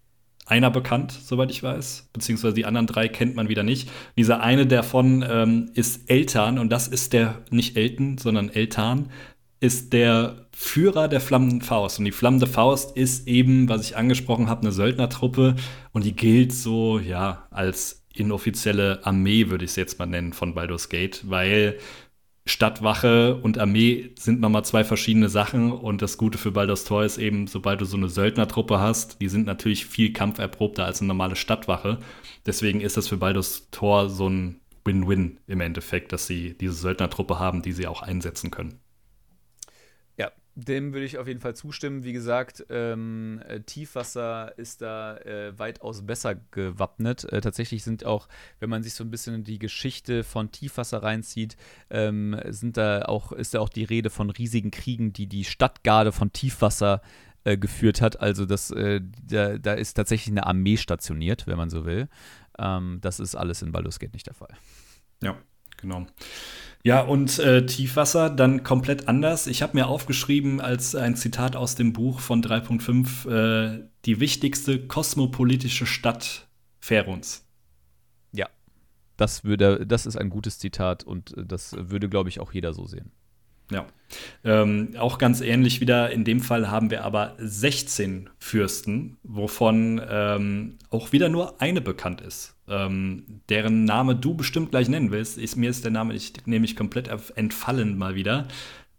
einer 0.45 0.69
bekannt, 0.69 1.11
soweit 1.11 1.49
ich 1.49 1.63
weiß, 1.63 2.09
beziehungsweise 2.13 2.53
die 2.53 2.65
anderen 2.65 2.85
drei 2.85 3.07
kennt 3.07 3.35
man 3.35 3.49
wieder 3.49 3.63
nicht. 3.63 3.89
Dieser 4.15 4.41
eine 4.41 4.67
davon 4.67 5.25
ähm, 5.27 5.71
ist 5.73 6.09
Eltan. 6.09 6.59
Und 6.59 6.69
das 6.69 6.87
ist 6.87 7.13
der, 7.13 7.41
nicht 7.49 7.75
Elton, 7.75 8.19
sondern 8.19 8.49
Eltan, 8.49 9.09
ist 9.59 9.93
der 9.93 10.47
Führer 10.55 11.07
der 11.07 11.21
Flammenden 11.21 11.61
Faust. 11.61 11.97
Und 11.97 12.05
die 12.05 12.11
Flammende 12.11 12.45
Faust 12.45 12.95
ist 12.95 13.27
eben, 13.27 13.67
was 13.69 13.81
ich 13.81 13.97
angesprochen 13.97 14.47
habe, 14.47 14.61
eine 14.61 14.71
Söldnertruppe. 14.71 15.55
Und 15.93 16.05
die 16.05 16.15
gilt 16.15 16.53
so, 16.53 16.99
ja, 16.99 17.47
als 17.49 18.05
inoffizielle 18.13 19.05
Armee, 19.05 19.49
würde 19.49 19.65
ich 19.65 19.71
es 19.71 19.75
jetzt 19.75 19.97
mal 19.97 20.05
nennen, 20.05 20.33
von 20.33 20.53
Baldur's 20.53 20.89
Gate, 20.89 21.23
weil 21.27 21.79
Stadtwache 22.47 23.35
und 23.35 23.57
Armee 23.57 24.11
sind 24.19 24.39
nochmal 24.39 24.63
zwei 24.65 24.83
verschiedene 24.83 25.29
Sachen. 25.29 25.71
Und 25.71 26.01
das 26.01 26.17
Gute 26.17 26.37
für 26.37 26.51
Baldur's 26.51 26.83
Tor 26.85 27.03
ist 27.03 27.17
eben, 27.17 27.47
sobald 27.47 27.81
du 27.81 27.85
so 27.85 27.97
eine 27.97 28.07
Söldnertruppe 28.07 28.79
hast, 28.79 29.19
die 29.19 29.29
sind 29.29 29.47
natürlich 29.47 29.85
viel 29.85 30.13
kampferprobter 30.13 30.85
als 30.85 31.01
eine 31.01 31.07
normale 31.07 31.35
Stadtwache. 31.35 31.99
Deswegen 32.45 32.81
ist 32.81 32.97
das 32.97 33.07
für 33.07 33.17
Baldur's 33.17 33.69
Tor 33.71 34.09
so 34.09 34.29
ein 34.29 34.59
Win-Win 34.85 35.39
im 35.47 35.61
Endeffekt, 35.61 36.11
dass 36.13 36.27
sie 36.27 36.55
diese 36.55 36.73
Söldnertruppe 36.73 37.39
haben, 37.39 37.63
die 37.63 37.71
sie 37.71 37.87
auch 37.87 38.03
einsetzen 38.03 38.51
können. 38.51 38.79
Dem 40.57 40.93
würde 40.93 41.05
ich 41.05 41.17
auf 41.17 41.27
jeden 41.27 41.41
Fall 41.41 41.53
zustimmen. 41.53 42.05
Wie 42.05 42.13
gesagt, 42.13 42.65
ähm, 42.69 43.41
äh, 43.45 43.59
Tiefwasser 43.59 44.57
ist 44.57 44.81
da 44.81 45.17
äh, 45.17 45.57
weitaus 45.59 46.05
besser 46.05 46.35
gewappnet. 46.51 47.25
Äh, 47.25 47.41
tatsächlich 47.41 47.83
sind 47.83 48.05
auch, 48.05 48.29
wenn 48.59 48.69
man 48.69 48.81
sich 48.81 48.93
so 48.93 49.03
ein 49.03 49.11
bisschen 49.11 49.35
in 49.35 49.43
die 49.43 49.59
Geschichte 49.59 50.23
von 50.23 50.51
Tiefwasser 50.51 51.03
reinzieht, 51.03 51.57
ähm, 51.89 52.39
sind 52.47 52.77
da 52.77 53.01
auch, 53.01 53.33
ist 53.33 53.53
da 53.53 53.59
auch 53.59 53.67
die 53.67 53.83
Rede 53.83 54.09
von 54.09 54.29
riesigen 54.29 54.71
Kriegen, 54.71 55.11
die 55.11 55.27
die 55.27 55.43
Stadtgarde 55.43 56.13
von 56.13 56.31
Tiefwasser 56.31 57.01
äh, 57.43 57.57
geführt 57.57 58.01
hat. 58.01 58.21
Also 58.21 58.45
das, 58.45 58.71
äh, 58.71 59.01
da, 59.23 59.57
da, 59.57 59.73
ist 59.73 59.95
tatsächlich 59.95 60.31
eine 60.31 60.47
Armee 60.47 60.77
stationiert, 60.77 61.47
wenn 61.47 61.57
man 61.57 61.69
so 61.69 61.85
will. 61.85 62.07
Ähm, 62.57 62.99
das 63.01 63.19
ist 63.19 63.35
alles 63.35 63.61
in 63.61 63.71
Baldur's 63.73 63.99
Gate 63.99 64.13
nicht 64.13 64.27
der 64.27 64.33
Fall. 64.33 64.55
Ja, 65.21 65.37
genau. 65.77 66.07
Ja, 66.85 67.01
und 67.01 67.39
äh, 67.39 67.65
Tiefwasser 67.65 68.29
dann 68.29 68.61
komplett 68.61 69.07
anders. 69.07 69.47
Ich 69.47 69.63
habe 69.63 69.75
mir 69.75 69.87
aufgeschrieben 69.87 70.61
als 70.61 70.93
ein 70.93 71.15
Zitat 71.15 71.55
aus 71.55 71.73
dem 71.73 71.93
Buch 71.93 72.19
von 72.19 72.43
3.5, 72.43 73.27
äh, 73.27 73.89
die 74.05 74.19
wichtigste 74.19 74.85
kosmopolitische 74.85 75.87
Stadt 75.87 76.47
Feruns. 76.79 77.43
Ja, 78.33 78.49
das, 79.17 79.43
würde, 79.43 79.87
das 79.87 80.05
ist 80.05 80.15
ein 80.15 80.29
gutes 80.29 80.59
Zitat 80.59 81.03
und 81.03 81.35
äh, 81.35 81.43
das 81.43 81.75
würde, 81.75 82.07
glaube 82.07 82.29
ich, 82.29 82.39
auch 82.39 82.53
jeder 82.53 82.71
so 82.75 82.85
sehen. 82.85 83.11
Ja. 83.71 83.87
Ähm, 84.43 84.93
auch 84.99 85.17
ganz 85.17 85.41
ähnlich 85.41 85.81
wieder, 85.81 86.11
in 86.11 86.23
dem 86.23 86.39
Fall 86.39 86.69
haben 86.69 86.91
wir 86.91 87.03
aber 87.03 87.33
16 87.39 88.29
Fürsten, 88.37 89.17
wovon 89.23 89.99
ähm, 90.07 90.77
auch 90.91 91.13
wieder 91.13 91.29
nur 91.29 91.59
eine 91.59 91.81
bekannt 91.81 92.21
ist. 92.21 92.54
Ähm, 92.67 93.41
deren 93.49 93.85
Name 93.85 94.15
du 94.15 94.33
bestimmt 94.33 94.71
gleich 94.71 94.89
nennen 94.89 95.11
willst. 95.11 95.37
Ist, 95.37 95.55
mir 95.55 95.69
ist 95.69 95.83
der 95.83 95.91
Name 95.91 96.13
ich, 96.13 96.33
nämlich 96.45 96.75
komplett 96.75 97.09
entfallen 97.35 97.97
mal 97.97 98.15
wieder. 98.15 98.47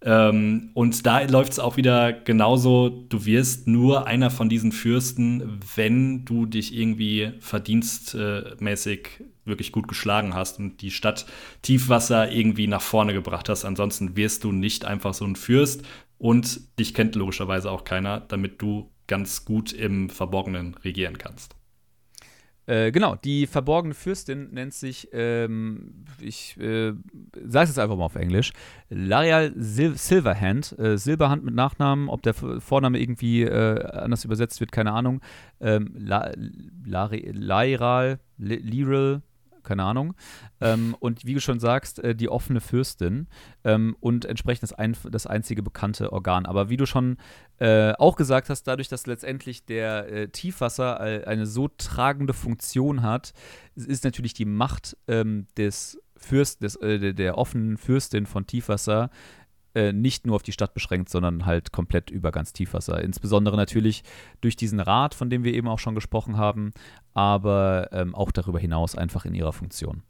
Ähm, 0.03 0.71
und 0.75 1.05
da 1.05 1.23
läuft 1.23 1.53
es 1.53 1.59
auch 1.59 1.77
wieder 1.77 2.12
genauso, 2.12 2.89
du 2.89 3.25
wirst 3.25 3.67
nur 3.67 4.07
einer 4.07 4.31
von 4.31 4.49
diesen 4.49 4.71
Fürsten, 4.71 5.59
wenn 5.75 6.25
du 6.25 6.47
dich 6.47 6.77
irgendwie 6.77 7.33
verdienstmäßig 7.41 9.25
wirklich 9.45 9.73
gut 9.73 9.89
geschlagen 9.89 10.35
hast 10.35 10.59
und 10.59 10.81
die 10.81 10.91
Stadt 10.91 11.27
Tiefwasser 11.62 12.31
irgendwie 12.31 12.67
nach 12.69 12.83
vorne 12.83 13.14
gebracht 13.14 13.49
hast. 13.49 13.64
Ansonsten 13.64 14.17
wirst 14.17 14.45
du 14.45 14.53
nicht 14.53 14.85
einfach 14.85 15.14
so 15.14 15.25
ein 15.25 15.37
Fürst 15.37 15.83
und 16.19 16.79
dich 16.79 16.95
kennt 16.95 17.17
logischerweise 17.17 17.71
auch 17.71 17.85
keiner, 17.85 18.21
damit 18.21 18.62
du 18.62 18.91
ganz 19.07 19.45
gut 19.45 19.73
im 19.73 20.11
Verborgenen 20.11 20.75
regieren 20.85 21.19
kannst. 21.19 21.56
Äh, 22.67 22.91
genau, 22.91 23.14
die 23.14 23.47
verborgene 23.47 23.95
Fürstin 23.95 24.53
nennt 24.53 24.75
sich, 24.75 25.09
ähm, 25.12 26.05
ich 26.21 26.57
äh, 26.59 26.93
sage 27.45 27.64
es 27.64 27.71
jetzt 27.71 27.79
einfach 27.79 27.97
mal 27.97 28.05
auf 28.05 28.17
Englisch, 28.17 28.53
Larial 28.89 29.53
Sil 29.57 29.95
Silverhand, 29.97 30.77
äh, 30.79 30.99
Silberhand 30.99 31.45
mit 31.45 31.55
Nachnamen, 31.55 32.09
ob 32.09 32.23
der 32.23 32.35
Vorname 32.35 32.99
irgendwie 32.99 33.43
äh, 33.43 33.85
anders 33.85 34.25
übersetzt 34.25 34.59
wird, 34.61 34.73
keine 34.73 34.93
Ahnung. 34.93 35.21
Ähm, 35.61 35.95
La 35.97 36.33
Lairal, 36.37 38.19
Liral, 38.39 39.23
keine 39.67 39.85
Ahnung. 39.85 40.14
Ähm, 40.61 40.97
und 40.99 41.27
wie 41.27 41.35
du 41.35 41.41
schon 41.41 41.61
sagst, 41.61 41.99
äh, 41.99 42.14
die 42.14 42.29
offene 42.29 42.61
Fürstin 42.61 43.29
ähm, 43.64 43.97
und 44.01 44.25
entsprechend 44.25 44.62
das, 44.62 44.73
ein, 44.73 44.97
das 45.11 45.27
einzige 45.27 45.62
bekannte 45.62 46.12
Organ. 46.12 46.47
Aber 46.47 46.71
wie 46.71 46.77
du 46.77 46.87
schon 46.87 47.19
äh, 47.59 47.93
auch 47.93 48.17
gesagt 48.17 48.49
hast, 48.49 48.64
dadurch, 48.64 48.89
dass 48.89 49.07
letztendlich 49.07 49.64
der 49.64 50.09
äh, 50.11 50.29
Tiefwasser 50.29 51.01
eine 51.01 51.47
so 51.47 51.69
tragende 51.69 52.33
Funktion 52.33 53.03
hat, 53.03 53.33
ist 53.75 54.05
natürlich 54.05 54.35
die 54.35 54.45
Macht 54.45 54.97
ähm, 55.09 55.47
des 55.57 55.99
Fürst, 56.17 56.62
des, 56.62 56.77
äh, 56.77 57.12
der 57.14 57.39
offenen 57.39 57.77
Fürstin 57.77 58.27
von 58.27 58.47
Tiefwasser 58.47 59.11
äh, 59.77 59.93
nicht 59.93 60.27
nur 60.27 60.37
auf 60.37 60.43
die 60.43 60.53
Stadt 60.53 60.74
beschränkt, 60.74 61.11
sondern 61.11 61.45
halt 61.47 61.70
komplett 61.70 62.11
über 62.11 62.33
ganz 62.33 62.53
Tiefwasser. 62.53 63.03
Insbesondere 63.03 63.57
natürlich 63.57 64.03
durch 64.41 64.57
diesen 64.57 64.81
Rat, 64.81 65.14
von 65.14 65.31
dem 65.31 65.45
wir 65.45 65.55
eben 65.55 65.68
auch 65.68 65.79
schon 65.79 65.95
gesprochen 65.95 66.39
haben, 66.39 66.72
aber 67.12 67.91
ähm, 67.93 68.14
auch 68.14 68.33
darüber 68.33 68.59
hinaus 68.59 68.97
einfach 68.97 69.24
in 69.27 69.35
ihrer 69.35 69.53
Funktion. 69.53 70.03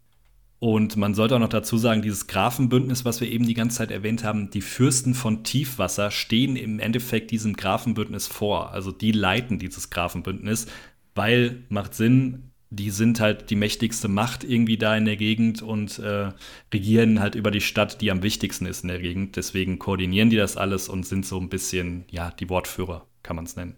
Und 0.58 0.96
man 0.96 1.14
sollte 1.14 1.36
auch 1.36 1.40
noch 1.40 1.50
dazu 1.50 1.76
sagen, 1.76 2.00
dieses 2.00 2.28
Grafenbündnis, 2.28 3.04
was 3.04 3.20
wir 3.20 3.30
eben 3.30 3.46
die 3.46 3.54
ganze 3.54 3.78
Zeit 3.78 3.90
erwähnt 3.90 4.24
haben, 4.24 4.50
die 4.50 4.62
Fürsten 4.62 5.14
von 5.14 5.44
Tiefwasser 5.44 6.10
stehen 6.10 6.56
im 6.56 6.78
Endeffekt 6.78 7.30
diesem 7.30 7.54
Grafenbündnis 7.56 8.26
vor. 8.26 8.70
Also 8.70 8.90
die 8.90 9.12
leiten 9.12 9.58
dieses 9.58 9.90
Grafenbündnis, 9.90 10.66
weil 11.14 11.64
macht 11.68 11.94
Sinn, 11.94 12.52
die 12.76 12.90
sind 12.90 13.20
halt 13.20 13.50
die 13.50 13.56
mächtigste 13.56 14.08
Macht 14.08 14.44
irgendwie 14.44 14.76
da 14.76 14.96
in 14.96 15.04
der 15.04 15.16
Gegend 15.16 15.62
und 15.62 15.98
äh, 15.98 16.32
regieren 16.72 17.20
halt 17.20 17.34
über 17.34 17.50
die 17.50 17.60
Stadt, 17.60 18.00
die 18.00 18.10
am 18.10 18.22
wichtigsten 18.22 18.66
ist 18.66 18.82
in 18.82 18.88
der 18.88 19.00
Gegend. 19.00 19.36
Deswegen 19.36 19.78
koordinieren 19.78 20.30
die 20.30 20.36
das 20.36 20.56
alles 20.56 20.88
und 20.88 21.06
sind 21.06 21.26
so 21.26 21.40
ein 21.40 21.48
bisschen, 21.48 22.04
ja, 22.10 22.30
die 22.30 22.48
Wortführer, 22.48 23.06
kann 23.22 23.36
man 23.36 23.46
es 23.46 23.56
nennen. 23.56 23.76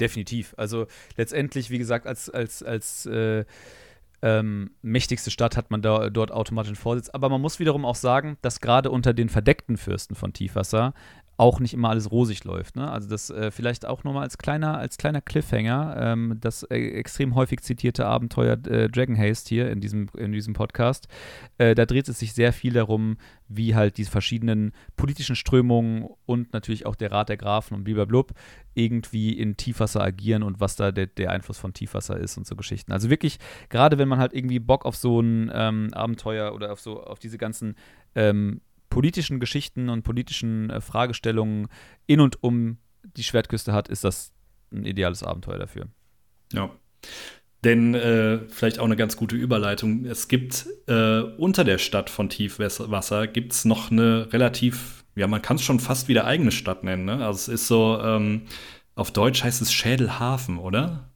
Definitiv. 0.00 0.54
Also 0.56 0.86
letztendlich, 1.16 1.70
wie 1.70 1.78
gesagt, 1.78 2.06
als, 2.06 2.30
als, 2.30 2.62
als 2.62 3.06
äh, 3.06 3.44
ähm, 4.22 4.70
mächtigste 4.82 5.30
Stadt 5.30 5.56
hat 5.56 5.70
man 5.70 5.82
da, 5.82 6.08
dort 6.08 6.30
automatisch 6.30 6.70
einen 6.70 6.76
Vorsitz. 6.76 7.10
Aber 7.10 7.28
man 7.28 7.40
muss 7.40 7.58
wiederum 7.58 7.84
auch 7.84 7.96
sagen, 7.96 8.38
dass 8.40 8.60
gerade 8.60 8.90
unter 8.90 9.12
den 9.12 9.28
verdeckten 9.28 9.76
Fürsten 9.76 10.14
von 10.14 10.32
Tiefwasser 10.32 10.94
auch 11.42 11.58
nicht 11.58 11.74
immer 11.74 11.90
alles 11.90 12.12
rosig 12.12 12.44
läuft. 12.44 12.76
Ne? 12.76 12.88
Also 12.88 13.08
das 13.08 13.28
äh, 13.30 13.50
vielleicht 13.50 13.84
auch 13.84 14.04
nochmal 14.04 14.22
als 14.22 14.38
kleiner, 14.38 14.78
als 14.78 14.96
kleiner 14.96 15.20
Cliffhanger, 15.20 15.96
ähm, 15.98 16.38
das 16.40 16.62
äh, 16.62 16.76
extrem 16.76 17.34
häufig 17.34 17.62
zitierte 17.62 18.06
Abenteuer 18.06 18.52
äh, 18.68 18.88
Dragon 18.88 19.18
Haste 19.18 19.48
hier 19.48 19.68
in 19.68 19.80
diesem, 19.80 20.08
in 20.16 20.30
diesem 20.30 20.54
Podcast. 20.54 21.08
Äh, 21.58 21.74
da 21.74 21.84
dreht 21.84 22.08
es 22.08 22.20
sich 22.20 22.32
sehr 22.32 22.52
viel 22.52 22.74
darum, 22.74 23.16
wie 23.48 23.74
halt 23.74 23.98
die 23.98 24.04
verschiedenen 24.04 24.70
politischen 24.94 25.34
Strömungen 25.34 26.08
und 26.26 26.52
natürlich 26.52 26.86
auch 26.86 26.94
der 26.94 27.10
Rat 27.10 27.28
der 27.28 27.38
Grafen 27.38 27.74
und 27.74 27.82
blub 27.82 28.30
irgendwie 28.74 29.32
in 29.36 29.56
Tiefwasser 29.56 30.00
agieren 30.00 30.44
und 30.44 30.60
was 30.60 30.76
da 30.76 30.92
der, 30.92 31.06
der 31.06 31.32
Einfluss 31.32 31.58
von 31.58 31.74
Tiefwasser 31.74 32.16
ist 32.18 32.38
und 32.38 32.46
so 32.46 32.54
Geschichten. 32.54 32.92
Also 32.92 33.10
wirklich, 33.10 33.40
gerade 33.68 33.98
wenn 33.98 34.08
man 34.08 34.20
halt 34.20 34.32
irgendwie 34.32 34.60
Bock 34.60 34.86
auf 34.86 34.94
so 34.94 35.20
ein 35.20 35.50
ähm, 35.52 35.88
Abenteuer 35.92 36.54
oder 36.54 36.72
auf 36.72 36.80
so 36.80 37.02
auf 37.02 37.18
diese 37.18 37.36
ganzen 37.36 37.74
ähm, 38.14 38.60
politischen 38.92 39.40
Geschichten 39.40 39.88
und 39.88 40.02
politischen 40.02 40.68
äh, 40.68 40.82
Fragestellungen 40.82 41.68
in 42.06 42.20
und 42.20 42.42
um 42.42 42.76
die 43.16 43.22
Schwertküste 43.22 43.72
hat, 43.72 43.88
ist 43.88 44.04
das 44.04 44.32
ein 44.70 44.84
ideales 44.84 45.22
Abenteuer 45.22 45.58
dafür. 45.58 45.86
Ja. 46.52 46.70
Denn 47.64 47.94
äh, 47.94 48.40
vielleicht 48.48 48.78
auch 48.78 48.84
eine 48.84 48.96
ganz 48.96 49.16
gute 49.16 49.34
Überleitung. 49.34 50.04
Es 50.04 50.28
gibt 50.28 50.66
äh, 50.88 51.20
unter 51.20 51.64
der 51.64 51.78
Stadt 51.78 52.10
von 52.10 52.28
Tiefwasser 52.28 53.26
gibt 53.28 53.52
es 53.54 53.64
noch 53.64 53.90
eine 53.90 54.30
relativ, 54.30 55.04
ja, 55.14 55.26
man 55.26 55.40
kann 55.40 55.56
es 55.56 55.62
schon 55.62 55.80
fast 55.80 56.08
wieder 56.08 56.26
eigene 56.26 56.52
Stadt 56.52 56.84
nennen. 56.84 57.06
Ne? 57.06 57.24
Also 57.24 57.38
es 57.38 57.48
ist 57.48 57.68
so, 57.68 57.98
ähm, 57.98 58.42
auf 58.94 59.10
Deutsch 59.10 59.42
heißt 59.42 59.62
es 59.62 59.72
Schädelhafen, 59.72 60.58
oder? 60.58 61.08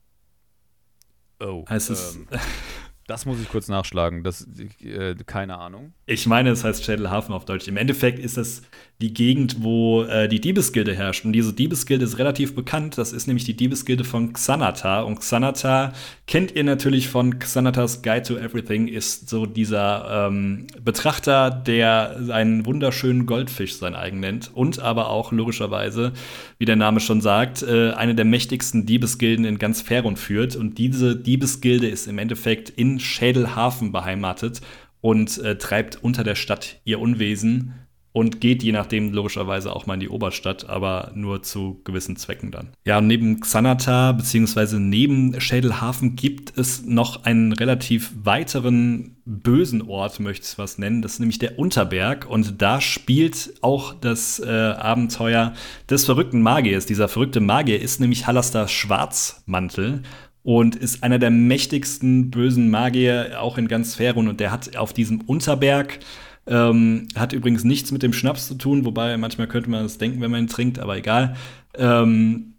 Oh. 1.41 1.67
Heißt 1.69 1.91
es. 1.91 2.19
Das 3.07 3.25
muss 3.25 3.41
ich 3.41 3.49
kurz 3.49 3.69
nachschlagen. 3.69 4.25
Das, 4.25 4.49
äh, 4.81 5.15
keine 5.27 5.59
Ahnung. 5.59 5.93
Ich 6.07 6.27
meine, 6.27 6.51
es 6.51 6.65
heißt 6.65 6.85
Schädelhafen 6.85 7.35
auf 7.35 7.45
Deutsch. 7.45 7.69
Im 7.69 7.77
Endeffekt 7.77 8.19
ist 8.19 8.37
es 8.37 8.63
die 9.01 9.15
Gegend, 9.15 9.63
wo 9.63 10.03
äh, 10.05 10.27
die 10.27 10.41
Diebesgilde 10.41 10.95
herrscht. 10.95 11.25
Und 11.25 11.33
diese 11.33 11.53
Diebesgilde 11.53 12.05
ist 12.05 12.19
relativ 12.19 12.55
bekannt. 12.55 12.99
Das 12.99 13.13
ist 13.13 13.27
nämlich 13.27 13.45
die 13.45 13.55
Diebesgilde 13.55 14.03
von 14.03 14.33
Xanata. 14.33 15.03
Und 15.03 15.21
Xanata 15.21 15.93
kennt 16.27 16.53
ihr 16.53 16.65
natürlich 16.65 17.09
von 17.09 17.39
Xanatas 17.39 18.03
Guide 18.03 18.23
to 18.23 18.37
Everything, 18.39 18.89
ist 18.89 19.29
so 19.29 19.47
dieser 19.47 20.29
ähm, 20.29 20.67
Betrachter, 20.83 21.51
der 21.51 22.19
einen 22.31 22.67
wunderschönen 22.67 23.27
Goldfisch 23.27 23.77
sein 23.77 23.95
eigen 23.95 24.19
nennt. 24.19 24.51
Und 24.53 24.81
aber 24.81 25.11
auch 25.11 25.31
logischerweise, 25.31 26.13
wie 26.59 26.65
der 26.65 26.77
Name 26.77 26.99
schon 26.99 27.21
sagt, 27.21 27.63
äh, 27.63 27.91
eine 27.91 28.17
der 28.17 28.25
mächtigsten 28.25 28.85
Diebesgilden 28.85 29.45
in 29.45 29.59
ganz 29.59 29.81
Ferun 29.81 30.17
führt. 30.17 30.57
Und 30.57 30.79
diese 30.79 31.15
Diebesgilde 31.15 31.87
ist 31.87 32.09
im 32.09 32.19
Endeffekt 32.19 32.71
in 32.71 32.96
Schädelhafen 33.01 33.93
beheimatet 33.93 34.61
und 35.01 35.39
äh, 35.39 35.57
treibt 35.57 36.03
unter 36.03 36.25
der 36.25 36.35
Stadt 36.35 36.81
ihr 36.85 37.01
Unwesen 37.01 37.75
und 38.17 38.41
geht 38.41 38.63
je 38.63 38.73
nachdem 38.73 39.13
logischerweise 39.13 39.77
auch 39.77 39.85
mal 39.85 39.93
in 39.93 40.01
die 40.01 40.09
Oberstadt, 40.09 40.71
aber 40.71 41.13
nur 41.15 41.43
zu 41.43 41.83
gewissen 41.85 42.17
Zwecken 42.17 42.51
dann. 42.51 42.71
Ja, 42.87 42.97
und 42.97 43.09
neben 43.09 43.41
Xanata 43.41 44.13
beziehungsweise 44.13 44.81
neben 44.81 45.39
Schädelhafen 45.39 46.17
gibt 46.17 46.57
es 46.57 46.83
noch 46.83 47.25
einen 47.25 47.53
relativ 47.53 48.13
weiteren 48.23 49.17
bösen 49.27 49.83
Ort, 49.83 50.19
möchte 50.19 50.47
ich 50.51 50.57
was 50.57 50.79
nennen. 50.79 51.03
Das 51.03 51.13
ist 51.13 51.21
nämlich 51.21 51.41
der 51.41 51.59
Unterberg 51.59 52.25
und 52.27 52.63
da 52.63 52.81
spielt 52.81 53.53
auch 53.61 53.93
das 53.93 54.39
äh, 54.39 54.49
Abenteuer 54.49 55.53
des 55.91 56.07
verrückten 56.07 56.41
Magiers. 56.41 56.87
Dieser 56.87 57.09
verrückte 57.09 57.41
Magier 57.41 57.83
ist 57.83 58.01
nämlich 58.01 58.27
Hallaster 58.27 58.67
Schwarzmantel 58.67 60.05
und 60.47 60.77
ist 60.77 61.03
einer 61.03 61.19
der 61.19 61.31
mächtigsten 61.33 62.31
bösen 62.31 62.71
Magier 62.71 63.39
auch 63.41 63.59
in 63.59 63.67
ganz 63.67 63.97
Ferun 63.97 64.29
und 64.29 64.39
der 64.39 64.53
hat 64.53 64.77
auf 64.77 64.93
diesem 64.93 65.23
Unterberg 65.23 65.99
ähm, 66.47 67.09
hat 67.17 67.33
übrigens 67.33 67.65
nichts 67.65 67.91
mit 67.91 68.05
dem 68.05 68.13
Schnaps 68.13 68.47
zu 68.47 68.55
tun, 68.55 68.85
wobei 68.85 69.17
manchmal 69.17 69.49
könnte 69.49 69.69
man 69.69 69.83
das 69.83 69.99
denken, 69.99 70.21
wenn 70.21 70.31
man 70.31 70.45
ihn 70.45 70.47
trinkt, 70.47 70.79
aber 70.79 70.97
egal. 70.97 71.35
Ähm, 71.75 72.55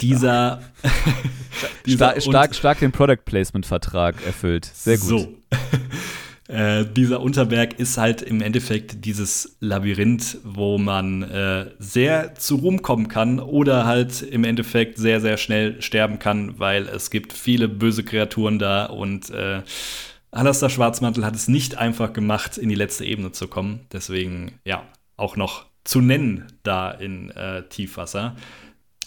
dieser, 0.00 0.62
dieser 1.86 2.20
stark, 2.20 2.22
stark, 2.22 2.54
stark 2.56 2.80
den 2.80 2.90
Product 2.90 3.24
Placement 3.24 3.66
Vertrag 3.66 4.16
erfüllt. 4.26 4.64
Sehr 4.64 4.98
gut. 4.98 5.08
So. 5.08 5.34
Äh, 6.52 6.84
dieser 6.84 7.20
Unterberg 7.20 7.78
ist 7.78 7.96
halt 7.96 8.20
im 8.20 8.42
Endeffekt 8.42 9.06
dieses 9.06 9.56
Labyrinth, 9.60 10.36
wo 10.44 10.76
man 10.76 11.22
äh, 11.22 11.70
sehr 11.78 12.34
zu 12.34 12.56
Ruhm 12.56 12.82
kommen 12.82 13.08
kann 13.08 13.40
oder 13.40 13.86
halt 13.86 14.20
im 14.20 14.44
Endeffekt 14.44 14.98
sehr, 14.98 15.22
sehr 15.22 15.38
schnell 15.38 15.80
sterben 15.80 16.18
kann, 16.18 16.58
weil 16.58 16.86
es 16.88 17.10
gibt 17.10 17.32
viele 17.32 17.68
böse 17.68 18.04
Kreaturen 18.04 18.58
da 18.58 18.84
und 18.84 19.30
äh, 19.30 19.62
Alastair 20.30 20.68
Schwarzmantel 20.68 21.24
hat 21.24 21.34
es 21.34 21.48
nicht 21.48 21.78
einfach 21.78 22.12
gemacht, 22.12 22.58
in 22.58 22.68
die 22.68 22.74
letzte 22.74 23.06
Ebene 23.06 23.32
zu 23.32 23.48
kommen. 23.48 23.80
Deswegen, 23.92 24.58
ja, 24.64 24.82
auch 25.16 25.36
noch 25.36 25.66
zu 25.84 26.00
nennen 26.00 26.46
da 26.62 26.90
in 26.90 27.30
äh, 27.30 27.62
Tiefwasser. 27.68 28.36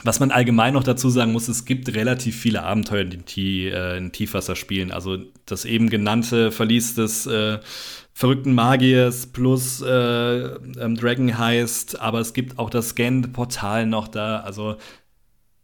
Was 0.05 0.19
man 0.19 0.29
allgemein 0.29 0.75
noch 0.75 0.83
dazu 0.83 1.09
sagen 1.09 1.31
muss, 1.31 1.47
es 1.47 1.65
gibt 1.65 1.95
relativ 1.95 2.39
viele 2.39 2.61
Abenteuer, 2.61 3.05
die 3.05 3.65
äh, 3.65 3.97
in 3.97 4.11
Tiefwasser 4.11 4.55
spielen. 4.55 4.91
Also 4.91 5.17
das 5.47 5.65
eben 5.65 5.89
genannte 5.89 6.51
Verlies 6.51 6.93
des 6.93 7.25
äh, 7.25 7.57
verrückten 8.13 8.53
Magiers 8.53 9.25
plus 9.25 9.81
äh, 9.81 9.87
ähm, 9.89 10.95
Dragon 10.95 11.35
heißt, 11.35 11.99
aber 11.99 12.19
es 12.19 12.35
gibt 12.35 12.59
auch 12.59 12.69
das 12.69 12.89
Scan-Portal 12.89 13.87
noch 13.87 14.07
da. 14.07 14.41
Also 14.41 14.75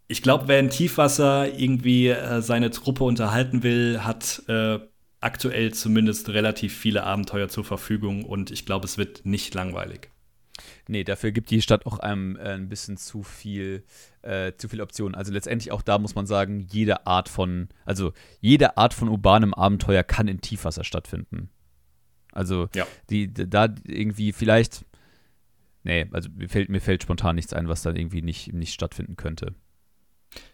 ich 0.07 0.23
glaube, 0.23 0.47
wer 0.47 0.59
in 0.59 0.71
Tiefwasser 0.71 1.59
irgendwie 1.59 2.07
äh, 2.07 2.41
seine 2.41 2.71
Truppe 2.71 3.03
unterhalten 3.03 3.61
will, 3.61 3.99
hat 4.03 4.41
äh, 4.47 4.79
aktuell 5.19 5.71
zumindest 5.71 6.29
relativ 6.29 6.75
viele 6.75 7.03
Abenteuer 7.03 7.47
zur 7.47 7.63
Verfügung 7.63 8.25
und 8.25 8.49
ich 8.49 8.65
glaube, 8.65 8.87
es 8.87 8.97
wird 8.97 9.23
nicht 9.23 9.53
langweilig. 9.53 10.09
Nee, 10.91 11.05
dafür 11.05 11.31
gibt 11.31 11.49
die 11.51 11.61
Stadt 11.61 11.85
auch 11.85 11.99
einem 11.99 12.35
äh, 12.35 12.49
ein 12.49 12.67
bisschen 12.67 12.97
zu 12.97 13.23
viel, 13.23 13.85
äh, 14.23 14.51
zu 14.57 14.67
viele 14.67 14.83
Optionen. 14.83 15.15
Also 15.15 15.31
letztendlich 15.31 15.71
auch 15.71 15.81
da 15.81 15.97
muss 15.97 16.15
man 16.15 16.27
sagen, 16.27 16.59
jede 16.59 17.07
Art 17.07 17.29
von, 17.29 17.69
also 17.85 18.11
jede 18.41 18.75
Art 18.75 18.93
von 18.93 19.07
urbanem 19.07 19.53
Abenteuer 19.53 20.03
kann 20.03 20.27
in 20.27 20.41
Tiefwasser 20.41 20.83
stattfinden. 20.83 21.49
Also 22.33 22.67
ja. 22.75 22.85
die, 23.09 23.33
da 23.33 23.73
irgendwie 23.87 24.33
vielleicht, 24.33 24.83
nee, 25.83 26.07
also 26.11 26.27
mir 26.35 26.49
fällt, 26.49 26.67
mir 26.67 26.81
fällt 26.81 27.03
spontan 27.03 27.37
nichts 27.37 27.53
ein, 27.53 27.69
was 27.69 27.83
dann 27.83 27.95
irgendwie 27.95 28.21
nicht, 28.21 28.51
nicht 28.51 28.73
stattfinden 28.73 29.15
könnte 29.15 29.55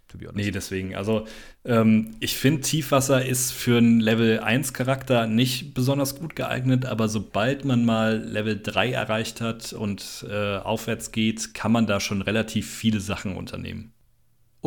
to 0.08 0.18
be 0.18 0.26
honest. 0.26 0.46
Nee, 0.46 0.52
deswegen. 0.52 0.96
Also, 0.96 1.28
ähm, 1.66 2.16
ich 2.20 2.38
finde, 2.38 2.62
Tiefwasser 2.62 3.26
ist 3.26 3.52
für 3.52 3.78
einen 3.78 4.00
Level 4.00 4.40
1 4.40 4.74
Charakter 4.74 5.28
nicht 5.28 5.74
besonders 5.74 6.20
gut 6.20 6.36
geeignet, 6.36 6.86
aber 6.86 7.10
sobald 7.10 7.66
man 7.66 7.86
mal 7.86 8.18
Level 8.18 8.60
3 8.62 8.92
erreicht 8.92 9.42
hat 9.42 9.74
und 9.74 10.26
äh, 10.30 10.58
aufwärts 10.58 11.12
geht, 11.12 11.54
kann 11.54 11.72
man 11.72 11.88
da 11.88 12.00
schon 12.00 12.22
relativ 12.22 12.70
viele 12.70 13.00
Sachen 13.00 13.36
unternehmen. 13.36 13.94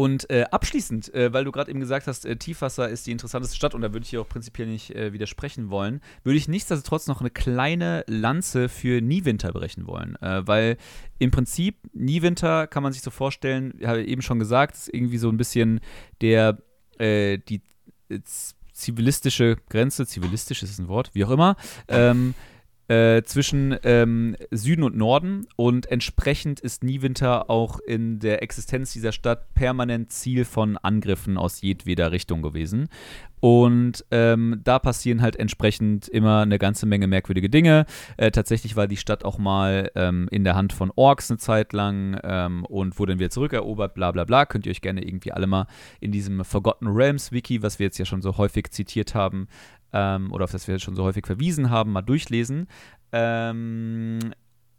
Und 0.00 0.30
äh, 0.30 0.46
abschließend, 0.50 1.12
äh, 1.12 1.30
weil 1.34 1.44
du 1.44 1.52
gerade 1.52 1.70
eben 1.70 1.78
gesagt 1.78 2.06
hast, 2.06 2.24
äh, 2.24 2.34
Tiefwasser 2.34 2.88
ist 2.88 3.06
die 3.06 3.12
interessanteste 3.12 3.54
Stadt 3.54 3.74
und 3.74 3.82
da 3.82 3.92
würde 3.92 4.04
ich 4.04 4.08
hier 4.08 4.22
auch 4.22 4.28
prinzipiell 4.30 4.66
nicht 4.66 4.94
äh, 4.96 5.12
widersprechen 5.12 5.68
wollen, 5.68 6.00
würde 6.22 6.38
ich 6.38 6.48
nichtsdestotrotz 6.48 7.06
noch 7.06 7.20
eine 7.20 7.28
kleine 7.28 8.02
Lanze 8.06 8.70
für 8.70 9.02
Niewinter 9.02 9.52
brechen 9.52 9.86
wollen. 9.86 10.16
Äh, 10.22 10.46
weil 10.46 10.78
im 11.18 11.30
Prinzip, 11.30 11.76
Niewinter 11.92 12.66
kann 12.66 12.82
man 12.82 12.94
sich 12.94 13.02
so 13.02 13.10
vorstellen, 13.10 13.78
habe 13.84 14.02
eben 14.02 14.22
schon 14.22 14.38
gesagt, 14.38 14.74
ist 14.74 14.88
irgendwie 14.88 15.18
so 15.18 15.28
ein 15.28 15.36
bisschen 15.36 15.80
der, 16.22 16.56
äh, 16.96 17.36
die 17.36 17.60
zivilistische 18.72 19.58
Grenze, 19.68 20.06
zivilistisch 20.06 20.62
ist 20.62 20.78
ein 20.78 20.88
Wort, 20.88 21.10
wie 21.12 21.26
auch 21.26 21.30
immer, 21.30 21.56
ähm, 21.88 22.32
äh, 22.90 23.22
zwischen 23.22 23.76
ähm, 23.84 24.36
Süden 24.50 24.82
und 24.82 24.96
Norden 24.96 25.46
und 25.54 25.86
entsprechend 25.92 26.58
ist 26.58 26.82
Niewinter 26.82 27.48
auch 27.48 27.78
in 27.78 28.18
der 28.18 28.42
Existenz 28.42 28.92
dieser 28.92 29.12
Stadt 29.12 29.54
permanent 29.54 30.10
Ziel 30.10 30.44
von 30.44 30.76
Angriffen 30.76 31.38
aus 31.38 31.60
jedweder 31.60 32.10
Richtung 32.10 32.42
gewesen. 32.42 32.88
Und 33.38 34.04
ähm, 34.10 34.60
da 34.64 34.78
passieren 34.78 35.22
halt 35.22 35.36
entsprechend 35.36 36.08
immer 36.08 36.40
eine 36.40 36.58
ganze 36.58 36.84
Menge 36.84 37.06
merkwürdige 37.06 37.48
Dinge. 37.48 37.86
Äh, 38.16 38.32
tatsächlich 38.32 38.76
war 38.76 38.86
die 38.86 38.98
Stadt 38.98 39.24
auch 39.24 39.38
mal 39.38 39.90
ähm, 39.94 40.28
in 40.30 40.44
der 40.44 40.56
Hand 40.56 40.72
von 40.72 40.92
Orks 40.94 41.30
eine 41.30 41.38
Zeit 41.38 41.72
lang 41.72 42.20
ähm, 42.22 42.64
und 42.66 42.98
wurde 42.98 43.12
dann 43.12 43.18
wieder 43.18 43.30
zurückerobert, 43.30 43.94
bla 43.94 44.10
bla 44.10 44.24
bla. 44.24 44.44
Könnt 44.46 44.66
ihr 44.66 44.70
euch 44.70 44.82
gerne 44.82 45.02
irgendwie 45.02 45.32
alle 45.32 45.46
mal 45.46 45.68
in 46.00 46.12
diesem 46.12 46.44
Forgotten 46.44 46.88
Realms 46.88 47.32
Wiki, 47.32 47.62
was 47.62 47.78
wir 47.78 47.86
jetzt 47.86 47.98
ja 47.98 48.04
schon 48.04 48.20
so 48.20 48.36
häufig 48.36 48.70
zitiert 48.72 49.14
haben, 49.14 49.46
ähm, 49.92 50.32
oder 50.32 50.44
auf 50.44 50.52
das 50.52 50.68
wir 50.68 50.78
schon 50.78 50.96
so 50.96 51.04
häufig 51.04 51.26
verwiesen 51.26 51.70
haben, 51.70 51.92
mal 51.92 52.02
durchlesen. 52.02 52.66
Ähm, 53.12 54.18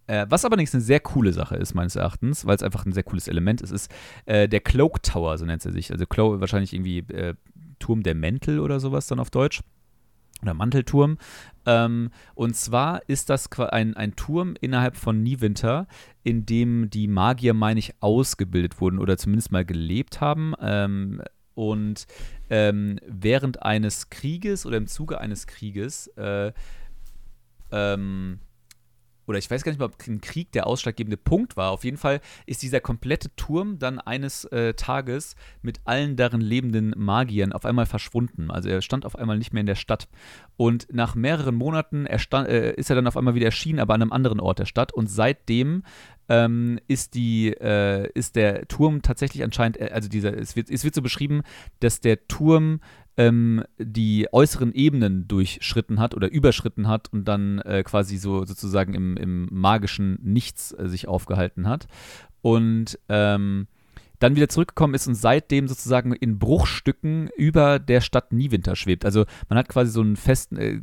äh, 0.08 0.26
was 0.30 0.46
aber 0.46 0.58
nicht 0.58 0.74
eine 0.74 0.82
sehr 0.82 1.00
coole 1.00 1.34
Sache 1.34 1.56
ist, 1.56 1.74
meines 1.74 1.96
Erachtens, 1.96 2.46
weil 2.46 2.56
es 2.56 2.64
einfach 2.64 2.86
ein 2.86 2.94
sehr 2.94 3.04
cooles 3.04 3.28
Element 3.28 3.62
ist, 3.62 3.72
ist 3.72 3.92
äh, 4.26 4.50
der 4.50 4.60
Cloak 4.60 5.04
Tower, 5.04 5.38
so 5.38 5.46
nennt 5.46 5.66
er 5.66 5.72
sich. 5.72 5.92
Also 5.92 6.06
Clo 6.06 6.40
wahrscheinlich 6.40 6.74
irgendwie 6.74 7.00
äh, 7.00 7.36
Turm 7.80 8.04
der 8.04 8.16
Mäntel 8.16 8.60
oder 8.60 8.80
sowas 8.80 9.08
dann 9.08 9.20
auf 9.20 9.30
Deutsch. 9.30 9.62
Oder 10.42 10.54
Mantelturm. 10.56 11.18
Ähm, 11.68 12.10
und 12.34 12.56
zwar 12.56 13.08
ist 13.08 13.30
das 13.30 13.52
ein, 13.52 13.96
ein 13.96 14.16
Turm 14.16 14.56
innerhalb 14.60 14.98
von 14.98 15.22
Niewinter, 15.22 15.88
in 16.24 16.48
dem 16.48 16.90
die 16.90 17.08
Magier, 17.08 17.54
meine 17.54 17.80
ich, 17.80 17.94
ausgebildet 18.02 18.82
wurden 18.82 18.98
oder 18.98 19.18
zumindest 19.18 19.52
mal 19.52 19.66
gelebt 19.66 20.20
haben. 20.20 20.56
Ähm, 20.60 21.22
und 21.56 22.08
ähm, 22.50 23.00
während 23.06 23.64
eines 23.64 24.10
Krieges 24.10 24.66
oder 24.66 24.78
im 24.78 24.88
Zuge 24.88 25.20
eines 25.20 25.48
Krieges 25.48 26.08
äh, 26.18 26.52
ähm, 27.72 28.40
oder 29.32 29.40
ich 29.40 29.50
weiß 29.50 29.64
gar 29.64 29.72
nicht 29.72 29.80
mal, 29.80 29.86
ob 29.86 29.96
ein 30.08 30.20
Krieg 30.20 30.52
der 30.52 30.68
ausschlaggebende 30.68 31.16
Punkt 31.16 31.56
war. 31.56 31.72
Auf 31.72 31.86
jeden 31.86 31.96
Fall 31.96 32.20
ist 32.46 32.62
dieser 32.62 32.82
komplette 32.82 33.34
Turm 33.38 33.80
dann 33.80 33.98
eines 33.98 34.44
äh, 34.46 34.74
Tages 34.74 35.36
mit 35.62 35.80
allen 35.86 36.18
darin 36.18 36.42
lebenden 36.42 36.94
Magiern 36.98 37.54
auf 37.54 37.66
einmal 37.66 37.86
verschwunden. 37.86 38.52
Also 38.52 38.68
er 38.68 38.82
stand 38.82 39.06
auf 39.06 39.16
einmal 39.16 39.38
nicht 39.38 39.54
mehr 39.54 39.62
in 39.62 39.68
der 39.68 39.76
Stadt. 39.76 40.10
Und 40.58 40.88
nach 40.92 41.16
mehreren 41.16 41.56
Monaten 41.56 42.06
er 42.06 42.20
stand, 42.20 42.50
äh, 42.50 42.74
ist 42.74 42.90
er 42.90 42.98
dann 42.98 43.08
auf 43.08 43.16
einmal 43.16 43.34
wieder 43.34 43.46
erschienen, 43.46 43.80
aber 43.80 43.94
an 43.94 44.02
einem 44.02 44.12
anderen 44.12 44.42
Ort 44.42 44.60
der 44.60 44.66
Stadt. 44.66 44.94
Und 44.94 45.08
seitdem 45.10 45.84
ähm, 46.28 46.80
ist, 46.88 47.14
die, 47.14 47.50
äh, 47.50 48.10
ist 48.14 48.36
der 48.36 48.68
Turm 48.68 49.02
tatsächlich 49.02 49.44
anscheinend, 49.44 49.80
äh, 49.80 49.92
also 49.94 50.10
dieser, 50.10 50.38
es 50.38 50.56
wird, 50.56 50.70
es 50.70 50.84
wird 50.84 50.94
so 50.94 51.02
beschrieben, 51.02 51.42
dass 51.80 52.02
der 52.02 52.28
Turm 52.28 52.82
ähm, 53.18 53.64
die 53.78 54.28
äußeren 54.32 54.74
Ebenen 54.74 55.28
durchschritten 55.28 56.00
hat 56.00 56.16
oder 56.16 56.32
überschritten 56.32 56.88
hat 56.88 57.12
und 57.12 57.26
dann 57.26 57.60
äh, 57.60 57.84
quasi 57.84 58.18
so 58.18 58.46
sozusagen 58.46 58.94
im, 58.94 59.18
im 59.18 59.48
magischen 59.52 60.20
Nichts 60.24 60.72
äh, 60.72 60.88
sich 60.88 61.08
aufgehalten 61.08 61.68
hat. 61.68 61.88
Und 62.42 62.98
ähm, 63.10 63.68
dann 64.22 64.36
wieder 64.36 64.48
zurückgekommen 64.50 64.94
ist 64.94 65.08
und 65.08 65.16
seitdem 65.16 65.68
sozusagen 65.68 66.14
in 66.14 66.38
Bruchstücken 66.38 67.30
über 67.36 67.80
der 67.80 68.02
Stadt 68.02 68.32
Niewinter 68.32 68.76
schwebt. 68.76 69.04
Also 69.04 69.26
man 69.50 69.58
hat 69.58 69.68
quasi 69.68 69.92
so 69.92 70.02
einen 70.02 70.16
festen, 70.16 70.58
äh, 70.58 70.80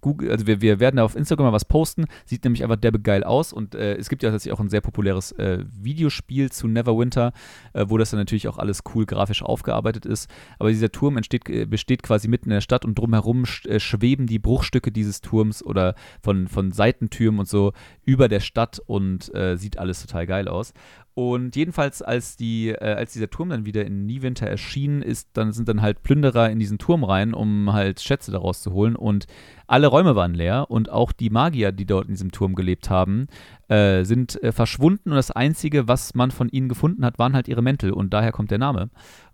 Google, 0.00 0.30
also 0.30 0.46
wir, 0.46 0.60
wir 0.60 0.78
werden 0.78 0.96
da 0.96 1.04
auf 1.04 1.16
Instagram 1.16 1.46
mal 1.46 1.52
was 1.52 1.64
posten, 1.64 2.04
sieht 2.26 2.44
nämlich 2.44 2.62
einfach 2.62 2.76
derbe 2.76 3.00
geil 3.00 3.24
aus 3.24 3.52
und 3.54 3.74
äh, 3.74 3.96
es 3.96 4.10
gibt 4.10 4.22
ja 4.22 4.30
tatsächlich 4.30 4.52
auch 4.52 4.60
ein 4.60 4.68
sehr 4.68 4.82
populäres 4.82 5.32
äh, 5.32 5.64
Videospiel 5.72 6.52
zu 6.52 6.68
Neverwinter, 6.68 7.32
äh, 7.72 7.86
wo 7.88 7.96
das 7.96 8.10
dann 8.10 8.20
natürlich 8.20 8.46
auch 8.46 8.58
alles 8.58 8.82
cool 8.94 9.06
grafisch 9.06 9.42
aufgearbeitet 9.42 10.04
ist. 10.04 10.28
Aber 10.58 10.68
dieser 10.68 10.92
Turm 10.92 11.16
entsteht, 11.16 11.48
äh, 11.48 11.64
besteht 11.64 12.02
quasi 12.02 12.28
mitten 12.28 12.50
in 12.50 12.54
der 12.54 12.60
Stadt 12.60 12.84
und 12.84 12.98
drumherum 12.98 13.46
sch 13.46 13.64
äh, 13.66 13.80
schweben 13.80 14.26
die 14.26 14.38
Bruchstücke 14.38 14.92
dieses 14.92 15.22
Turms 15.22 15.64
oder 15.64 15.94
von, 16.22 16.46
von 16.46 16.72
Seitentürmen 16.72 17.40
und 17.40 17.48
so 17.48 17.72
über 18.04 18.28
der 18.28 18.40
Stadt 18.40 18.80
und 18.84 19.32
sieht 19.54 19.78
alles 19.78 20.02
total 20.02 20.26
geil 20.26 20.48
aus. 20.48 20.72
Und 21.14 21.56
jedenfalls, 21.56 22.00
als, 22.00 22.36
die, 22.36 22.70
äh, 22.70 22.94
als 22.94 23.12
dieser 23.12 23.28
Turm 23.28 23.50
dann 23.50 23.66
wieder 23.66 23.84
in 23.84 24.06
Niewinter 24.06 24.46
erschien, 24.46 25.02
ist, 25.02 25.28
dann 25.34 25.52
sind 25.52 25.68
dann 25.68 25.82
halt 25.82 26.02
Plünderer 26.02 26.48
in 26.48 26.58
diesen 26.58 26.78
Turm 26.78 27.04
rein, 27.04 27.34
um 27.34 27.72
halt 27.72 28.00
Schätze 28.00 28.32
daraus 28.32 28.62
zu 28.62 28.72
holen. 28.72 28.96
Und 28.96 29.26
alle 29.66 29.88
Räume 29.88 30.16
waren 30.16 30.32
leer 30.34 30.70
und 30.70 30.90
auch 30.90 31.12
die 31.12 31.28
Magier, 31.28 31.70
die 31.70 31.84
dort 31.84 32.06
in 32.06 32.14
diesem 32.14 32.32
Turm 32.32 32.54
gelebt 32.54 32.88
haben, 32.88 33.26
äh, 33.68 34.04
sind 34.04 34.42
äh, 34.42 34.52
verschwunden. 34.52 35.10
Und 35.10 35.16
das 35.16 35.30
Einzige, 35.30 35.86
was 35.86 36.14
man 36.14 36.30
von 36.30 36.48
ihnen 36.48 36.70
gefunden 36.70 37.04
hat, 37.04 37.18
waren 37.18 37.34
halt 37.34 37.46
ihre 37.46 37.62
Mäntel. 37.62 37.92
Und 37.92 38.14
daher 38.14 38.32
kommt 38.32 38.50
der 38.50 38.58
Name. 38.58 38.88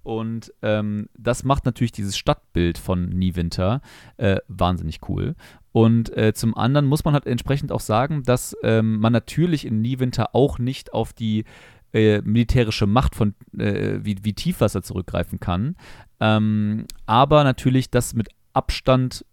Und 0.09 0.55
ähm, 0.63 1.11
das 1.19 1.45
macht 1.45 1.67
natürlich 1.67 1.93
dieses 1.93 2.17
Stadtbild 2.17 2.79
von 2.79 3.11
Niewinter 3.11 3.83
äh, 4.17 4.39
wahnsinnig 4.49 5.01
cool. 5.07 5.35
Und 5.71 6.17
äh, 6.17 6.33
zum 6.33 6.57
anderen 6.57 6.87
muss 6.87 7.05
man 7.05 7.13
halt 7.13 7.27
entsprechend 7.27 7.71
auch 7.73 7.81
sagen, 7.81 8.23
dass 8.23 8.57
ähm, 8.63 9.01
man 9.01 9.13
natürlich 9.13 9.67
in 9.67 9.83
Niewinter 9.83 10.35
auch 10.35 10.59
nicht 10.59 10.95
auf 10.95 11.13
die 11.13 11.45
äh, 11.93 12.23
militärische 12.23 12.87
Macht 12.87 13.17
von 13.17 13.35
äh, 13.59 13.99
wie, 14.01 14.17
wie 14.23 14.33
Tiefwasser 14.33 14.83
zurückgreifen 14.83 15.41
kann. 15.41 15.77
Ähm, 16.21 16.87
aber 17.05 17.45
natürlich 17.45 17.91
das 17.91 18.15
mit 18.15 18.31
Abstand 18.55 19.27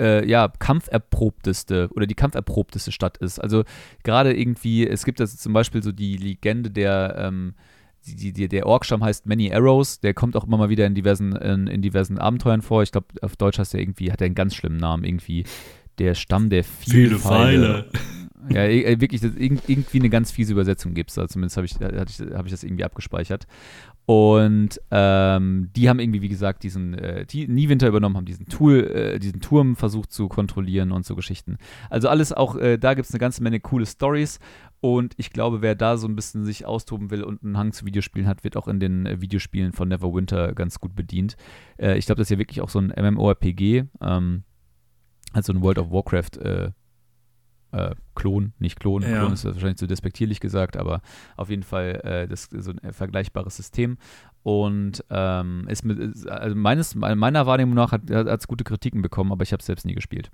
äh, 0.00 0.28
ja, 0.28 0.48
kampferprobteste 0.48 1.90
oder 1.94 2.08
die 2.08 2.16
kampferprobteste 2.16 2.90
Stadt 2.90 3.18
ist. 3.18 3.38
Also 3.38 3.62
gerade 4.02 4.36
irgendwie, 4.36 4.84
es 4.84 5.04
gibt 5.04 5.20
also 5.20 5.36
zum 5.36 5.52
Beispiel 5.52 5.84
so 5.84 5.92
die 5.92 6.16
Legende 6.16 6.72
der 6.72 7.14
ähm, 7.18 7.54
die, 8.06 8.32
die, 8.32 8.48
der 8.48 8.66
Orkstamm 8.66 9.04
heißt 9.04 9.26
Many 9.26 9.52
Arrows, 9.52 10.00
der 10.00 10.14
kommt 10.14 10.36
auch 10.36 10.46
immer 10.46 10.56
mal 10.56 10.68
wieder 10.68 10.86
in 10.86 10.94
diversen, 10.94 11.32
in, 11.36 11.66
in 11.66 11.82
diversen 11.82 12.18
Abenteuern 12.18 12.62
vor. 12.62 12.82
Ich 12.82 12.92
glaube, 12.92 13.08
auf 13.22 13.36
Deutsch 13.36 13.58
heißt 13.58 13.74
er 13.74 13.80
irgendwie, 13.80 14.12
hat 14.12 14.20
er 14.20 14.26
einen 14.26 14.34
ganz 14.34 14.54
schlimmen 14.54 14.78
Namen, 14.78 15.04
irgendwie 15.04 15.44
der 15.98 16.14
Stamm 16.14 16.50
der 16.50 16.64
viele, 16.64 17.08
viele 17.08 17.18
Pfeile. 17.18 17.88
Pfeile. 17.92 18.19
Ja, 18.48 19.00
wirklich, 19.00 19.22
irgendwie 19.22 19.98
eine 19.98 20.10
ganz 20.10 20.30
fiese 20.30 20.52
Übersetzung 20.52 20.94
gibt 20.94 21.10
es 21.10 21.16
da. 21.16 21.28
Zumindest 21.28 21.56
habe 21.56 21.66
ich, 21.66 21.80
ich, 21.80 22.34
hab 22.34 22.46
ich 22.46 22.52
das 22.52 22.64
irgendwie 22.64 22.84
abgespeichert. 22.84 23.46
Und 24.06 24.80
ähm, 24.90 25.70
die 25.76 25.88
haben 25.88 26.00
irgendwie, 26.00 26.20
wie 26.20 26.28
gesagt, 26.28 26.64
diesen 26.64 26.94
äh, 26.94 27.26
die 27.26 27.46
Niewinter 27.46 27.86
übernommen, 27.86 28.16
haben 28.16 28.24
diesen 28.24 28.46
Tool, 28.46 28.84
äh, 28.86 29.18
diesen 29.20 29.40
Turm 29.40 29.76
versucht 29.76 30.10
zu 30.10 30.28
kontrollieren 30.28 30.90
und 30.90 31.04
so 31.04 31.14
Geschichten. 31.14 31.58
Also 31.90 32.08
alles 32.08 32.32
auch, 32.32 32.56
äh, 32.56 32.76
da 32.76 32.94
gibt 32.94 33.06
es 33.06 33.14
eine 33.14 33.20
ganze 33.20 33.42
Menge 33.42 33.60
coole 33.60 33.86
Stories. 33.86 34.40
Und 34.80 35.14
ich 35.16 35.30
glaube, 35.30 35.62
wer 35.62 35.74
da 35.74 35.96
so 35.96 36.08
ein 36.08 36.16
bisschen 36.16 36.44
sich 36.44 36.66
austoben 36.66 37.10
will 37.10 37.22
und 37.22 37.44
einen 37.44 37.56
Hang 37.56 37.72
zu 37.72 37.84
Videospielen 37.84 38.26
hat, 38.26 38.42
wird 38.42 38.56
auch 38.56 38.66
in 38.66 38.80
den 38.80 39.06
äh, 39.06 39.20
Videospielen 39.20 39.72
von 39.72 39.88
Neverwinter 39.88 40.54
ganz 40.54 40.80
gut 40.80 40.96
bedient. 40.96 41.36
Äh, 41.76 41.96
ich 41.96 42.06
glaube, 42.06 42.18
das 42.18 42.26
ist 42.26 42.30
ja 42.30 42.38
wirklich 42.38 42.62
auch 42.62 42.70
so 42.70 42.80
ein 42.80 42.92
MMORPG, 42.96 43.84
ähm, 44.00 44.42
also 45.32 45.52
ein 45.52 45.62
World 45.62 45.78
of 45.78 45.90
Warcraft 45.92 46.38
äh, 46.40 46.70
äh, 47.72 47.94
Klon, 48.14 48.52
nicht 48.58 48.80
Klon. 48.80 49.02
Ja. 49.02 49.20
Klon 49.20 49.32
ist 49.32 49.44
wahrscheinlich 49.44 49.78
zu 49.78 49.86
despektierlich 49.86 50.40
gesagt, 50.40 50.76
aber 50.76 51.00
auf 51.36 51.50
jeden 51.50 51.62
Fall 51.62 52.00
äh, 52.04 52.28
das 52.28 52.48
so 52.50 52.72
ein 52.82 52.92
vergleichbares 52.92 53.56
System. 53.56 53.98
Und 54.42 55.04
ähm, 55.10 55.66
ist 55.68 55.84
mit, 55.84 56.26
also 56.26 56.56
meines, 56.56 56.94
meiner 56.94 57.46
Wahrnehmung 57.46 57.74
nach 57.74 57.92
hat 57.92 58.08
es 58.08 58.48
gute 58.48 58.64
Kritiken 58.64 59.02
bekommen, 59.02 59.32
aber 59.32 59.42
ich 59.42 59.52
habe 59.52 59.60
es 59.60 59.66
selbst 59.66 59.84
nie 59.84 59.94
gespielt. 59.94 60.30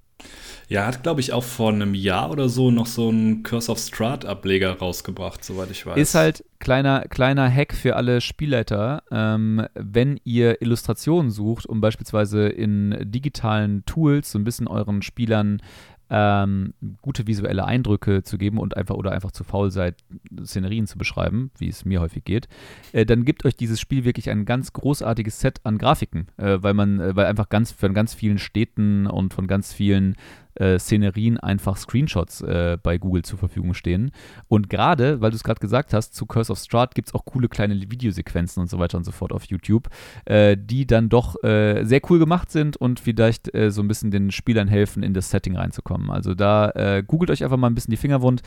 Ja, 0.69 0.87
hat, 0.87 1.03
glaube 1.03 1.21
ich, 1.21 1.33
auch 1.33 1.43
vor 1.43 1.73
einem 1.73 1.93
Jahr 1.93 2.31
oder 2.31 2.49
so 2.49 2.71
noch 2.71 2.87
so 2.87 3.09
einen 3.09 3.43
Curse 3.43 3.71
of 3.73 3.79
Strahd-Ableger 3.79 4.79
rausgebracht, 4.79 5.45
soweit 5.45 5.73
ich 5.73 5.85
weiß. 5.87 5.97
Ist 5.97 6.15
halt 6.15 6.45
kleiner, 6.61 7.03
kleiner 7.09 7.53
Hack 7.53 7.75
für 7.75 7.97
alle 7.97 8.21
Spielleiter. 8.21 9.03
Ähm, 9.11 9.67
wenn 9.75 10.21
ihr 10.23 10.63
Illustrationen 10.63 11.33
sucht, 11.33 11.67
um 11.67 11.81
beispielsweise 11.81 12.47
in 12.47 12.97
digitalen 13.11 13.85
Tools 13.87 14.31
so 14.31 14.39
ein 14.39 14.45
bisschen 14.45 14.69
euren 14.69 15.03
Spielern 15.03 15.61
ähm, 16.11 16.75
gute 17.03 17.27
visuelle 17.27 17.65
Eindrücke 17.65 18.23
zu 18.23 18.39
geben 18.39 18.59
und 18.59 18.77
einfach 18.77 18.95
oder 18.95 19.13
einfach 19.13 19.33
zu 19.33 19.45
faul 19.45 19.71
seid, 19.71 19.97
Szenerien 20.45 20.87
zu 20.87 20.99
beschreiben, 20.99 21.51
wie 21.59 21.69
es 21.69 21.85
mir 21.85 22.01
häufig 22.01 22.25
geht, 22.25 22.49
äh, 22.93 23.05
dann 23.05 23.25
gibt 23.25 23.45
euch 23.45 23.57
dieses 23.57 23.81
Spiel 23.81 24.05
wirklich 24.05 24.31
ein 24.31 24.45
ganz 24.45 24.73
großartiges 24.73 25.41
Set 25.41 25.61
an 25.65 25.79
Grafiken, 25.79 26.29
äh, 26.37 26.59
weil 26.61 26.75
man, 26.75 27.01
äh, 27.01 27.17
weil 27.17 27.27
einfach 27.27 27.49
ganz 27.49 27.73
von 27.73 27.95
ganz 27.95 28.15
vielen 28.15 28.39
Städten 28.39 29.07
und 29.07 29.35
von 29.35 29.47
ganz 29.47 29.73
vielen 29.73 30.17
äh, 30.57 30.79
Szenerien 30.79 31.39
einfach 31.39 31.77
Screenshots 31.77 32.43
äh, 32.43 32.79
bei 32.83 32.99
Google 32.99 33.23
zur 33.23 33.39
Verfügung 33.39 33.75
stehen. 33.75 34.11
Und 34.49 34.69
gerade, 34.69 35.21
weil 35.21 35.31
du 35.31 35.37
es 35.37 35.45
gerade 35.45 35.61
gesagt 35.61 35.93
hast, 35.93 36.15
zu 36.15 36.27
Curse 36.27 36.53
of 36.53 36.59
Strahd 36.59 36.95
gibt 36.95 37.09
es 37.09 37.15
auch 37.15 37.25
coole 37.25 37.49
kleine 37.49 37.75
Videosequenzen 37.75 38.61
und 38.61 38.69
so 38.69 38.79
weiter 38.79 38.99
und 38.99 39.05
so 39.05 39.13
fort 39.13 39.33
auf 39.33 39.45
YouTube, 39.45 39.89
äh, 40.25 40.57
die 40.59 40.87
dann 40.87 41.09
doch 41.09 41.43
äh, 41.43 41.85
sehr 41.85 42.01
cool 42.11 42.19
gemacht 42.19 42.51
sind 42.51 42.77
und 42.77 43.01
vielleicht 43.01 43.55
äh, 43.55 43.71
so 43.71 43.83
ein 43.83 43.89
bisschen 43.89 44.11
den 44.11 44.31
Spielern 44.31 44.69
helfen, 44.69 45.03
in 45.03 45.15
das 45.15 45.31
Setting 45.31 45.57
reinzukommen. 45.57 46.11
Also 46.11 46.35
da 46.35 46.71
äh, 46.71 47.03
googelt 47.07 47.31
euch 47.31 47.45
einfach 47.45 47.57
mal 47.57 47.69
ein 47.69 47.75
bisschen 47.75 47.91
die 47.91 47.97
Finger 47.97 48.23
wund. 48.23 48.43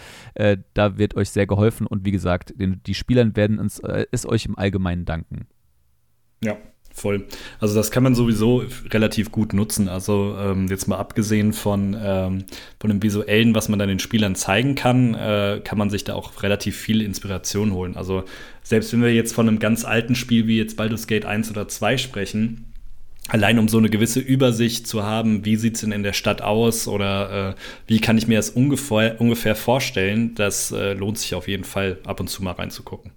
da 0.74 0.98
wird 0.98 1.16
euch 1.16 1.30
sehr 1.30 1.48
geholfen 1.48 1.86
und 1.88 2.06
wie 2.06 2.12
gesagt, 2.12 2.54
den, 2.60 2.82
die 2.86 2.94
Spielern 2.94 3.36
werden 3.36 3.60
uns, 3.60 3.80
es 4.12 4.26
euch 4.26 4.46
im 4.46 4.58
Allgemeinen 4.58 5.06
danken. 5.06 5.48
Ja, 6.44 6.58
Voll. 7.00 7.28
Also 7.62 7.76
das 7.76 7.92
kann 7.92 8.04
man 8.04 8.14
sowieso 8.14 8.66
relativ 8.92 9.32
gut 9.32 9.54
nutzen. 9.54 9.88
Also 9.88 10.36
ähm, 10.38 10.68
jetzt 10.68 10.90
mal 10.90 10.98
abgesehen 10.98 11.54
von, 11.54 11.96
ähm, 11.98 12.44
von 12.78 12.90
dem 12.90 13.02
Visuellen, 13.02 13.56
was 13.56 13.70
man 13.70 13.80
dann 13.80 13.88
den 13.88 14.00
Spielern 14.00 14.36
zeigen 14.36 14.76
kann, 14.76 15.14
äh, 15.14 15.62
kann 15.64 15.78
man 15.78 15.90
sich 15.90 16.04
da 16.04 16.14
auch 16.16 16.44
relativ 16.44 16.76
viel 16.76 17.02
Inspiration 17.02 17.72
holen. 17.72 17.96
Also 17.96 18.26
selbst 18.64 18.92
wenn 18.92 19.02
wir 19.02 19.14
jetzt 19.14 19.34
von 19.34 19.48
einem 19.48 19.60
ganz 19.60 19.86
alten 19.86 20.14
Spiel 20.14 20.48
wie 20.48 20.58
jetzt 20.58 20.76
Baldur's 20.76 21.08
Gate 21.08 21.24
1 21.24 21.50
oder 21.50 21.70
2 21.70 21.98
sprechen, 21.98 22.74
allein 23.30 23.60
um 23.60 23.70
so 23.70 23.78
eine 23.78 23.90
gewisse 23.90 24.20
Übersicht 24.20 24.86
zu 24.86 25.04
haben, 25.04 25.46
wie 25.46 25.56
sieht 25.56 25.76
es 25.76 25.82
denn 25.82 25.94
in 25.94 26.04
der 26.04 26.12
Stadt 26.12 26.42
aus 26.42 26.90
oder 26.90 27.52
äh, 27.52 27.56
wie 27.88 28.02
kann 28.02 28.18
ich 28.18 28.28
mir 28.28 28.40
das 28.40 28.50
ungefähr, 28.50 29.22
ungefähr 29.22 29.56
vorstellen, 29.56 30.36
das 30.36 30.74
äh, 30.74 30.92
lohnt 30.92 31.18
sich 31.18 31.34
auf 31.34 31.48
jeden 31.48 31.64
Fall 31.64 32.00
ab 32.04 32.20
und 32.20 32.28
zu 32.28 32.44
mal 32.44 32.52
reinzugucken. 32.52 33.14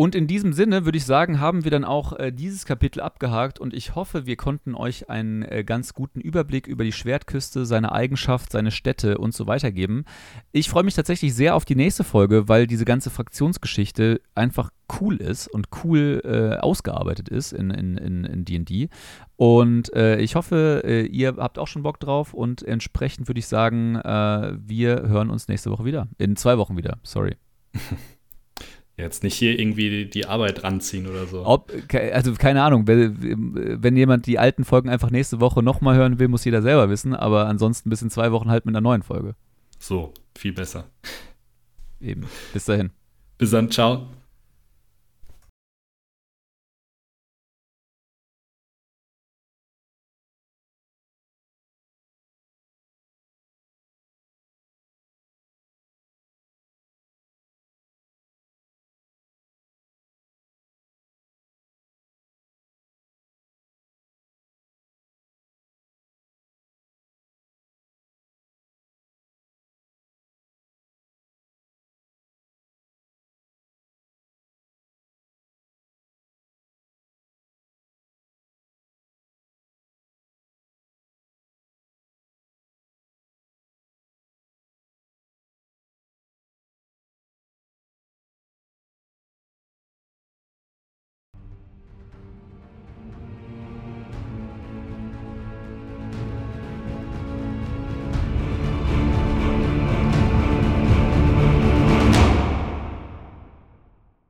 Und 0.00 0.14
in 0.14 0.28
diesem 0.28 0.52
Sinne 0.52 0.84
würde 0.84 0.96
ich 0.96 1.04
sagen, 1.04 1.40
haben 1.40 1.64
wir 1.64 1.72
dann 1.72 1.84
auch 1.84 2.12
äh, 2.12 2.30
dieses 2.30 2.64
Kapitel 2.64 3.00
abgehakt 3.00 3.58
und 3.58 3.74
ich 3.74 3.96
hoffe, 3.96 4.26
wir 4.26 4.36
konnten 4.36 4.76
euch 4.76 5.10
einen 5.10 5.42
äh, 5.42 5.64
ganz 5.64 5.92
guten 5.92 6.20
Überblick 6.20 6.68
über 6.68 6.84
die 6.84 6.92
Schwertküste, 6.92 7.66
seine 7.66 7.90
Eigenschaft, 7.90 8.52
seine 8.52 8.70
Städte 8.70 9.18
und 9.18 9.34
so 9.34 9.48
weiter 9.48 9.72
geben. 9.72 10.04
Ich 10.52 10.68
freue 10.70 10.84
mich 10.84 10.94
tatsächlich 10.94 11.34
sehr 11.34 11.56
auf 11.56 11.64
die 11.64 11.74
nächste 11.74 12.04
Folge, 12.04 12.48
weil 12.48 12.68
diese 12.68 12.84
ganze 12.84 13.10
Fraktionsgeschichte 13.10 14.20
einfach 14.36 14.70
cool 15.00 15.16
ist 15.16 15.48
und 15.48 15.66
cool 15.82 16.22
äh, 16.24 16.60
ausgearbeitet 16.60 17.28
ist 17.28 17.52
in 17.52 17.70
D&D. 17.70 17.82
In, 17.82 17.96
in, 17.98 18.24
in 18.24 18.88
und 19.34 19.92
äh, 19.94 20.20
ich 20.20 20.36
hoffe, 20.36 20.82
äh, 20.84 21.06
ihr 21.06 21.34
habt 21.38 21.58
auch 21.58 21.66
schon 21.66 21.82
Bock 21.82 21.98
drauf 21.98 22.34
und 22.34 22.62
entsprechend 22.62 23.26
würde 23.26 23.40
ich 23.40 23.48
sagen, 23.48 23.96
äh, 23.96 24.52
wir 24.60 25.08
hören 25.08 25.30
uns 25.30 25.48
nächste 25.48 25.72
Woche 25.72 25.84
wieder. 25.84 26.06
In 26.18 26.36
zwei 26.36 26.56
Wochen 26.56 26.76
wieder, 26.76 26.98
sorry. 27.02 27.34
Jetzt 28.98 29.22
nicht 29.22 29.36
hier 29.36 29.56
irgendwie 29.58 30.06
die 30.06 30.26
Arbeit 30.26 30.64
ranziehen 30.64 31.06
oder 31.06 31.24
so. 31.26 31.46
Ob, 31.46 31.72
also 32.12 32.34
keine 32.34 32.64
Ahnung, 32.64 32.88
wenn 32.88 33.96
jemand 33.96 34.26
die 34.26 34.40
alten 34.40 34.64
Folgen 34.64 34.88
einfach 34.88 35.10
nächste 35.10 35.38
Woche 35.38 35.62
nochmal 35.62 35.96
hören 35.96 36.18
will, 36.18 36.26
muss 36.26 36.44
jeder 36.44 36.62
selber 36.62 36.90
wissen, 36.90 37.14
aber 37.14 37.46
ansonsten 37.46 37.90
bis 37.90 38.02
in 38.02 38.10
zwei 38.10 38.32
Wochen 38.32 38.50
halt 38.50 38.66
mit 38.66 38.74
einer 38.74 38.80
neuen 38.80 39.04
Folge. 39.04 39.36
So, 39.78 40.12
viel 40.36 40.52
besser. 40.52 40.90
Eben. 42.00 42.26
Bis 42.52 42.64
dahin. 42.64 42.90
Bis 43.38 43.52
dann, 43.52 43.70
ciao. 43.70 44.08